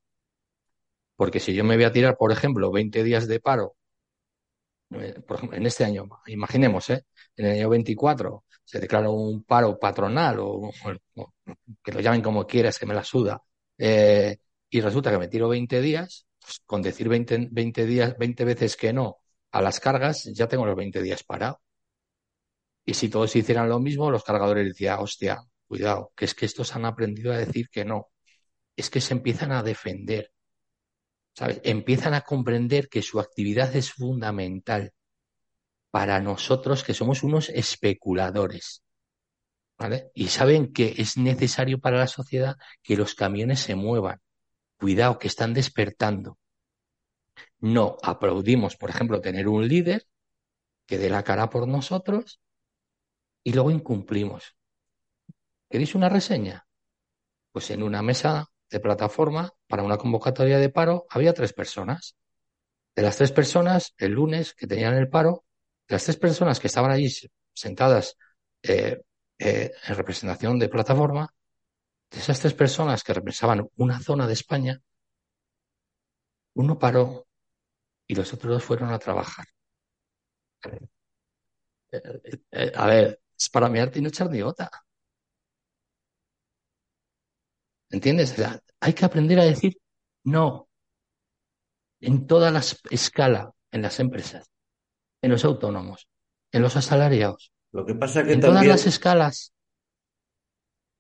Porque 1.15 1.39
si 1.39 1.55
yo 1.55 1.63
me 1.63 1.75
voy 1.75 1.86
a 1.86 1.91
tirar, 1.91 2.17
por 2.17 2.31
ejemplo, 2.31 2.71
20 2.71 3.03
días 3.03 3.27
de 3.27 3.39
paro, 3.39 3.75
eh, 4.91 5.15
por 5.27 5.38
ejemplo, 5.38 5.57
en 5.57 5.65
este 5.65 5.84
año, 5.86 6.07
imaginemos, 6.27 6.89
¿eh? 6.89 7.03
En 7.36 7.45
el 7.45 7.51
año 7.59 7.69
24 7.69 8.45
se 8.63 8.79
declara 8.79 9.09
un 9.09 9.43
paro 9.43 9.77
patronal 9.79 10.39
o, 10.39 10.69
o- 11.15 11.34
que 11.84 11.91
lo 11.91 11.99
llamen 11.99 12.21
como 12.21 12.45
quieras, 12.47 12.79
que 12.79 12.86
me 12.86 12.93
la 12.93 13.03
suda, 13.03 13.41
eh, 13.77 14.38
y 14.69 14.81
resulta 14.81 15.11
que 15.11 15.17
me 15.17 15.27
tiro 15.27 15.49
20 15.49 15.81
días, 15.81 16.25
pues 16.39 16.61
con 16.65 16.81
decir 16.81 17.09
20, 17.09 17.47
20 17.51 17.86
días, 17.86 18.15
20 18.17 18.45
veces 18.45 18.75
que 18.77 18.93
no 18.93 19.17
a 19.51 19.61
las 19.61 19.79
cargas, 19.79 20.23
ya 20.34 20.47
tengo 20.47 20.65
los 20.65 20.75
20 20.75 21.01
días 21.01 21.23
parados. 21.23 21.57
Y 22.86 22.93
si 22.93 23.09
todos 23.09 23.36
hicieran 23.36 23.69
lo 23.69 23.79
mismo, 23.79 24.11
los 24.11 24.23
cargadores 24.23 24.67
decían, 24.67 24.99
hostia, 24.99 25.41
cuidado, 25.67 26.11
que 26.15 26.25
es 26.25 26.36
que 26.36 26.45
estos 26.45 26.75
han 26.75 26.86
aprendido 26.86 27.31
a 27.31 27.38
decir 27.38 27.69
que 27.69 27.86
no. 27.86 28.09
Es 28.75 28.89
que 28.89 29.01
se 29.01 29.13
empiezan 29.13 29.51
a 29.51 29.63
defender. 29.63 30.31
¿sabes? 31.34 31.61
Empiezan 31.63 32.13
a 32.13 32.21
comprender 32.21 32.89
que 32.89 33.01
su 33.01 33.19
actividad 33.19 33.75
es 33.75 33.91
fundamental 33.91 34.93
para 35.91 36.19
nosotros 36.19 36.84
que 36.84 36.93
somos 36.93 37.23
unos 37.23 37.49
especuladores. 37.49 38.84
¿Vale? 39.77 40.11
Y 40.13 40.27
saben 40.27 40.71
que 40.71 40.93
es 40.97 41.17
necesario 41.17 41.79
para 41.79 41.97
la 41.97 42.07
sociedad 42.07 42.57
que 42.81 42.95
los 42.95 43.15
camiones 43.15 43.59
se 43.59 43.75
muevan. 43.75 44.21
Cuidado, 44.77 45.17
que 45.17 45.27
están 45.27 45.53
despertando. 45.53 46.38
No 47.59 47.97
aplaudimos, 48.03 48.75
por 48.75 48.89
ejemplo, 48.89 49.21
tener 49.21 49.47
un 49.47 49.67
líder 49.67 50.05
que 50.86 50.97
dé 50.97 51.09
la 51.09 51.23
cara 51.23 51.49
por 51.49 51.67
nosotros 51.67 52.39
y 53.43 53.53
luego 53.53 53.71
incumplimos. 53.71 54.55
¿Queréis 55.69 55.95
una 55.95 56.09
reseña? 56.09 56.65
Pues 57.51 57.71
en 57.71 57.83
una 57.83 58.01
mesa 58.01 58.47
de 58.69 58.79
plataforma 58.79 59.51
para 59.67 59.83
una 59.83 59.97
convocatoria 59.97 60.57
de 60.59 60.69
paro 60.69 61.05
había 61.09 61.33
tres 61.33 61.53
personas. 61.53 62.15
De 62.95 63.01
las 63.03 63.17
tres 63.17 63.31
personas, 63.31 63.93
el 63.97 64.13
lunes 64.13 64.53
que 64.53 64.67
tenían 64.67 64.95
el 64.95 65.09
paro, 65.09 65.45
las 65.87 66.03
tres 66.03 66.17
personas 66.17 66.59
que 66.59 66.67
estaban 66.67 66.91
allí 66.91 67.09
sentadas 67.53 68.17
eh, 68.63 69.01
eh, 69.39 69.71
en 69.87 69.95
representación 69.95 70.59
de 70.59 70.69
plataforma, 70.69 71.33
de 72.11 72.19
esas 72.19 72.39
tres 72.39 72.53
personas 72.53 73.03
que 73.03 73.13
representaban 73.13 73.67
una 73.77 73.99
zona 73.99 74.27
de 74.27 74.33
España, 74.33 74.81
uno 76.55 76.79
paró 76.79 77.27
y 78.07 78.15
los 78.15 78.33
otros 78.33 78.53
dos 78.53 78.63
fueron 78.63 78.91
a 78.91 78.99
trabajar. 78.99 79.45
Eh, 81.91 82.71
a 82.75 82.85
ver, 82.87 83.19
para 83.49 83.69
mirarte 83.69 83.99
y 83.99 84.01
no 84.01 84.09
echar 84.09 84.29
ni 84.29 84.41
gota. 84.41 84.69
¿Entiendes? 87.89 88.35
hay 88.79 88.93
que 88.93 89.05
aprender 89.05 89.39
a 89.39 89.45
decir 89.45 89.77
no 90.23 90.67
en 92.01 92.27
toda 92.27 92.51
la 92.51 92.61
escala 92.89 93.51
en 93.71 93.81
las 93.81 93.99
empresas, 93.99 94.49
en 95.21 95.31
los 95.31 95.45
autónomos, 95.45 96.07
en 96.51 96.61
los 96.61 96.75
asalariados. 96.75 97.51
Lo 97.71 97.85
que 97.85 97.95
pasa 97.95 98.23
que 98.23 98.33
en 98.33 98.39
también, 98.39 98.63
todas 98.63 98.67
las 98.67 98.87
escalas. 98.87 99.53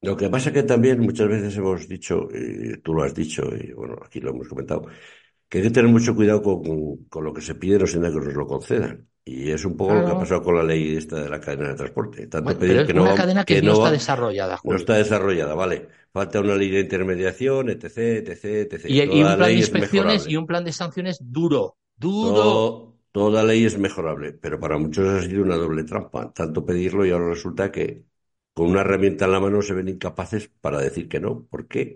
Lo 0.01 0.17
que 0.17 0.29
pasa 0.29 0.51
que 0.51 0.63
también 0.63 0.99
muchas 0.99 1.27
veces 1.27 1.55
hemos 1.57 1.87
dicho, 1.87 2.27
y 2.33 2.79
tú 2.81 2.93
lo 2.93 3.03
has 3.03 3.13
dicho, 3.13 3.43
y 3.55 3.71
bueno, 3.73 3.95
aquí 4.03 4.19
lo 4.19 4.31
hemos 4.31 4.47
comentado, 4.47 4.87
que 5.47 5.59
hay 5.59 5.63
que 5.65 5.69
tener 5.71 5.89
mucho 5.89 6.15
cuidado 6.15 6.41
con, 6.41 7.05
con 7.05 7.23
lo 7.23 7.33
que 7.33 7.41
se 7.41 7.55
pide, 7.55 7.79
no 7.79 7.87
sea 7.87 8.01
que 8.01 8.09
nos 8.09 8.33
lo 8.33 8.47
concedan. 8.47 9.07
Y 9.25 9.51
es 9.51 9.63
un 9.63 9.77
poco 9.77 9.93
lo 9.93 10.05
que 10.05 10.11
ha 10.11 10.19
pasado 10.19 10.43
con 10.43 10.55
la 10.55 10.63
ley 10.63 10.97
esta 10.97 11.21
de 11.21 11.29
la 11.29 11.39
cadena 11.39 11.69
de 11.69 11.75
transporte. 11.75 12.27
Tanto 12.27 12.57
pedir 12.59 12.85
que 12.85 12.93
no, 12.93 13.03
una 13.03 13.15
cadena 13.15 13.45
que, 13.45 13.61
no, 13.61 13.73
está 13.73 13.91
desarrollada. 13.91 14.59
No 14.63 14.75
está 14.75 14.95
desarrollada, 14.95 15.55
vale. 15.55 15.87
Falta 16.11 16.41
una 16.41 16.55
ley 16.55 16.69
de 16.69 16.81
intermediación, 16.81 17.69
etc, 17.69 17.97
etc, 17.97 18.45
etc. 18.73 18.85
Y, 18.89 19.01
y 19.01 19.23
un 19.23 19.35
plan 19.35 19.49
de 19.49 19.53
inspecciones 19.53 20.27
y 20.27 20.35
un 20.35 20.45
plan 20.45 20.65
de 20.65 20.73
sanciones 20.73 21.19
duro, 21.21 21.77
duro. 21.95 22.97
toda 23.13 23.43
ley 23.43 23.65
es 23.65 23.77
mejorable, 23.77 24.33
pero 24.33 24.59
para 24.59 24.77
muchos 24.77 25.07
ha 25.07 25.21
sido 25.21 25.41
una 25.43 25.55
doble 25.55 25.85
trampa. 25.85 26.33
Tanto 26.33 26.65
pedirlo 26.65 27.05
y 27.05 27.11
ahora 27.11 27.29
resulta 27.29 27.71
que 27.71 28.03
con 28.53 28.69
una 28.69 28.81
herramienta 28.81 29.25
en 29.25 29.31
la 29.31 29.39
mano 29.39 29.61
se 29.61 29.73
ven 29.73 29.87
incapaces 29.87 30.49
para 30.59 30.79
decir 30.79 31.07
que 31.07 31.21
no. 31.21 31.45
¿Por 31.45 31.67
qué? 31.67 31.95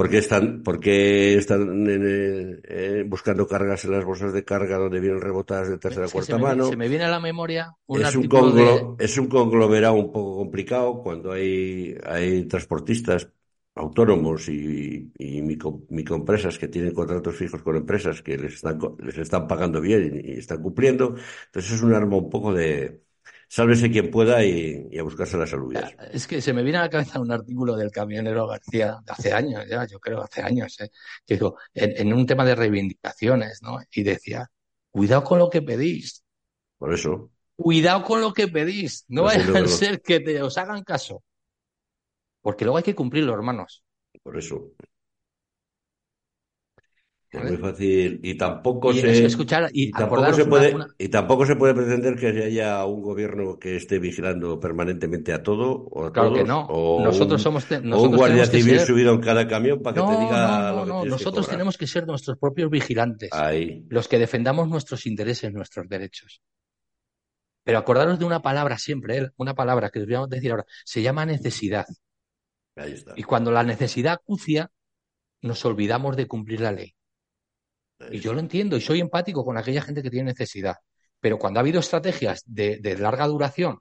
¿Por 0.00 0.08
qué 0.08 0.16
están, 0.16 0.62
porque 0.62 1.34
están 1.34 1.84
eh, 1.86 3.04
buscando 3.06 3.46
cargas 3.46 3.84
en 3.84 3.90
las 3.90 4.02
bolsas 4.02 4.32
de 4.32 4.46
carga 4.46 4.78
donde 4.78 4.98
vienen 4.98 5.20
rebotadas 5.20 5.68
de 5.68 5.76
tercera 5.76 6.06
o 6.06 6.10
cuarta 6.10 6.38
mano? 6.38 6.64
se 6.64 6.74
me 6.74 6.88
viene 6.88 7.04
a 7.04 7.10
la 7.10 7.20
memoria 7.20 7.76
un 7.86 8.00
es, 8.00 8.16
un 8.16 8.96
es 8.98 9.18
un 9.18 9.26
conglomerado 9.26 9.96
un 9.96 10.10
poco 10.10 10.38
complicado 10.38 11.02
cuando 11.02 11.32
hay, 11.32 11.94
hay 12.06 12.46
transportistas 12.46 13.28
autónomos 13.74 14.48
y, 14.48 15.12
y 15.18 15.42
microempresas 15.42 16.58
que 16.58 16.68
tienen 16.68 16.94
contratos 16.94 17.36
fijos 17.36 17.62
con 17.62 17.76
empresas 17.76 18.22
que 18.22 18.38
les 18.38 18.54
están, 18.54 18.78
les 19.00 19.18
están 19.18 19.46
pagando 19.46 19.82
bien 19.82 20.18
y 20.24 20.38
están 20.38 20.62
cumpliendo. 20.62 21.14
Entonces 21.44 21.72
es 21.72 21.82
un 21.82 21.92
arma 21.92 22.16
un 22.16 22.30
poco 22.30 22.54
de, 22.54 23.02
sálvese 23.50 23.90
quien 23.90 24.12
pueda 24.12 24.44
y, 24.44 24.96
a 24.96 25.02
buscarse 25.02 25.36
las 25.36 25.52
alubias. 25.52 25.92
Es 26.12 26.28
que 26.28 26.40
se 26.40 26.52
me 26.52 26.62
viene 26.62 26.78
a 26.78 26.82
la 26.82 26.90
cabeza 26.90 27.18
un 27.18 27.32
artículo 27.32 27.74
del 27.74 27.90
camionero 27.90 28.46
García 28.46 28.98
de 29.04 29.12
hace 29.12 29.32
años, 29.32 29.66
ya, 29.68 29.84
yo 29.86 29.98
creo, 29.98 30.22
hace 30.22 30.40
años, 30.40 30.80
¿eh? 30.80 30.90
que 31.26 31.34
dijo, 31.34 31.56
en, 31.74 32.12
un 32.12 32.24
tema 32.26 32.44
de 32.44 32.54
reivindicaciones, 32.54 33.60
¿no? 33.62 33.80
Y 33.92 34.04
decía, 34.04 34.48
cuidado 34.88 35.24
con 35.24 35.40
lo 35.40 35.50
que 35.50 35.62
pedís. 35.62 36.22
Por 36.78 36.94
eso. 36.94 37.32
Cuidado 37.56 38.04
con 38.04 38.20
lo 38.20 38.32
que 38.32 38.46
pedís. 38.46 39.04
No 39.08 39.24
vaya 39.24 39.44
a 39.58 39.66
ser 39.66 40.00
que 40.00 40.20
te, 40.20 40.40
os 40.40 40.56
hagan 40.56 40.84
caso. 40.84 41.24
Porque 42.40 42.64
luego 42.64 42.78
hay 42.78 42.84
que 42.84 42.94
cumplirlo, 42.94 43.34
hermanos. 43.34 43.82
Por 44.22 44.38
eso. 44.38 44.70
Es 47.32 47.44
muy 47.44 47.56
fácil 47.58 48.18
y 48.24 48.36
tampoco 48.36 48.92
se 48.92 49.24
escuchar 49.24 49.70
y, 49.72 49.92
tampoco 49.92 50.32
se 50.34 50.46
puede 50.46 50.74
y 50.98 51.08
tampoco 51.08 51.46
se 51.46 51.54
puede 51.54 51.74
pretender 51.74 52.16
que 52.16 52.26
haya 52.26 52.84
un 52.84 53.02
gobierno 53.02 53.56
que 53.56 53.76
esté 53.76 54.00
vigilando 54.00 54.58
permanentemente 54.58 55.32
a 55.32 55.40
todo 55.40 55.70
o 55.92 56.06
a 56.06 56.12
claro 56.12 56.30
todos, 56.30 56.40
que 56.40 56.44
no. 56.44 57.04
nosotros 57.04 57.40
somos 57.40 57.70
nosotros 57.70 58.02
un 58.02 58.16
guardia 58.16 58.46
civil 58.46 58.80
subido 58.80 59.14
en 59.14 59.20
cada 59.20 59.46
camión 59.46 59.80
para 59.80 59.94
que 59.94 60.00
te 60.00 60.20
diga 60.20 60.72
no, 60.72 60.84
no, 60.84 60.86
no. 60.86 61.04
nosotros 61.04 61.48
tenemos 61.48 61.78
que 61.78 61.86
ser 61.86 62.04
nuestros 62.04 62.36
propios 62.36 62.68
vigilantes, 62.68 63.30
Ahí. 63.32 63.84
los 63.88 64.08
que 64.08 64.18
defendamos 64.18 64.68
nuestros 64.68 65.06
intereses, 65.06 65.52
nuestros 65.52 65.88
derechos. 65.88 66.42
Pero 67.62 67.78
acordaros 67.78 68.18
de 68.18 68.24
una 68.24 68.42
palabra 68.42 68.76
siempre, 68.76 69.18
¿eh? 69.18 69.28
una 69.36 69.54
palabra 69.54 69.90
que 69.90 70.00
os 70.00 70.06
voy 70.06 70.16
a 70.16 70.26
decir 70.26 70.50
ahora, 70.50 70.64
se 70.84 71.00
llama 71.02 71.26
necesidad. 71.26 71.86
Ahí 72.74 72.94
está. 72.94 73.12
Y 73.14 73.22
cuando 73.22 73.52
la 73.52 73.62
necesidad 73.62 74.14
acucia, 74.14 74.70
nos 75.42 75.64
olvidamos 75.64 76.16
de 76.16 76.26
cumplir 76.26 76.60
la 76.60 76.72
ley. 76.72 76.94
Y 78.10 78.20
yo 78.20 78.32
lo 78.32 78.40
entiendo 78.40 78.76
y 78.76 78.80
soy 78.80 79.00
empático 79.00 79.44
con 79.44 79.58
aquella 79.58 79.82
gente 79.82 80.02
que 80.02 80.10
tiene 80.10 80.30
necesidad. 80.30 80.76
Pero 81.20 81.38
cuando 81.38 81.60
ha 81.60 81.62
habido 81.62 81.80
estrategias 81.80 82.42
de, 82.46 82.96
larga 82.98 83.26
duración, 83.26 83.78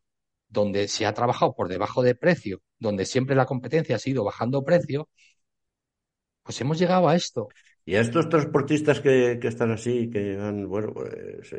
donde 0.48 0.88
se 0.88 1.06
ha 1.06 1.14
trabajado 1.14 1.54
por 1.54 1.70
debajo 1.70 2.04
de 2.04 2.16
precio, 2.16 2.62
donde 2.78 3.06
siempre 3.06 3.36
la 3.36 3.46
competencia 3.46 3.96
ha 3.96 4.00
sido 4.00 4.24
bajando 4.24 4.64
precio, 4.64 5.10
pues 6.44 6.60
hemos 6.62 6.80
llegado 6.80 7.08
a 7.08 7.16
esto. 7.16 7.48
Y 7.86 7.96
a 7.96 8.02
estos 8.02 8.28
transportistas 8.30 9.00
que, 9.00 9.40
están 9.42 9.72
así, 9.72 10.10
que 10.10 10.38
han, 10.38 10.68
bueno, 10.68 10.94
pues 10.94 11.54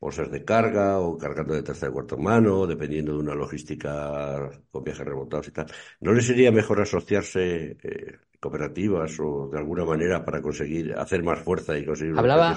bolsas 0.00 0.30
de 0.30 0.44
carga 0.44 0.98
o 0.98 1.18
cargando 1.18 1.54
de 1.54 1.62
tercera 1.62 1.90
y 1.90 1.92
cuarta 1.92 2.16
mano, 2.16 2.66
dependiendo 2.66 3.12
de 3.12 3.18
una 3.18 3.34
logística 3.34 4.50
con 4.70 4.84
viajes 4.84 5.06
rebotados 5.06 5.48
y 5.48 5.50
tal, 5.50 5.66
¿no 6.00 6.12
les 6.12 6.26
sería 6.26 6.52
mejor 6.52 6.80
asociarse 6.80 7.76
eh, 7.82 8.18
cooperativas 8.40 9.18
o 9.20 9.48
de 9.50 9.58
alguna 9.58 9.84
manera 9.84 10.24
para 10.24 10.40
conseguir 10.40 10.94
hacer 10.94 11.22
más 11.22 11.40
fuerza 11.40 11.76
y 11.76 11.84
conseguir 11.84 12.16
Hablaba, 12.16 12.56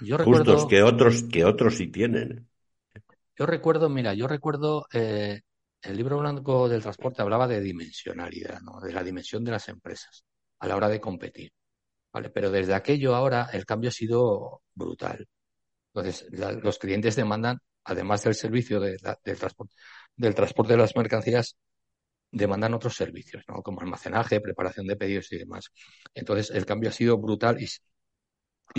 yo 0.00 0.16
recuerdo, 0.16 0.52
justos 0.52 0.68
que 0.68 0.82
otros 0.82 1.22
que 1.24 1.44
otros 1.44 1.76
sí 1.76 1.88
tienen. 1.88 2.48
Yo 3.38 3.46
recuerdo, 3.46 3.88
mira, 3.88 4.12
yo 4.14 4.26
recuerdo 4.26 4.86
eh, 4.92 5.40
el 5.82 5.96
libro 5.96 6.18
blanco 6.18 6.68
del 6.68 6.82
transporte 6.82 7.22
hablaba 7.22 7.46
de 7.46 7.60
dimensionalidad, 7.60 8.60
¿no? 8.60 8.80
de 8.80 8.92
la 8.92 9.02
dimensión 9.02 9.44
de 9.44 9.52
las 9.52 9.68
empresas 9.68 10.24
a 10.58 10.66
la 10.66 10.76
hora 10.76 10.88
de 10.88 11.00
competir. 11.00 11.52
¿vale? 12.12 12.30
Pero 12.30 12.50
desde 12.50 12.74
aquello 12.74 13.14
ahora 13.14 13.48
el 13.52 13.64
cambio 13.64 13.88
ha 13.88 13.92
sido 13.92 14.62
brutal. 14.74 15.26
Entonces, 15.94 16.26
los 16.62 16.78
clientes 16.78 17.16
demandan, 17.16 17.58
además 17.84 18.22
del 18.22 18.34
servicio 18.34 18.80
del, 18.80 18.98
transporte, 19.00 19.74
del 20.16 20.34
transporte 20.34 20.72
de 20.74 20.78
las 20.78 20.94
mercancías, 20.96 21.56
demandan 22.30 22.74
otros 22.74 22.94
servicios, 22.96 23.44
¿no? 23.48 23.62
Como 23.62 23.80
almacenaje, 23.80 24.40
preparación 24.40 24.86
de 24.86 24.96
pedidos 24.96 25.32
y 25.32 25.38
demás. 25.38 25.70
Entonces, 26.14 26.50
el 26.50 26.66
cambio 26.66 26.90
ha 26.90 26.92
sido 26.92 27.18
brutal 27.18 27.58
y, 27.60 27.68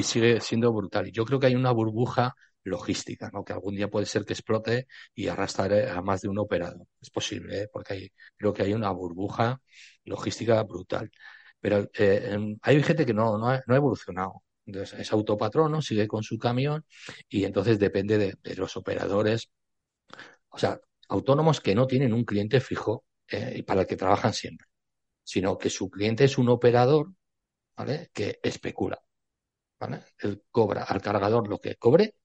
sigue 0.04 0.40
siendo 0.42 0.72
brutal. 0.74 1.08
Y 1.08 1.12
yo 1.12 1.26
creo 1.26 1.40
que 1.40 1.48
hay 1.48 1.56
una 1.56 1.72
burbuja 1.72 2.34
logística, 2.64 3.30
¿no? 3.34 3.44
Que 3.44 3.54
algún 3.54 3.76
día 3.76 3.90
puede 3.90 4.06
ser 4.06 4.26
que 4.26 4.34
explote 4.34 4.88
y 5.16 5.28
arrastre 5.28 5.90
a 5.90 6.02
más 6.02 6.22
de 6.22 6.30
un 6.30 6.40
operador. 6.40 6.88
Es 7.02 7.10
posible, 7.10 7.64
¿eh? 7.64 7.70
porque 7.72 7.94
hay, 7.94 8.12
creo 8.38 8.54
que 8.54 8.64
hay 8.64 8.74
una 8.74 8.92
burbuja 8.92 9.60
logística 10.06 10.62
brutal. 10.64 11.12
Pero 11.60 11.90
eh, 11.98 12.58
hay 12.62 12.84
gente 12.84 13.06
que 13.06 13.14
no, 13.14 13.38
no 13.38 13.48
ha 13.50 13.62
evolucionado. 13.76 14.44
Entonces, 14.74 15.00
es 15.00 15.12
autopatrono, 15.14 15.82
sigue 15.82 16.08
con 16.08 16.24
su 16.24 16.38
camión 16.38 16.86
y 17.30 17.44
entonces 17.46 17.80
depende 17.80 18.18
de, 18.18 18.36
de 18.42 18.56
los 18.56 18.78
operadores. 18.78 19.50
O 20.50 20.58
sea, 20.58 20.80
autónomos 21.10 21.60
que 21.60 21.76
no 21.76 21.88
tienen 21.88 22.14
un 22.14 22.24
cliente 22.24 22.60
fijo 22.60 23.06
eh, 23.28 23.64
para 23.64 23.82
el 23.82 23.88
que 23.88 23.98
trabajan 23.98 24.34
siempre, 24.34 24.68
sino 25.24 25.58
que 25.58 25.70
su 25.70 25.90
cliente 25.90 26.24
es 26.26 26.38
un 26.38 26.50
operador 26.50 27.14
¿vale? 27.76 28.10
que 28.14 28.40
especula. 28.44 29.02
¿vale? 29.80 30.04
Él 30.20 30.44
cobra 30.52 30.84
al 30.84 31.02
cargador 31.02 31.48
lo 31.48 31.60
que 31.60 31.76
cobre 31.76 32.16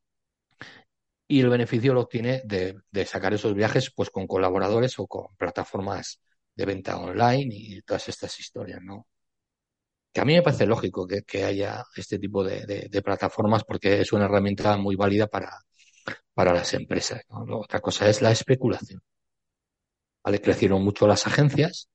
y 1.29 1.41
el 1.41 1.49
beneficio 1.49 1.95
lo 1.95 2.03
obtiene 2.03 2.43
de, 2.45 2.81
sacar 3.07 3.35
esos 3.35 3.55
viajes 3.55 3.93
pues 3.95 4.11
con 4.11 4.27
colaboradores 4.27 4.99
o 4.99 5.07
con 5.07 5.35
plataformas 5.37 6.21
de 6.55 6.65
venta 6.65 6.97
online 6.97 7.55
y 7.55 7.83
todas 7.83 8.09
estas 8.09 8.39
historias, 8.39 8.81
¿no? 8.83 9.07
Que 10.17 10.23
a 10.23 10.25
mí 10.25 10.33
me 10.33 10.41
parece 10.41 10.65
lógico 10.65 11.07
que, 11.07 11.45
haya 11.45 11.85
este 11.95 12.19
tipo 12.19 12.43
de, 12.43 13.03
plataformas 13.05 13.65
porque 13.65 14.01
es 14.01 14.15
una 14.15 14.25
herramienta 14.25 14.75
muy 14.79 14.97
válida 14.97 15.27
para, 15.27 15.59
para 16.33 16.55
las 16.55 16.73
empresas. 16.73 17.21
Otra 17.29 17.81
cosa 17.81 18.09
es 18.09 18.23
la 18.23 18.31
especulación. 18.31 19.03
¿vale? 20.25 20.41
Crecieron 20.41 20.83
mucho 20.83 21.07
las 21.07 21.27
agencias 21.27 21.91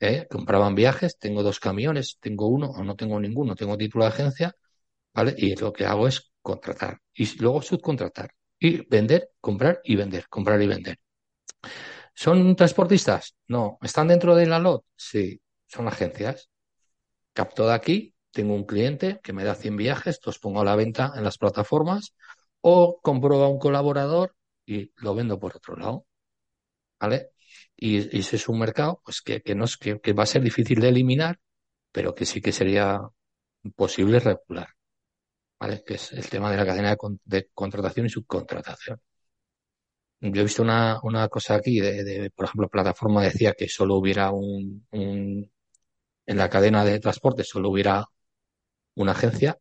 ¿eh? 0.00 0.26
compraban 0.28 0.74
viajes, 0.74 1.16
tengo 1.16 1.44
dos 1.44 1.60
camiones, 1.60 2.18
tengo 2.18 2.48
uno 2.48 2.70
o 2.70 2.82
no 2.82 2.96
tengo 2.96 3.20
ninguno, 3.20 3.54
tengo 3.54 3.76
título 3.76 4.04
de 4.04 4.10
agencia, 4.10 4.56
¿vale? 5.14 5.36
Y 5.38 5.54
lo 5.54 5.72
que 5.72 5.86
hago 5.86 6.08
es 6.08 6.32
contratar 6.42 7.02
y 7.14 7.38
luego 7.38 7.62
subcontratar 7.62 8.34
y 8.58 8.84
vender, 8.88 9.30
comprar 9.40 9.80
y 9.84 9.94
vender, 9.94 10.26
comprar 10.28 10.60
y 10.60 10.66
vender. 10.66 10.98
¿Son 12.14 12.56
transportistas? 12.56 13.36
No. 13.46 13.78
¿Están 13.80 14.08
dentro 14.08 14.34
de 14.34 14.46
la 14.46 14.58
LOT? 14.58 14.84
Sí. 14.96 15.40
Son 15.68 15.86
agencias. 15.86 16.50
Capto 17.34 17.66
de 17.66 17.74
aquí, 17.74 18.14
tengo 18.30 18.54
un 18.54 18.64
cliente 18.64 19.20
que 19.22 19.32
me 19.32 19.44
da 19.44 19.54
100 19.54 19.76
viajes, 19.76 20.20
los 20.24 20.38
pongo 20.38 20.60
a 20.60 20.64
la 20.64 20.76
venta 20.76 21.12
en 21.16 21.24
las 21.24 21.38
plataformas 21.38 22.14
o 22.60 23.00
compro 23.02 23.42
a 23.44 23.48
un 23.48 23.58
colaborador 23.58 24.34
y 24.66 24.92
lo 24.96 25.14
vendo 25.14 25.38
por 25.38 25.56
otro 25.56 25.76
lado. 25.76 26.06
¿Vale? 27.00 27.30
Y, 27.76 28.18
ese 28.18 28.36
es 28.36 28.48
un 28.48 28.58
mercado 28.58 29.00
pues 29.04 29.20
que, 29.22 29.42
que, 29.42 29.54
no 29.54 29.64
es, 29.64 29.76
que, 29.76 30.00
que 30.00 30.12
va 30.12 30.24
a 30.24 30.26
ser 30.26 30.42
difícil 30.42 30.80
de 30.80 30.88
eliminar, 30.88 31.38
pero 31.92 32.14
que 32.14 32.26
sí 32.26 32.40
que 32.40 32.52
sería 32.52 33.00
posible 33.76 34.20
regular. 34.20 34.68
¿Vale? 35.58 35.82
Que 35.86 35.94
es 35.94 36.12
el 36.12 36.28
tema 36.28 36.50
de 36.50 36.56
la 36.58 36.66
cadena 36.66 36.96
de, 37.24 37.48
contratación 37.54 38.06
y 38.06 38.10
subcontratación. 38.10 39.00
Yo 40.20 40.40
he 40.40 40.44
visto 40.44 40.62
una, 40.62 40.98
una 41.02 41.28
cosa 41.28 41.56
aquí 41.56 41.80
de, 41.80 42.02
de, 42.02 42.30
por 42.30 42.46
ejemplo, 42.46 42.68
plataforma 42.68 43.22
decía 43.22 43.52
que 43.52 43.68
solo 43.68 43.96
hubiera 43.96 44.30
un, 44.32 44.86
un, 44.92 45.50
en 46.26 46.36
la 46.36 46.48
cadena 46.48 46.84
de 46.84 47.00
transporte 47.00 47.44
solo 47.44 47.70
hubiera 47.70 48.04
una 48.94 49.12
agencia 49.12 49.58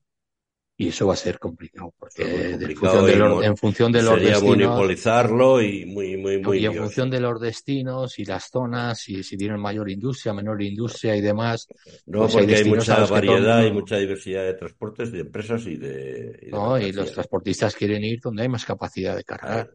y 0.76 0.88
eso 0.88 1.05
va 1.05 1.14
a 1.14 1.18
ser 1.18 1.38
complicado 1.38 1.93
porque 1.97 2.24
en 2.24 3.57
función 3.57 3.91
de 3.91 4.01
los 4.01 4.20
destinos 4.20 4.43
monopolizarlo 4.43 5.61
y 5.61 5.86
muy 5.86 6.18
muy 6.18 6.39
muy 6.39 6.57
y 6.57 6.66
en 6.66 6.74
función 6.74 7.11
de 7.11 7.20
los 7.20 7.39
destinos 7.39 8.18
y 8.18 8.26
las 8.26 8.49
zonas 8.49 9.07
y 9.07 9.22
si 9.22 9.38
tienen 9.38 9.59
mayor 9.59 9.89
industria 9.89 10.34
menor 10.34 10.64
industria 10.64 11.16
y 11.16 11.22
demás 11.22 11.68
no 12.07 12.22
pues 12.22 12.34
porque 12.34 12.55
hay, 12.55 12.66
mucha 12.66 13.05
variedad 13.05 13.64
y 13.64 13.72
mucha 13.72 13.97
diversidad 13.97 14.45
de 14.45 14.55
transportes 14.55 15.11
de 15.11 15.20
empresas 15.20 15.64
y 15.68 15.78
de, 15.78 16.47
no 16.51 16.80
y 16.80 16.91
los 16.91 17.11
transportistas 17.11 17.76
quieren 17.76 18.03
ir 18.03 18.20
donde 18.20 18.41
hay 18.41 18.49
más 18.49 18.66
capacidad 18.66 19.16
de 19.16 19.24
cargar 19.24 19.70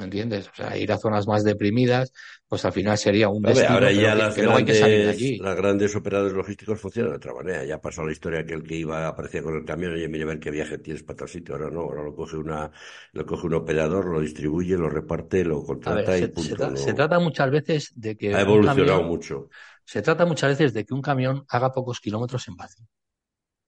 ¿Me 0.00 0.04
entiendes? 0.04 0.48
O 0.48 0.54
sea, 0.54 0.78
ir 0.78 0.90
a 0.92 0.96
zonas 0.96 1.26
más 1.28 1.44
deprimidas, 1.44 2.10
pues 2.48 2.64
al 2.64 2.72
final 2.72 2.96
sería 2.96 3.28
un 3.28 3.42
destino, 3.42 3.68
ahora 3.68 3.92
ya 3.92 4.14
las 4.14 4.34
grandes, 4.34 4.82
allí. 4.82 5.36
Las 5.36 5.54
grandes 5.54 5.94
operadores 5.94 6.32
logísticos 6.32 6.80
funcionan 6.80 7.10
de 7.10 7.16
otra 7.18 7.34
manera. 7.34 7.66
Ya 7.66 7.82
pasó 7.82 8.02
la 8.02 8.10
historia 8.10 8.46
que 8.46 8.54
el 8.54 8.62
que 8.62 8.76
iba 8.76 9.06
aparecía 9.06 9.42
con 9.42 9.58
el 9.58 9.64
camión 9.66 10.00
y 10.00 10.08
mira 10.08 10.24
a 10.24 10.28
ver 10.28 10.40
qué 10.40 10.50
viaje 10.50 10.78
tienes 10.78 11.02
para 11.02 11.18
tal 11.18 11.28
sitio. 11.28 11.54
Ahora 11.54 11.68
no, 11.68 11.80
ahora 11.80 12.02
lo 12.02 12.14
coge 12.14 12.38
una, 12.38 12.72
lo 13.12 13.26
coge 13.26 13.46
un 13.46 13.52
operador, 13.52 14.06
lo 14.06 14.22
distribuye, 14.22 14.74
lo 14.78 14.88
reparte, 14.88 15.44
lo 15.44 15.62
contrata 15.62 16.16
y 16.16 16.20
se, 16.20 16.28
punto. 16.28 16.76
Se, 16.78 16.94
trata 16.94 17.18
muchas 17.18 17.50
veces 17.50 17.92
de 17.94 18.16
que 18.16 18.34
ha 18.34 18.40
evolucionado 18.40 19.02
mucho. 19.02 19.50
Se 19.84 20.00
trata 20.00 20.24
muchas 20.24 20.52
veces 20.52 20.72
de 20.72 20.86
que 20.86 20.94
un 20.94 21.02
camión 21.02 21.44
haga 21.46 21.72
pocos 21.72 22.00
kilómetros 22.00 22.48
en 22.48 22.56
vacío. 22.56 22.86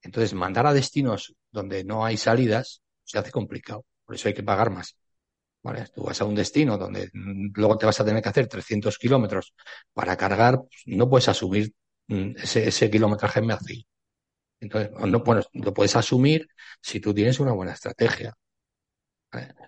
Entonces, 0.01 0.33
mandar 0.33 0.65
a 0.65 0.73
destinos 0.73 1.35
donde 1.51 1.83
no 1.83 2.03
hay 2.03 2.17
salidas 2.17 2.81
se 3.03 3.19
hace 3.19 3.29
complicado. 3.29 3.85
Por 4.03 4.15
eso 4.15 4.29
hay 4.29 4.33
que 4.33 4.41
pagar 4.41 4.71
más. 4.71 4.97
Tú 5.93 6.03
vas 6.03 6.19
a 6.21 6.25
un 6.25 6.35
destino 6.35 6.77
donde 6.77 7.09
luego 7.13 7.77
te 7.77 7.85
vas 7.85 7.99
a 7.99 8.05
tener 8.05 8.21
que 8.21 8.29
hacer 8.29 8.47
300 8.47 8.97
kilómetros 8.97 9.53
para 9.93 10.17
cargar, 10.17 10.59
pues, 10.59 10.83
no 10.85 11.09
puedes 11.09 11.29
asumir 11.29 11.73
mm, 12.07 12.31
ese, 12.37 12.67
ese 12.67 12.89
kilometraje 12.91 13.39
en 13.39 13.47
vacío. 13.47 13.83
Entonces, 14.59 14.91
no, 14.91 15.19
bueno, 15.21 15.43
lo 15.53 15.73
puedes 15.73 15.95
asumir 15.95 16.47
si 16.81 16.99
tú 16.99 17.13
tienes 17.13 17.39
una 17.39 17.53
buena 17.53 17.73
estrategia. 17.73 18.35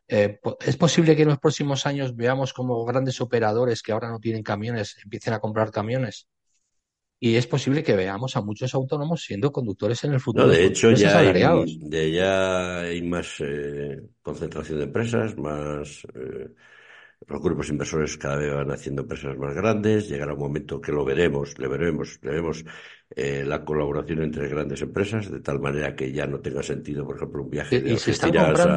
Eh, 0.07 0.39
es 0.59 0.77
posible 0.77 1.15
que 1.15 1.23
en 1.23 1.29
los 1.29 1.39
próximos 1.39 1.85
años 1.85 2.15
veamos 2.15 2.53
como 2.53 2.85
grandes 2.85 3.19
operadores 3.21 3.81
que 3.81 3.91
ahora 3.91 4.09
no 4.09 4.19
tienen 4.19 4.43
camiones 4.43 4.97
empiecen 5.03 5.33
a 5.33 5.39
comprar 5.39 5.71
camiones. 5.71 6.27
Y 7.19 7.35
es 7.35 7.47
posible 7.47 7.81
que 7.81 7.95
veamos 7.95 8.35
a 8.35 8.41
muchos 8.41 8.73
autónomos 8.75 9.23
siendo 9.23 9.51
conductores 9.51 10.03
en 10.03 10.13
el 10.13 10.19
futuro. 10.19 10.47
No, 10.47 10.51
de 10.51 10.65
hecho, 10.65 10.91
ya 10.91 11.19
hay, 11.19 11.79
de 11.79 12.11
ya 12.11 12.79
hay 12.81 13.01
más 13.01 13.37
eh, 13.39 14.01
concentración 14.21 14.79
de 14.79 14.83
empresas, 14.85 15.37
más 15.37 16.05
eh, 16.13 16.49
los 17.27 17.41
grupos 17.41 17.69
inversores 17.69 18.17
cada 18.17 18.37
vez 18.37 18.53
van 18.53 18.71
haciendo 18.71 19.03
empresas 19.03 19.37
más 19.37 19.55
grandes. 19.55 20.09
Llegará 20.09 20.33
un 20.33 20.39
momento 20.39 20.81
que 20.81 20.91
lo 20.91 21.05
veremos, 21.05 21.57
le 21.57 21.67
veremos, 21.67 22.19
le 22.21 22.31
vemos 22.31 22.65
eh, 23.11 23.43
la 23.45 23.63
colaboración 23.63 24.23
entre 24.23 24.47
grandes 24.47 24.81
empresas, 24.81 25.29
de 25.29 25.39
tal 25.39 25.59
manera 25.59 25.95
que 25.95 26.11
ya 26.11 26.25
no 26.25 26.39
tenga 26.39 26.63
sentido, 26.63 27.05
por 27.05 27.17
ejemplo, 27.17 27.43
un 27.43 27.49
viaje 27.51 27.79
de 27.79 27.91
Algeciras 27.91 28.67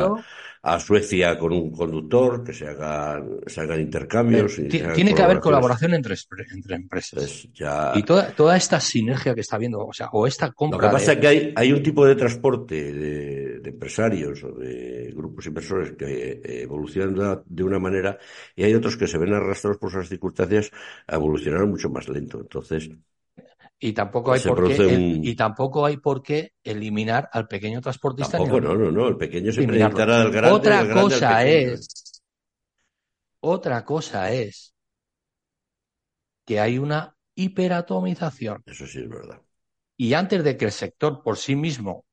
a, 0.62 0.78
Suecia 0.80 1.38
con 1.38 1.52
un 1.52 1.70
conductor, 1.70 2.44
que 2.44 2.52
se 2.52 2.68
hagan, 2.68 3.40
se 3.46 3.62
hagan 3.62 3.80
intercambios. 3.80 4.58
Eh, 4.58 4.68
tiene 4.94 5.14
que 5.14 5.22
haber 5.22 5.40
colaboración 5.40 5.94
entre, 5.94 6.14
entre 6.52 6.76
empresas. 6.76 7.18
Pues 7.18 7.48
y 7.94 8.02
toda, 8.02 8.30
toda 8.32 8.56
esta 8.56 8.78
sinergia 8.80 9.34
que 9.34 9.40
está 9.40 9.56
habiendo, 9.56 9.86
o 9.86 9.92
sea, 9.94 10.08
o 10.12 10.26
esta 10.26 10.52
compra. 10.52 10.78
Lo 10.78 10.88
que 10.88 10.92
pasa 10.92 11.12
es 11.12 11.18
que 11.18 11.26
hay, 11.26 11.52
hay 11.56 11.72
un 11.72 11.82
tipo 11.82 12.04
de 12.04 12.14
transporte 12.14 12.92
de, 12.92 13.60
de, 13.60 13.70
empresarios 13.70 14.44
o 14.44 14.52
de 14.52 15.10
grupos 15.16 15.46
inversores 15.46 15.92
que 15.92 16.42
evolucionan 16.44 17.42
de 17.46 17.62
una 17.62 17.78
manera 17.78 18.18
y 18.54 18.64
hay 18.64 18.74
otros 18.74 18.96
que 18.96 19.06
se 19.06 19.16
ven 19.16 19.32
arrastrados 19.32 19.78
por 19.78 19.90
esas 19.90 20.08
circunstancias 20.08 20.70
a 21.06 21.16
evolucionar 21.16 21.66
mucho 21.66 21.88
más 21.88 22.08
lento. 22.08 22.40
Entonces, 22.40 22.90
y 23.80 23.92
tampoco 23.92 24.32
hay 24.32 24.40
por 24.40 24.66
qué 24.66 25.20
y 25.22 25.36
tampoco 25.36 25.86
hay 25.86 25.98
por 25.98 26.22
qué 26.22 26.52
eliminar 26.62 27.28
al 27.32 27.46
pequeño 27.46 27.80
transportista. 27.80 28.38
Tampoco, 28.38 28.60
no, 28.60 28.74
no, 28.74 28.90
no, 28.90 29.08
el 29.08 29.16
pequeño 29.16 29.52
se 29.52 29.66
presentará 29.66 30.22
al 30.22 30.30
grande. 30.32 30.50
Otra 30.50 30.92
cosa 30.92 31.46
es, 31.46 32.22
otra 33.40 33.84
cosa 33.84 34.32
es 34.32 34.74
que 36.44 36.58
hay 36.58 36.78
una 36.78 37.14
hiperatomización. 37.36 38.62
Eso 38.66 38.86
sí 38.86 39.00
es 39.00 39.08
verdad. 39.08 39.40
Y 39.96 40.14
antes 40.14 40.42
de 40.42 40.56
que 40.56 40.64
el 40.64 40.72
sector 40.72 41.22
por 41.22 41.36
sí 41.36 41.54
mismo 41.54 42.04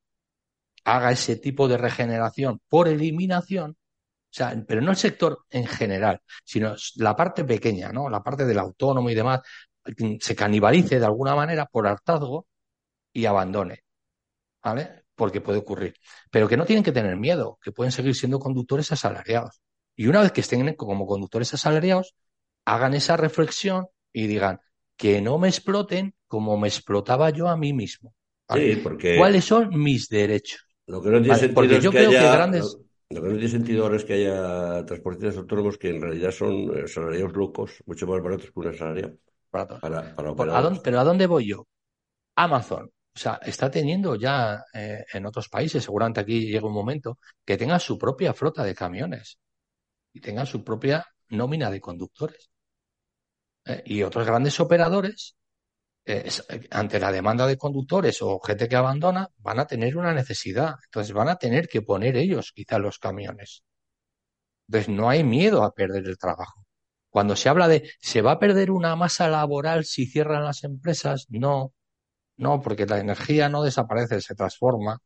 haga 0.84 1.10
ese 1.10 1.36
tipo 1.36 1.66
de 1.66 1.78
regeneración 1.78 2.60
por 2.68 2.86
eliminación, 2.86 3.72
o 3.72 4.32
sea, 4.36 4.54
pero 4.68 4.80
no 4.82 4.90
el 4.90 4.96
sector 4.96 5.38
en 5.50 5.66
general, 5.66 6.20
sino 6.44 6.76
la 6.96 7.16
parte 7.16 7.44
pequeña, 7.44 7.90
¿no? 7.90 8.08
La 8.08 8.22
parte 8.22 8.44
del 8.44 8.58
autónomo 8.58 9.10
y 9.10 9.14
demás, 9.14 9.40
se 10.20 10.36
canibalice 10.36 10.98
de 10.98 11.06
alguna 11.06 11.34
manera 11.34 11.66
por 11.66 11.86
hartazgo 11.86 12.46
y 13.12 13.24
abandone. 13.26 13.84
¿Vale? 14.62 15.04
Porque 15.14 15.40
puede 15.40 15.58
ocurrir. 15.58 15.94
Pero 16.30 16.48
que 16.48 16.56
no 16.56 16.64
tienen 16.64 16.84
que 16.84 16.92
tener 16.92 17.16
miedo, 17.16 17.58
que 17.62 17.72
pueden 17.72 17.92
seguir 17.92 18.14
siendo 18.14 18.38
conductores 18.38 18.90
asalariados. 18.92 19.60
Y 19.94 20.08
una 20.08 20.20
vez 20.20 20.32
que 20.32 20.42
estén 20.42 20.74
como 20.74 21.06
conductores 21.06 21.54
asalariados, 21.54 22.14
hagan 22.64 22.94
esa 22.94 23.16
reflexión 23.16 23.86
y 24.12 24.26
digan 24.26 24.60
que 24.96 25.22
no 25.22 25.38
me 25.38 25.48
exploten 25.48 26.14
como 26.26 26.58
me 26.58 26.68
explotaba 26.68 27.30
yo 27.30 27.48
a 27.48 27.56
mí 27.56 27.72
mismo. 27.72 28.14
Sí, 28.52 28.80
porque... 28.82 29.16
¿Cuáles 29.16 29.44
son 29.44 29.70
mis 29.70 30.08
derechos? 30.08 30.66
Lo 30.86 31.02
que 31.02 31.10
no 31.10 31.22
tiene 31.22 31.36
sentido 31.38 31.78
es 31.78 31.90
que 31.90 31.98
haya... 31.98 32.46
Lo 33.08 33.22
que 33.22 33.28
no 33.28 33.34
tiene 33.34 33.48
sentido 33.48 33.84
ahora 33.84 33.96
es 33.96 34.04
que 34.04 34.14
haya 34.14 34.84
transportistas 34.84 35.36
autónomos 35.36 35.78
que 35.78 35.90
en 35.90 36.02
realidad 36.02 36.32
son 36.32 36.76
eh, 36.76 36.88
salariados 36.88 37.32
locos, 37.34 37.82
mucho 37.86 38.04
más 38.04 38.20
baratos 38.20 38.50
que 38.50 38.58
un 38.58 38.66
asalariado 38.66 39.16
pero 40.82 41.00
¿a 41.00 41.04
dónde 41.04 41.26
voy 41.26 41.48
yo? 41.48 41.66
Amazon. 42.36 42.90
O 43.16 43.18
sea, 43.18 43.40
está 43.42 43.70
teniendo 43.70 44.14
ya 44.14 44.62
eh, 44.74 45.04
en 45.12 45.24
otros 45.24 45.48
países, 45.48 45.82
seguramente 45.82 46.20
aquí 46.20 46.46
llega 46.46 46.66
un 46.66 46.74
momento, 46.74 47.18
que 47.44 47.56
tenga 47.56 47.78
su 47.78 47.98
propia 47.98 48.34
flota 48.34 48.62
de 48.62 48.74
camiones 48.74 49.38
y 50.12 50.20
tenga 50.20 50.44
su 50.44 50.62
propia 50.62 51.06
nómina 51.30 51.70
de 51.70 51.80
conductores. 51.80 52.50
Eh, 53.64 53.82
y 53.86 54.02
otros 54.02 54.26
grandes 54.26 54.60
operadores, 54.60 55.34
eh, 56.04 56.28
ante 56.70 57.00
la 57.00 57.10
demanda 57.10 57.46
de 57.46 57.56
conductores 57.56 58.20
o 58.20 58.38
gente 58.40 58.68
que 58.68 58.76
abandona, 58.76 59.28
van 59.38 59.60
a 59.60 59.66
tener 59.66 59.96
una 59.96 60.12
necesidad. 60.12 60.74
Entonces 60.84 61.14
van 61.14 61.28
a 61.30 61.36
tener 61.36 61.68
que 61.68 61.82
poner 61.82 62.16
ellos 62.18 62.52
quizá 62.54 62.78
los 62.78 62.98
camiones. 62.98 63.62
Entonces 64.68 64.94
no 64.94 65.08
hay 65.08 65.24
miedo 65.24 65.64
a 65.64 65.72
perder 65.72 66.06
el 66.06 66.18
trabajo. 66.18 66.65
Cuando 67.16 67.34
se 67.34 67.48
habla 67.48 67.66
de 67.66 67.88
se 67.98 68.20
va 68.20 68.32
a 68.32 68.38
perder 68.38 68.70
una 68.70 68.94
masa 68.94 69.26
laboral 69.26 69.86
si 69.86 70.04
cierran 70.04 70.44
las 70.44 70.64
empresas, 70.64 71.24
no, 71.30 71.72
no, 72.36 72.60
porque 72.60 72.84
la 72.84 72.98
energía 72.98 73.48
no 73.48 73.62
desaparece, 73.62 74.20
se 74.20 74.34
transforma. 74.34 74.98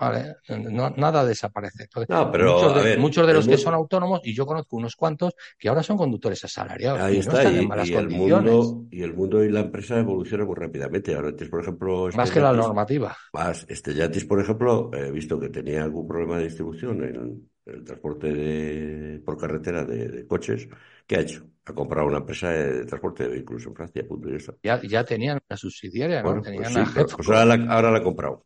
¿vale? 0.00 0.36
No, 0.48 0.88
nada 0.96 1.26
desaparece. 1.26 1.88
no, 2.08 2.32
pero, 2.32 2.54
muchos 2.54 2.82
de, 2.82 2.96
muchos 2.96 3.26
de 3.26 3.34
los 3.34 3.46
que 3.46 3.58
son 3.58 3.74
autónomos, 3.74 4.22
y 4.24 4.34
yo 4.34 4.46
conozco 4.46 4.78
unos 4.78 4.96
cuantos, 4.96 5.34
que 5.58 5.68
ahora 5.68 5.82
son 5.82 5.98
conductores 5.98 6.42
asalariados. 6.42 7.02
Ahí 7.02 7.18
está, 7.18 7.44
y, 7.44 7.58
el 7.92 8.08
mundo, 8.08 8.86
y 8.90 9.02
el 9.02 9.12
mundo 9.12 9.44
y 9.44 9.50
la 9.50 9.60
empresa 9.60 9.98
evolucionan 9.98 10.46
muy 10.46 10.56
rápidamente. 10.56 11.14
Ahora, 11.14 11.32
por 11.50 11.60
ejemplo. 11.60 12.08
Más 12.16 12.30
que 12.30 12.40
la 12.40 12.54
normativa. 12.54 13.14
Más. 13.34 13.66
Este 13.68 13.92
Yatis, 13.92 14.24
por 14.24 14.40
ejemplo, 14.40 14.90
he 14.94 15.10
visto 15.10 15.38
que 15.38 15.50
tenía 15.50 15.84
algún 15.84 16.08
problema 16.08 16.38
de 16.38 16.44
distribución 16.44 17.04
en 17.04 17.50
el 17.66 17.84
transporte 17.84 18.32
de, 18.32 19.18
por 19.20 19.36
carretera 19.36 19.84
de 19.84 20.26
coches 20.26 20.68
¿Qué 21.06 21.16
ha 21.16 21.20
hecho? 21.20 21.46
Ha 21.64 21.72
comprado 21.72 22.08
una 22.08 22.18
empresa 22.18 22.50
de 22.50 22.84
transporte 22.84 23.24
de 23.24 23.30
vehículos 23.30 23.64
en 23.66 23.74
Francia, 23.74 24.06
punto 24.06 24.28
y 24.28 24.36
eso. 24.36 24.56
Ya, 24.62 24.80
ya 24.82 25.04
tenían 25.04 25.40
una 25.48 25.56
subsidiaria, 25.56 26.22
¿no? 26.22 26.40
tenían 26.42 26.72
pues, 26.72 26.74
sí, 26.74 27.16
pues 27.16 27.28
ahora, 27.28 27.44
la, 27.44 27.72
ahora 27.72 27.90
la 27.90 27.98
ha 27.98 28.02
comprado. 28.02 28.44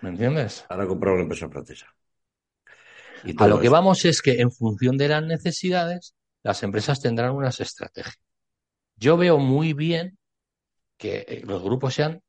¿Me 0.00 0.10
entiendes? 0.10 0.64
Ahora 0.68 0.84
ha 0.84 0.86
comprado 0.86 1.14
una 1.14 1.24
empresa 1.24 1.48
francesa. 1.48 1.86
Y 3.24 3.34
a 3.42 3.48
lo 3.48 3.60
que 3.60 3.68
vamos 3.68 4.04
es 4.04 4.22
que 4.22 4.40
en 4.40 4.52
función 4.52 4.96
de 4.96 5.08
las 5.08 5.24
necesidades, 5.24 6.14
las 6.44 6.62
empresas 6.62 7.00
tendrán 7.00 7.34
unas 7.34 7.60
estrategias. 7.60 8.18
Yo 8.96 9.16
veo 9.16 9.38
muy 9.38 9.72
bien 9.72 10.18
que 10.96 11.24
eh, 11.28 11.42
los 11.44 11.62
grupos 11.62 11.94
sean 11.94 12.20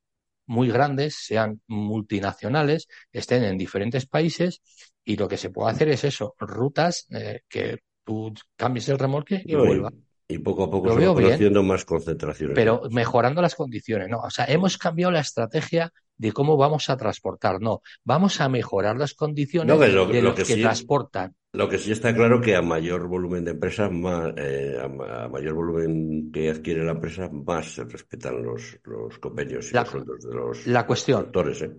muy 0.50 0.70
grandes, 0.70 1.16
sean 1.16 1.62
multinacionales, 1.68 2.88
estén 3.14 3.44
en 3.46 3.58
diferentes 3.58 4.06
países 4.08 4.62
y 5.06 5.18
lo 5.18 5.28
que 5.30 5.38
se 5.38 5.52
puede 5.52 5.72
hacer 5.72 5.90
es 5.90 6.04
eso, 6.06 6.36
rutas 6.40 7.08
eh, 7.12 7.42
que 7.50 7.80
tú 8.06 8.34
cambies 8.58 8.90
el 8.90 9.00
remolque 9.00 9.44
y 9.46 9.56
No, 9.56 9.66
vuelva. 9.66 9.92
Y, 10.30 10.38
poco 10.40 10.64
a 10.64 10.72
poco 10.72 10.92
se 10.92 11.00
bien. 11.00 11.34
haciendo 11.34 11.64
más 11.64 11.84
concentraciones. 11.86 12.56
pero 12.56 12.84
mejorando 12.92 13.42
las 13.42 13.56
condiciones, 13.56 14.08
¿no? 14.10 14.20
O 14.20 14.30
sea, 14.30 14.46
hemos 14.46 14.78
cambiado 14.78 15.12
la 15.12 15.22
estrategia 15.22 15.92
de 16.18 16.32
cómo 16.32 16.56
vamos 16.56 16.90
a 16.90 16.98
transportar, 16.98 17.60
no, 17.62 17.82
vamos 18.04 18.40
a 18.40 18.48
mejorar 18.50 18.98
las 18.98 19.14
condiciones 19.16 19.76
No, 19.76 19.82
que 19.84 19.90
lo- 19.92 20.06
de 20.06 20.22
lo 20.22 20.30
los 20.30 20.36
que 20.36 20.44
que, 20.44 20.54
sí- 20.54 20.62
transportan. 20.62 21.36
Lo 21.52 21.68
que 21.68 21.80
sí 21.80 21.92
está 21.92 22.14
claro 22.14 22.40
que 22.42 22.56
a 22.56 22.62
mayor 22.62 23.08
volumen 23.08 23.44
de 23.44 23.52
empresas, 23.52 23.92
más, 23.92 24.34
eh, 24.38 24.78
a, 24.84 24.88
ma- 24.88 25.24
a 25.24 25.28
mayor 25.30 25.56
volumen 25.56 26.32
que 26.32 26.52
adquiere 26.52 26.84
la 26.86 26.92
empresa, 26.92 27.28
más 27.32 27.74
se 27.74 27.86
respetan 27.86 28.44
los, 28.44 28.78
los 28.84 29.18
convenios 29.18 29.72
y 29.72 29.74
La- 29.74 29.82
los 29.82 29.90
sueldos 29.90 30.22
de 30.24 30.36
los 30.36 30.68
la 30.68 30.86
cuestión. 30.86 31.22
actores, 31.26 31.62
¿eh? 31.64 31.72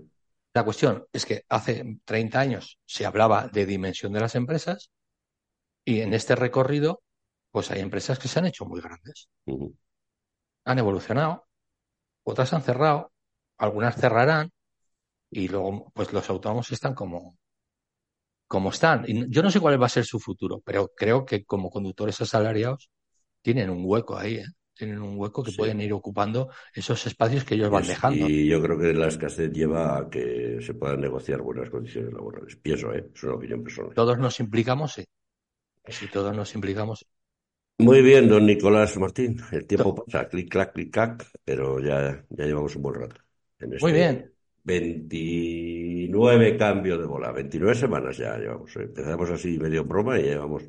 La 0.54 0.64
cuestión 0.64 1.04
es 1.12 1.24
que 1.24 1.44
hace 1.48 1.98
30 2.04 2.40
años 2.40 2.80
se 2.84 3.06
hablaba 3.06 3.46
de 3.46 3.64
dimensión 3.64 4.12
de 4.12 4.20
las 4.20 4.34
empresas 4.34 4.90
y 5.84 6.00
en 6.00 6.14
este 6.14 6.34
recorrido, 6.36 7.02
pues 7.50 7.70
hay 7.70 7.80
empresas 7.80 8.18
que 8.18 8.28
se 8.28 8.38
han 8.38 8.46
hecho 8.46 8.64
muy 8.64 8.80
grandes, 8.80 9.28
han 10.64 10.78
evolucionado, 10.78 11.46
otras 12.24 12.52
han 12.52 12.62
cerrado, 12.62 13.12
algunas 13.58 13.96
cerrarán 13.96 14.50
y 15.30 15.48
luego, 15.48 15.90
pues 15.94 16.12
los 16.12 16.28
autónomos 16.30 16.70
están 16.72 16.94
como, 16.94 17.38
como 18.46 18.70
están. 18.70 19.04
Y 19.06 19.30
yo 19.30 19.42
no 19.42 19.50
sé 19.50 19.60
cuál 19.60 19.80
va 19.80 19.86
a 19.86 19.90
ser 19.90 20.04
su 20.04 20.18
futuro, 20.18 20.60
pero 20.64 20.88
creo 20.96 21.24
que 21.24 21.44
como 21.44 21.70
conductores 21.70 22.20
asalariados 22.20 22.90
tienen 23.42 23.70
un 23.70 23.82
hueco 23.84 24.16
ahí, 24.18 24.36
¿eh? 24.36 24.46
Tienen 24.74 25.02
un 25.02 25.18
hueco 25.18 25.42
que 25.42 25.50
Sí. 25.50 25.58
pueden 25.58 25.80
ir 25.82 25.92
ocupando 25.92 26.48
esos 26.72 27.06
espacios 27.06 27.44
que 27.44 27.54
ellos 27.54 27.70
van 27.70 27.86
dejando. 27.86 28.26
Y 28.28 28.48
yo 28.48 28.62
creo 28.62 28.78
que 28.78 28.94
la 28.94 29.08
escasez 29.08 29.52
lleva 29.52 29.98
a 29.98 30.08
que 30.08 30.58
se 30.62 30.72
puedan 30.72 31.02
negociar 31.02 31.42
buenas 31.42 31.68
condiciones 31.68 32.12
laborales. 32.14 32.56
Pienso, 32.56 32.92
¿eh? 32.94 33.10
Es 33.14 33.22
una 33.22 33.34
opinión 33.34 33.62
personal. 33.62 33.94
Todos 33.94 34.18
nos 34.18 34.40
implicamos, 34.40 34.94
sí. 34.94 35.04
Si 35.86 36.06
todos 36.08 36.34
nos 36.34 36.54
implicamos, 36.54 37.06
Muy 37.80 38.02
bien, 38.02 38.28
don 38.28 38.44
Nicolás 38.44 38.96
Martín. 38.98 39.40
El 39.50 39.66
tiempo 39.66 39.94
pasa, 39.94 40.28
clic, 40.28 40.50
clac, 40.50 40.72
clic, 40.72 40.92
clac, 40.92 41.26
pero 41.44 41.80
ya, 41.80 42.24
ya 42.28 42.44
llevamos 42.44 42.76
un 42.76 42.82
buen 42.82 43.00
rato. 43.00 43.16
En 43.58 43.72
este 43.72 43.84
Muy 43.84 43.92
bien. 43.92 44.32
29 44.62 46.56
cambios 46.56 46.98
de 47.00 47.06
bola, 47.06 47.32
29 47.32 47.74
semanas 47.74 48.16
ya 48.18 48.36
llevamos. 48.36 48.74
¿eh? 48.76 48.82
Empezamos 48.82 49.30
así 49.30 49.58
medio 49.58 49.80
en 49.80 49.88
broma 49.88 50.18
y 50.18 50.24
ya 50.24 50.32
llevamos 50.32 50.64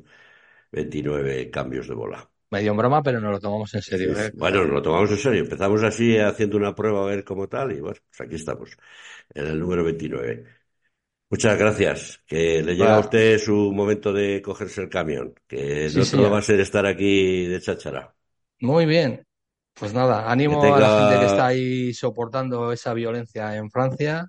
29 0.70 1.50
cambios 1.50 1.88
de 1.88 1.94
bola. 1.94 2.28
medio 2.50 2.70
en 2.70 2.76
broma, 2.78 3.02
pero 3.02 3.20
nos 3.20 3.32
lo 3.32 3.40
tomamos 3.40 3.74
en 3.74 3.82
serio. 3.82 4.18
¿eh? 4.18 4.32
Bueno, 4.34 4.62
nos 4.62 4.70
lo 4.70 4.82
tomamos 4.82 5.10
en 5.10 5.18
serio. 5.18 5.40
Empezamos 5.40 5.82
así 5.82 6.18
haciendo 6.18 6.56
una 6.56 6.74
prueba 6.74 7.02
a 7.02 7.06
ver 7.06 7.24
cómo 7.24 7.48
tal 7.48 7.72
y 7.72 7.80
bueno, 7.80 7.98
pues 8.08 8.20
aquí 8.20 8.36
estamos, 8.36 8.76
en 9.34 9.46
el 9.46 9.60
número 9.60 9.84
29. 9.84 10.61
Muchas 11.32 11.58
gracias. 11.58 12.20
Que 12.26 12.62
le 12.62 12.74
llega 12.74 12.96
a 12.96 13.00
usted 13.00 13.38
su 13.38 13.72
momento 13.72 14.12
de 14.12 14.42
cogerse 14.42 14.82
el 14.82 14.90
camión, 14.90 15.34
que 15.48 15.88
Sí, 15.88 15.98
no 15.98 16.04
todo 16.04 16.30
va 16.30 16.38
a 16.38 16.42
ser 16.42 16.60
estar 16.60 16.84
aquí 16.84 17.46
de 17.46 17.58
cháchara. 17.58 18.14
Muy 18.60 18.84
bien. 18.84 19.24
Pues 19.72 19.94
nada, 19.94 20.30
ánimo 20.30 20.62
a 20.62 20.78
la 20.78 21.00
gente 21.00 21.20
que 21.20 21.26
está 21.26 21.46
ahí 21.46 21.94
soportando 21.94 22.70
esa 22.70 22.92
violencia 22.92 23.56
en 23.56 23.70
Francia. 23.70 24.28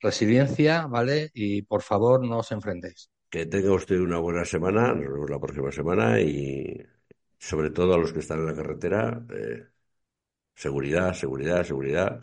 Resiliencia, 0.00 0.86
¿vale? 0.86 1.28
Y 1.34 1.62
por 1.62 1.82
favor, 1.82 2.24
no 2.24 2.38
os 2.38 2.52
enfrentéis. 2.52 3.10
Que 3.28 3.46
tenga 3.46 3.72
usted 3.72 3.98
una 3.98 4.18
buena 4.18 4.44
semana, 4.44 4.94
nos 4.94 5.12
vemos 5.12 5.28
la 5.28 5.40
próxima 5.40 5.72
semana 5.72 6.20
y 6.20 6.80
sobre 7.36 7.70
todo 7.70 7.94
a 7.94 7.98
los 7.98 8.12
que 8.12 8.20
están 8.20 8.38
en 8.38 8.46
la 8.46 8.54
carretera, 8.54 9.26
eh, 9.34 9.66
seguridad, 10.54 11.12
seguridad, 11.14 11.64
seguridad 11.64 12.20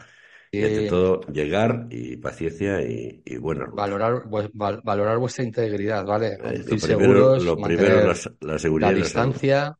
ante 0.64 0.82
Y 0.82 0.86
todo 0.86 1.22
llegar 1.28 1.88
y 1.91 2.18
paciencia 2.18 2.82
y, 2.82 3.22
y 3.26 3.38
buena 3.38 3.66
ruta. 3.66 3.89
valorar, 3.89 4.24
val- 4.53 4.82
valorar 4.84 5.18
vuestra 5.18 5.43
integridad, 5.43 6.06
¿vale? 6.06 6.38
Eh, 6.38 6.64
lo 6.66 6.80
primero, 6.80 7.34
lo 7.36 7.62
primero 7.62 8.01
la, 8.01 8.16
la 8.41 8.60
seguridad 8.60 8.93
la 8.93 8.93
y 8.93 9.03
distancia 9.03 9.78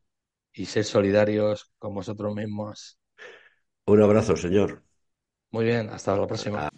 y 0.54 0.66
ser 0.68 0.86
solidarios 0.86 1.72
con 1.80 1.96
vosotros 1.96 2.36
mismos. 2.36 3.00
Un 3.88 4.02
abrazo, 4.04 4.36
señor. 4.38 4.84
Muy 5.52 5.66
bien, 5.66 5.90
hasta 5.90 6.16
la 6.16 6.28
próxima. 6.28 6.64
Ah. 6.64 6.70